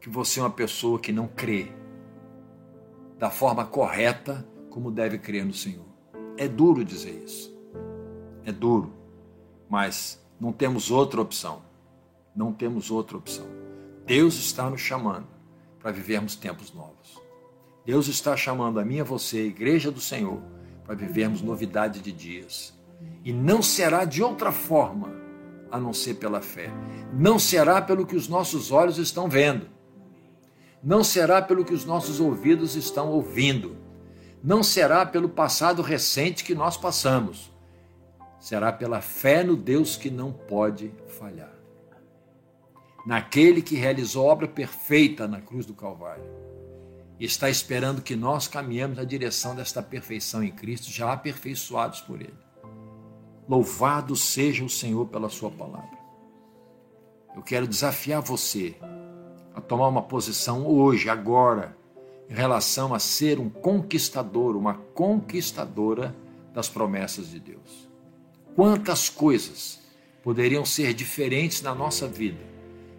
que 0.00 0.08
você 0.08 0.40
é 0.40 0.42
uma 0.42 0.50
pessoa 0.50 0.98
que 0.98 1.12
não 1.12 1.26
crê 1.26 1.72
da 3.18 3.30
forma 3.30 3.64
correta 3.64 4.46
como 4.68 4.90
deve 4.90 5.18
crer 5.18 5.44
no 5.44 5.54
Senhor. 5.54 5.84
É 6.36 6.48
duro 6.48 6.84
dizer 6.84 7.22
isso. 7.24 7.56
É 8.44 8.50
duro. 8.50 8.92
Mas 9.68 10.20
não 10.40 10.52
temos 10.52 10.90
outra 10.90 11.20
opção. 11.20 11.62
Não 12.34 12.52
temos 12.52 12.90
outra 12.90 13.16
opção. 13.16 13.61
Deus 14.04 14.34
está 14.34 14.68
nos 14.68 14.80
chamando 14.80 15.28
para 15.80 15.92
vivermos 15.92 16.34
tempos 16.34 16.72
novos. 16.72 17.20
Deus 17.84 18.08
está 18.08 18.36
chamando 18.36 18.78
a 18.78 18.84
mim 18.84 18.96
e 18.96 19.00
a 19.00 19.04
você, 19.04 19.38
a 19.38 19.44
igreja 19.44 19.90
do 19.90 20.00
Senhor, 20.00 20.40
para 20.84 20.94
vivermos 20.94 21.42
novidade 21.42 22.00
de 22.00 22.12
dias. 22.12 22.74
E 23.24 23.32
não 23.32 23.62
será 23.62 24.04
de 24.04 24.22
outra 24.22 24.52
forma 24.52 25.10
a 25.70 25.78
não 25.78 25.92
ser 25.92 26.14
pela 26.14 26.40
fé. 26.40 26.70
Não 27.12 27.38
será 27.38 27.80
pelo 27.80 28.06
que 28.06 28.16
os 28.16 28.28
nossos 28.28 28.70
olhos 28.70 28.98
estão 28.98 29.28
vendo. 29.28 29.66
Não 30.82 31.04
será 31.04 31.40
pelo 31.40 31.64
que 31.64 31.74
os 31.74 31.84
nossos 31.84 32.20
ouvidos 32.20 32.74
estão 32.74 33.08
ouvindo. 33.08 33.76
Não 34.42 34.62
será 34.62 35.06
pelo 35.06 35.28
passado 35.28 35.80
recente 35.80 36.42
que 36.42 36.54
nós 36.54 36.76
passamos. 36.76 37.52
Será 38.40 38.72
pela 38.72 39.00
fé 39.00 39.44
no 39.44 39.56
Deus 39.56 39.96
que 39.96 40.10
não 40.10 40.32
pode 40.32 40.92
falhar. 41.06 41.51
Naquele 43.04 43.60
que 43.60 43.76
realizou 43.76 44.26
obra 44.26 44.46
perfeita 44.46 45.26
na 45.26 45.40
cruz 45.40 45.66
do 45.66 45.74
Calvário. 45.74 46.24
E 47.18 47.24
está 47.24 47.50
esperando 47.50 48.02
que 48.02 48.16
nós 48.16 48.48
caminhemos 48.48 48.96
na 48.96 49.04
direção 49.04 49.54
desta 49.54 49.82
perfeição 49.82 50.42
em 50.42 50.50
Cristo, 50.50 50.90
já 50.90 51.12
aperfeiçoados 51.12 52.00
por 52.00 52.20
Ele. 52.20 52.34
Louvado 53.48 54.16
seja 54.16 54.64
o 54.64 54.68
Senhor 54.68 55.06
pela 55.06 55.28
Sua 55.28 55.50
palavra. 55.50 55.98
Eu 57.34 57.42
quero 57.42 57.66
desafiar 57.66 58.20
você 58.20 58.76
a 59.54 59.60
tomar 59.60 59.88
uma 59.88 60.02
posição 60.02 60.66
hoje, 60.66 61.08
agora, 61.08 61.76
em 62.28 62.34
relação 62.34 62.94
a 62.94 62.98
ser 62.98 63.38
um 63.38 63.48
conquistador, 63.48 64.56
uma 64.56 64.74
conquistadora 64.74 66.14
das 66.52 66.68
promessas 66.68 67.30
de 67.30 67.38
Deus. 67.38 67.88
Quantas 68.54 69.08
coisas 69.08 69.80
poderiam 70.22 70.64
ser 70.64 70.94
diferentes 70.94 71.62
na 71.62 71.74
nossa 71.74 72.06
vida 72.06 72.51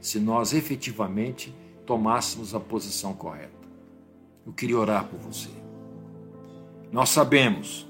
se 0.04 0.20
nós 0.20 0.54
efetivamente 0.54 1.56
tomássemos 1.86 2.54
a 2.54 2.60
posição 2.60 3.14
correta. 3.14 3.54
Eu 4.46 4.52
queria 4.52 4.78
orar 4.78 5.06
por 5.08 5.18
você. 5.18 5.48
Nós 6.92 7.08
sabemos 7.08 7.88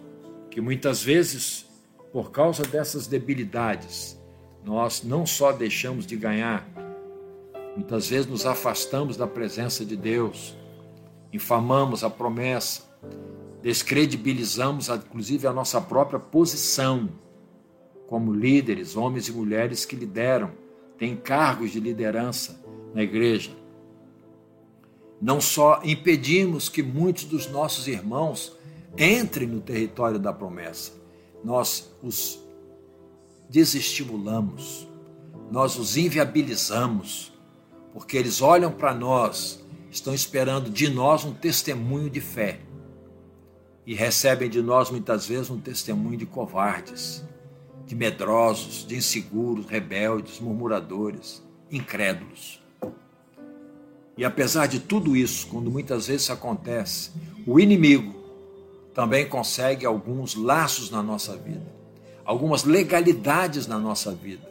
que 0.52 0.62
muitas 0.62 1.02
vezes, 1.02 1.66
por 2.12 2.30
causa 2.30 2.62
dessas 2.62 3.08
debilidades, 3.08 4.16
nós 4.64 5.02
não 5.04 5.26
só 5.26 5.52
deixamos 5.52 6.06
de 6.06 6.16
ganhar, 6.16 6.70
muitas 7.76 8.10
vezes 8.10 8.28
nos 8.28 8.46
afastamos 8.46 9.18
da 9.18 9.26
presença 9.26 9.84
de 9.84 9.98
Deus, 9.98 10.56
infamamos 11.34 12.04
a 12.04 12.12
promessa, 12.12 12.84
descredibilizamos 13.64 14.88
inclusive 14.88 15.48
a 15.48 15.52
nossa 15.52 15.82
própria 15.82 16.20
posição 16.20 17.10
como 18.06 18.32
líderes, 18.32 18.96
homens 18.96 19.28
e 19.28 19.32
mulheres 19.32 19.84
que 19.84 19.96
lideram 19.96 20.62
tem 21.04 21.18
cargos 21.18 21.70
de 21.70 21.82
liderança 21.82 22.58
na 22.96 23.04
igreja. 23.04 23.52
Não 25.22 25.42
só 25.42 25.82
impedimos 25.84 26.70
que 26.70 26.82
muitos 26.82 27.26
dos 27.26 27.46
nossos 27.46 27.90
irmãos 27.90 28.58
entrem 28.98 29.50
no 29.50 29.60
território 29.60 30.18
da 30.18 30.32
promessa, 30.32 30.94
nós 31.44 31.94
os 32.02 32.40
desestimulamos, 33.50 34.88
nós 35.52 35.78
os 35.78 35.98
inviabilizamos, 35.98 37.34
porque 37.92 38.16
eles 38.16 38.42
olham 38.42 38.72
para 38.72 38.94
nós, 38.94 39.62
estão 39.92 40.14
esperando 40.14 40.70
de 40.70 40.88
nós 40.88 41.26
um 41.26 41.34
testemunho 41.34 42.10
de 42.10 42.22
fé 42.22 42.62
e 43.86 43.94
recebem 43.94 44.50
de 44.50 44.62
nós 44.62 44.90
muitas 44.90 45.28
vezes 45.28 45.50
um 45.50 45.60
testemunho 45.60 46.16
de 46.16 46.26
covardes 46.26 47.26
de 47.86 47.96
medrosos, 47.96 48.86
de 48.88 48.96
inseguros, 48.96 49.66
rebeldes, 49.66 50.40
murmuradores, 50.40 51.44
incrédulos. 51.72 52.62
E 54.18 54.24
apesar 54.24 54.68
de 54.68 54.80
tudo 54.80 55.16
isso, 55.16 55.48
quando 55.48 55.72
muitas 55.72 56.08
vezes 56.08 56.30
acontece, 56.30 57.12
o 57.48 57.60
inimigo 57.60 58.14
também 58.94 59.28
consegue 59.28 59.86
alguns 59.86 60.36
laços 60.36 60.92
na 60.92 61.02
nossa 61.02 61.36
vida, 61.36 61.66
algumas 62.24 62.64
legalidades 62.64 63.66
na 63.66 63.80
nossa 63.80 64.14
vida, 64.14 64.48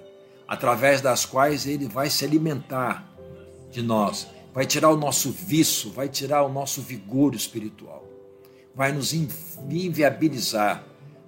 através 0.49 1.01
das 1.01 1.25
quais 1.25 1.67
ele 1.67 1.87
vai 1.87 2.11
se 2.11 2.25
alimentar 2.25 3.09
de 3.71 3.83
nós, 3.83 4.27
vai 4.53 4.67
tirar 4.67 4.91
o 4.91 4.97
nosso 4.97 5.31
vício, 5.31 5.91
vai 5.91 6.09
tirar 6.09 6.43
o 6.43 6.53
nosso 6.53 6.83
vigor 6.83 7.35
espiritual, 7.35 8.05
vai 8.75 8.93
nos 8.93 9.13
inviabilizar 9.15 10.85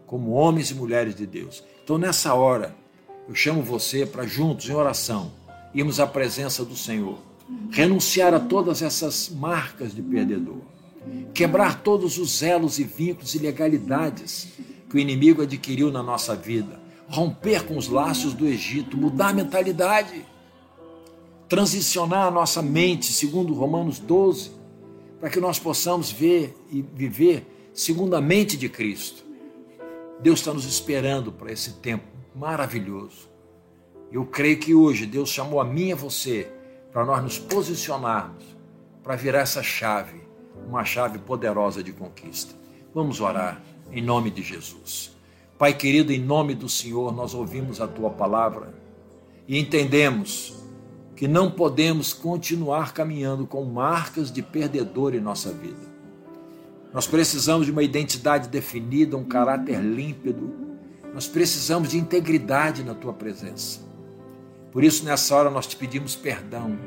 como 0.07 0.33
homens 0.33 0.71
e 0.71 0.75
mulheres 0.75 1.15
de 1.15 1.27
Deus. 1.27 1.63
Então, 1.83 1.99
nessa 1.99 2.35
hora, 2.35 2.75
eu 3.29 3.35
chamo 3.35 3.63
você 3.63 4.05
para 4.05 4.27
juntos, 4.27 4.69
em 4.69 4.75
oração, 4.75 5.33
irmos 5.75 5.99
à 5.99 6.07
presença 6.07 6.65
do 6.65 6.77
Senhor, 6.77 7.19
renunciar 7.71 8.35
a 8.35 8.41
todas 8.41 8.83
essas 8.83 9.29
marcas 9.31 9.95
de 9.95 10.03
perdedor, 10.03 10.61
quebrar 11.33 11.83
todos 11.83 12.19
os 12.19 12.43
elos 12.43 12.79
e 12.79 12.85
vínculos 12.85 13.35
e 13.35 13.39
legalidades 13.39 14.49
que 14.89 14.97
o 14.97 14.99
inimigo 14.99 15.43
adquiriu 15.43 15.91
na 15.91 16.03
nossa 16.03 16.37
vida, 16.37 16.81
romper 17.09 17.65
com 17.65 17.77
os 17.77 17.89
laços 17.89 18.33
do 18.35 18.47
Egito, 18.47 18.97
mudar 18.97 19.29
a 19.29 19.35
mentalidade, 19.35 20.25
transicionar 21.49 22.27
a 22.27 22.31
nossa 22.31 22.63
mente, 22.63 23.13
segundo 23.13 23.53
Romanos 23.55 23.99
12, 23.99 24.53
para 25.21 25.31
que 25.31 25.41
nós 25.41 25.59
possamos 25.59 26.11
ver 26.11 26.57
e 26.71 26.83
viver 26.83 27.71
segundo 27.73 28.15
a 28.15 28.21
mente 28.21 28.57
de 28.57 28.69
Cristo 28.69 29.24
Deus 30.21 30.41
está 30.41 30.53
nos 30.53 30.65
esperando 30.65 31.33
para 31.33 31.53
esse 31.53 31.75
tempo 31.75 32.05
maravilhoso. 32.35 33.29
Eu 34.11 34.25
creio 34.25 34.59
que 34.59 34.75
hoje 34.75 35.07
Deus 35.07 35.29
chamou 35.29 35.61
a 35.61 35.65
mim 35.65 35.89
e 35.89 35.93
a 35.93 35.97
você 35.97 36.51
para 36.93 37.05
nós 37.05 37.23
nos 37.23 37.39
posicionarmos, 37.39 38.45
para 39.03 39.17
virar 39.17 39.41
essa 39.41 39.63
chave, 39.63 40.21
uma 40.67 40.85
chave 40.85 41.19
poderosa 41.19 41.83
de 41.83 41.93
conquista. 41.93 42.55
Vamos 42.95 43.21
orar 43.21 43.61
em 43.91 44.01
nome 44.01 44.31
de 44.31 44.43
Jesus. 44.43 45.13
Pai 45.59 45.75
querido, 45.75 46.13
em 46.13 46.19
nome 46.19 46.55
do 46.55 46.69
Senhor, 46.69 47.13
nós 47.13 47.35
ouvimos 47.35 47.81
a 47.81 47.89
tua 47.89 48.11
palavra 48.11 48.75
e 49.47 49.59
entendemos 49.59 50.55
que 51.17 51.29
não 51.29 51.51
podemos 51.51 52.13
continuar 52.13 52.93
caminhando 52.93 53.47
com 53.47 53.65
marcas 53.65 54.33
de 54.33 54.43
perdedor 54.43 55.15
em 55.15 55.21
nossa 55.21 55.53
vida. 55.53 55.94
Nós 56.95 57.09
precisamos 57.09 57.67
de 57.67 57.73
uma 57.73 57.83
identidade 57.83 58.49
definida, 58.49 59.17
um 59.17 59.25
caráter 59.25 59.81
límpido. 59.81 60.55
Nós 61.13 61.27
precisamos 61.27 61.89
de 61.89 61.99
integridade 61.99 62.85
na 62.85 62.95
tua 62.95 63.13
presença. 63.13 63.81
Por 64.71 64.85
isso, 64.85 65.05
nessa 65.05 65.35
hora, 65.35 65.51
nós 65.51 65.67
te 65.67 65.77
pedimos 65.77 66.15
perdão 66.15 66.79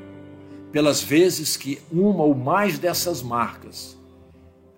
pelas 0.72 1.04
vezes 1.04 1.58
que 1.58 1.82
uma 1.92 2.24
ou 2.24 2.34
mais 2.34 2.80
dessas 2.80 3.22
marcas 3.22 3.98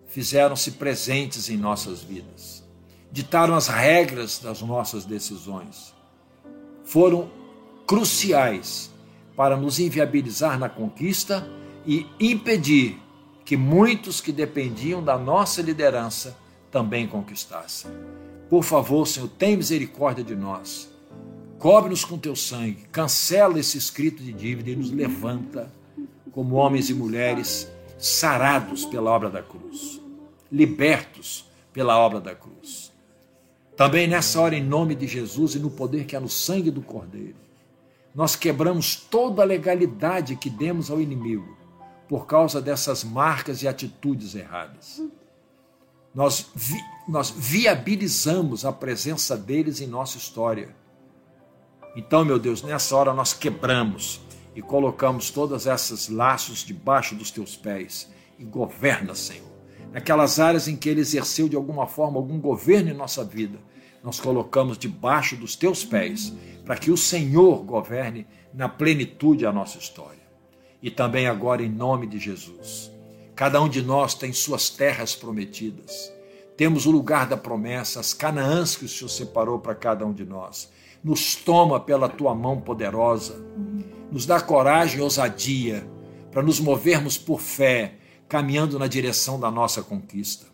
fizeram-se 0.08 0.72
presentes 0.72 1.48
em 1.48 1.58
nossas 1.58 2.02
vidas, 2.02 2.64
ditaram 3.12 3.54
as 3.54 3.68
regras 3.68 4.40
das 4.40 4.64
nossas 4.64 5.06
decisões, 5.06 5.94
foram 6.84 7.30
cruciais 7.86 8.90
para 9.36 9.56
nos 9.56 9.80
inviabilizar 9.80 10.58
na 10.58 10.70
conquista 10.70 11.48
e 11.86 12.08
impedir 12.20 13.00
que 13.50 13.58
muitos 13.58 14.22
que 14.22 14.32
dependiam 14.32 15.04
da 15.04 15.18
nossa 15.18 15.60
liderança 15.60 16.38
também 16.70 17.08
conquistassem. 17.08 17.90
Por 18.48 18.64
favor, 18.64 19.08
Senhor, 19.08 19.28
tem 19.28 19.58
misericórdia 19.58 20.24
de 20.24 20.36
nós. 20.36 20.88
Cobre-nos 21.58 22.06
com 22.06 22.16
teu 22.16 22.36
sangue, 22.36 22.86
cancela 22.92 23.60
esse 23.60 23.76
escrito 23.76 24.22
de 24.22 24.32
dívida 24.32 24.70
e 24.70 24.76
nos 24.76 24.92
levanta 24.92 25.68
como 26.32 26.58
homens 26.58 26.92
e 26.92 26.94
mulheres 26.94 27.68
sarados 27.98 28.86
pela 28.86 29.10
obra 29.10 29.32
da 29.32 29.42
cruz, 29.42 30.00
libertos 30.52 31.44
pela 31.74 31.98
obra 31.98 32.22
da 32.22 32.36
cruz. 32.36 32.92
Também 33.76 34.08
nessa 34.08 34.40
hora, 34.40 34.56
em 34.56 34.64
nome 34.64 34.94
de 34.94 35.08
Jesus 35.08 35.56
e 35.56 35.60
no 35.60 35.72
poder 35.72 36.06
que 36.06 36.16
há 36.16 36.20
no 36.20 36.30
sangue 36.30 36.70
do 36.70 36.84
Cordeiro, 36.84 37.34
nós 38.14 38.36
quebramos 38.36 38.96
toda 38.96 39.42
a 39.42 39.46
legalidade 39.46 40.36
que 40.36 40.52
demos 40.52 40.92
ao 40.92 41.02
inimigo 41.02 41.58
por 42.10 42.26
causa 42.26 42.60
dessas 42.60 43.04
marcas 43.04 43.62
e 43.62 43.68
atitudes 43.68 44.34
erradas. 44.34 45.00
Nós, 46.14 46.50
vi, 46.56 46.80
nós 47.08 47.30
viabilizamos 47.30 48.66
a 48.66 48.74
presença 48.74 49.38
deles 49.38 49.80
em 49.80 49.86
nossa 49.86 50.18
história. 50.18 50.76
Então, 51.96 52.26
meu 52.26 52.40
Deus, 52.40 52.64
nessa 52.64 52.96
hora 52.96 53.14
nós 53.14 53.32
quebramos 53.32 54.22
e 54.56 54.62
colocamos 54.62 55.30
todas 55.30 55.68
essas 55.68 56.10
laços 56.10 56.66
debaixo 56.66 57.14
dos 57.14 57.30
teus 57.30 57.56
pés 57.56 58.12
e 58.40 58.44
governa, 58.44 59.14
Senhor. 59.14 59.48
Naquelas 59.92 60.40
áreas 60.40 60.68
em 60.68 60.76
que 60.76 60.90
ele 60.90 61.02
exerceu 61.02 61.48
de 61.48 61.56
alguma 61.56 61.86
forma 61.86 62.18
algum 62.18 62.40
governo 62.40 62.90
em 62.90 62.94
nossa 62.94 63.24
vida, 63.24 63.60
nós 64.04 64.20
colocamos 64.20 64.80
debaixo 64.80 65.36
dos 65.36 65.56
teus 65.56 65.86
pés 65.86 66.34
para 66.66 66.76
que 66.76 66.90
o 66.90 66.98
Senhor 66.98 67.64
governe 67.64 68.26
na 68.52 68.68
plenitude 68.68 69.46
a 69.46 69.52
nossa 69.52 69.78
história 69.78 70.29
e 70.82 70.90
também 70.90 71.28
agora 71.28 71.64
em 71.64 71.70
nome 71.70 72.08
de 72.08 72.20
Jesus. 72.20 72.92
Cada 73.36 73.62
um 73.62 73.70
de 73.70 73.82
nós 73.82 74.14
tem 74.14 74.34
suas 74.34 74.70
terras 74.70 75.16
prometidas. 75.16 76.12
Temos 76.58 76.86
o 76.86 76.92
lugar 76.92 77.26
da 77.26 77.38
promessa, 77.38 78.00
as 78.00 78.14
Canaãs 78.14 78.76
que 78.76 78.86
o 78.86 78.90
Senhor 78.90 79.10
separou 79.10 79.60
para 79.60 79.76
cada 79.76 80.06
um 80.06 80.14
de 80.14 80.26
nós. 80.26 80.70
Nos 81.02 81.36
toma 81.36 81.80
pela 81.80 82.10
tua 82.10 82.36
mão 82.36 82.60
poderosa, 82.60 83.42
nos 84.12 84.26
dá 84.26 84.42
coragem 84.42 85.00
e 85.00 85.02
ousadia 85.02 85.90
para 86.32 86.44
nos 86.44 86.60
movermos 86.60 87.18
por 87.18 87.40
fé, 87.40 87.96
caminhando 88.28 88.78
na 88.78 88.88
direção 88.88 89.40
da 89.40 89.50
nossa 89.50 89.82
conquista. 89.82 90.48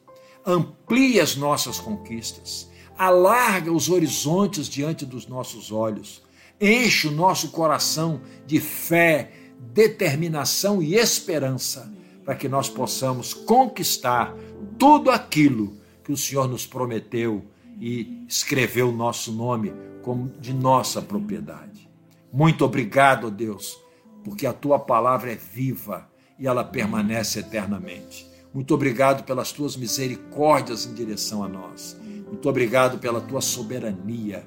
Amplia 0.45 1.23
as 1.23 1.35
nossas 1.35 1.79
conquistas, 1.79 2.69
alarga 2.95 3.71
os 3.71 3.89
horizontes 3.89 4.69
diante 4.69 5.05
dos 5.05 5.25
nossos 5.25 5.71
olhos, 5.71 6.21
enche 6.61 7.07
o 7.07 7.11
nosso 7.11 7.49
coração 7.49 8.21
de 8.45 8.59
fé 8.59 9.31
determinação 9.73 10.81
e 10.81 10.95
esperança 10.95 11.91
para 12.23 12.35
que 12.35 12.49
nós 12.49 12.69
possamos 12.69 13.33
conquistar 13.33 14.35
tudo 14.79 15.11
aquilo 15.11 15.77
que 16.03 16.11
o 16.11 16.17
Senhor 16.17 16.47
nos 16.47 16.65
prometeu 16.65 17.43
e 17.79 18.23
escreveu 18.27 18.89
o 18.89 18.95
nosso 18.95 19.31
nome 19.31 19.73
como 20.01 20.29
de 20.39 20.53
nossa 20.53 21.01
propriedade. 21.01 21.89
Muito 22.31 22.65
obrigado, 22.65 23.31
Deus, 23.31 23.77
porque 24.23 24.45
a 24.45 24.53
tua 24.53 24.79
palavra 24.79 25.31
é 25.31 25.35
viva 25.35 26.09
e 26.37 26.47
ela 26.47 26.63
permanece 26.63 27.39
eternamente. 27.39 28.27
Muito 28.53 28.73
obrigado 28.73 29.23
pelas 29.23 29.51
tuas 29.51 29.75
misericórdias 29.75 30.85
em 30.85 30.93
direção 30.93 31.43
a 31.43 31.47
nós. 31.47 31.97
Muito 32.27 32.47
obrigado 32.47 32.99
pela 32.99 33.19
tua 33.19 33.41
soberania. 33.41 34.45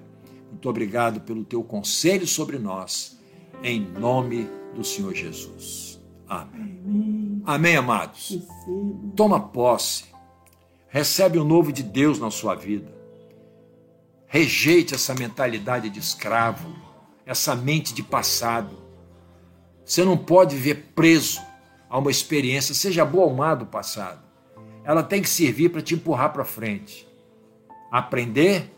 Muito 0.50 0.68
obrigado 0.68 1.20
pelo 1.20 1.44
teu 1.44 1.62
conselho 1.62 2.26
sobre 2.26 2.58
nós. 2.58 3.17
Em 3.62 3.80
nome 3.80 4.48
do 4.74 4.84
Senhor 4.84 5.14
Jesus. 5.14 6.00
Amém. 6.28 6.80
Amém, 6.84 7.42
Amém 7.44 7.76
amados. 7.76 8.38
Toma 9.16 9.40
posse. 9.40 10.04
Recebe 10.88 11.38
o 11.38 11.44
novo 11.44 11.72
de 11.72 11.82
Deus 11.82 12.18
na 12.18 12.30
sua 12.30 12.54
vida. 12.54 12.92
Rejeite 14.26 14.94
essa 14.94 15.14
mentalidade 15.14 15.90
de 15.90 15.98
escravo, 15.98 16.72
essa 17.26 17.56
mente 17.56 17.92
de 17.92 18.02
passado. 18.02 18.76
Você 19.84 20.04
não 20.04 20.16
pode 20.16 20.54
viver 20.54 20.92
preso 20.94 21.40
a 21.90 21.98
uma 21.98 22.10
experiência, 22.10 22.74
seja 22.74 23.04
boa 23.04 23.24
ou 23.24 23.34
má 23.34 23.54
do 23.54 23.66
passado. 23.66 24.22
Ela 24.84 25.02
tem 25.02 25.20
que 25.20 25.28
servir 25.28 25.70
para 25.70 25.82
te 25.82 25.94
empurrar 25.94 26.32
para 26.32 26.44
frente. 26.44 27.08
Aprender 27.90 28.70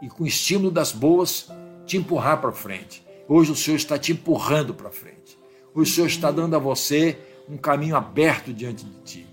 e, 0.00 0.08
com 0.08 0.24
o 0.24 0.26
estímulo 0.26 0.70
das 0.70 0.92
boas, 0.92 1.48
te 1.84 1.96
empurrar 1.96 2.40
para 2.40 2.52
frente. 2.52 3.04
Hoje 3.28 3.52
o 3.52 3.56
Senhor 3.56 3.76
está 3.76 3.98
te 3.98 4.12
empurrando 4.12 4.74
para 4.74 4.90
frente. 4.90 5.38
O 5.74 5.84
Senhor 5.84 6.06
está 6.06 6.30
dando 6.30 6.56
a 6.56 6.58
você 6.58 7.18
um 7.48 7.56
caminho 7.56 7.96
aberto 7.96 8.52
diante 8.52 8.84
de 8.84 9.00
ti. 9.00 9.26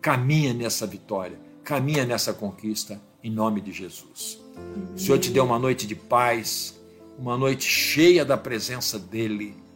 Caminha 0.00 0.52
nessa 0.52 0.86
vitória, 0.86 1.38
caminha 1.64 2.04
nessa 2.04 2.32
conquista, 2.32 3.00
em 3.22 3.30
nome 3.30 3.60
de 3.60 3.72
Jesus. 3.72 4.40
O 4.94 4.98
Senhor 4.98 5.18
te 5.18 5.30
deu 5.30 5.44
uma 5.44 5.58
noite 5.58 5.86
de 5.86 5.94
paz, 5.94 6.78
uma 7.18 7.36
noite 7.36 7.64
cheia 7.64 8.24
da 8.24 8.36
presença 8.36 8.98
dEle 8.98 9.66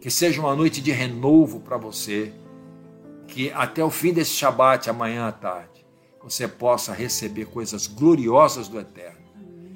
que 0.00 0.10
seja 0.10 0.40
uma 0.40 0.54
noite 0.54 0.80
de 0.80 0.92
renovo 0.92 1.60
para 1.60 1.76
você, 1.76 2.32
que 3.26 3.50
até 3.50 3.82
o 3.84 3.90
fim 3.90 4.12
desse 4.12 4.30
Shabat, 4.30 4.88
amanhã 4.88 5.26
à 5.26 5.32
tarde, 5.32 5.84
você 6.22 6.46
possa 6.46 6.92
receber 6.92 7.46
coisas 7.46 7.86
gloriosas 7.86 8.68
do 8.68 8.78
Eterno. 8.78 9.18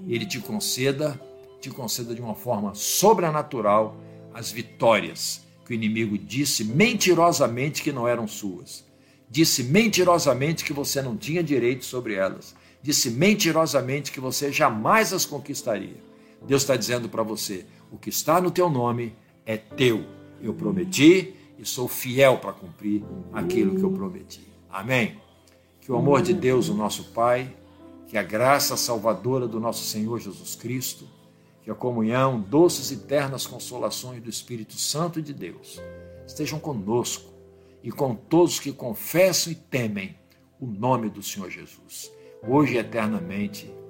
Ele 0.06 0.24
te 0.24 0.38
conceda, 0.40 1.20
te 1.62 1.70
conceda 1.70 2.14
de 2.14 2.20
uma 2.20 2.34
forma 2.34 2.74
sobrenatural 2.74 3.96
as 4.34 4.50
vitórias 4.50 5.42
que 5.64 5.72
o 5.72 5.74
inimigo 5.74 6.18
disse 6.18 6.64
mentirosamente 6.64 7.82
que 7.82 7.92
não 7.92 8.08
eram 8.08 8.26
suas. 8.26 8.84
Disse 9.30 9.62
mentirosamente 9.62 10.64
que 10.64 10.72
você 10.72 11.00
não 11.00 11.16
tinha 11.16 11.42
direito 11.42 11.84
sobre 11.84 12.14
elas. 12.14 12.54
Disse 12.82 13.10
mentirosamente 13.10 14.10
que 14.10 14.20
você 14.20 14.50
jamais 14.50 15.12
as 15.12 15.24
conquistaria. 15.24 15.96
Deus 16.46 16.62
está 16.62 16.76
dizendo 16.76 17.08
para 17.08 17.22
você: 17.22 17.64
o 17.90 17.96
que 17.96 18.10
está 18.10 18.40
no 18.40 18.50
teu 18.50 18.68
nome 18.68 19.14
é 19.46 19.56
teu. 19.56 20.04
Eu 20.42 20.52
prometi 20.52 21.34
e 21.58 21.64
sou 21.64 21.86
fiel 21.86 22.38
para 22.38 22.52
cumprir 22.52 23.04
aquilo 23.32 23.76
que 23.76 23.84
eu 23.84 23.92
prometi. 23.92 24.46
Amém? 24.68 25.16
Que 25.80 25.92
o 25.92 25.96
amor 25.96 26.22
de 26.22 26.34
Deus, 26.34 26.68
o 26.68 26.74
nosso 26.74 27.12
Pai, 27.12 27.54
que 28.08 28.18
a 28.18 28.22
graça 28.22 28.76
salvadora 28.76 29.46
do 29.46 29.60
nosso 29.60 29.84
Senhor 29.84 30.18
Jesus 30.18 30.56
Cristo, 30.56 31.06
que 31.62 31.70
a 31.70 31.74
comunhão, 31.74 32.40
doces 32.40 32.90
e 32.90 32.96
ternas 32.96 33.46
consolações 33.46 34.22
do 34.22 34.28
Espírito 34.28 34.74
Santo 34.74 35.22
de 35.22 35.32
Deus 35.32 35.80
estejam 36.26 36.58
conosco 36.58 37.32
e 37.82 37.90
com 37.90 38.14
todos 38.14 38.60
que 38.60 38.72
confessam 38.72 39.52
e 39.52 39.56
temem 39.56 40.16
o 40.60 40.66
nome 40.66 41.08
do 41.08 41.22
Senhor 41.22 41.50
Jesus, 41.50 42.10
hoje 42.46 42.74
e 42.74 42.78
eternamente. 42.78 43.81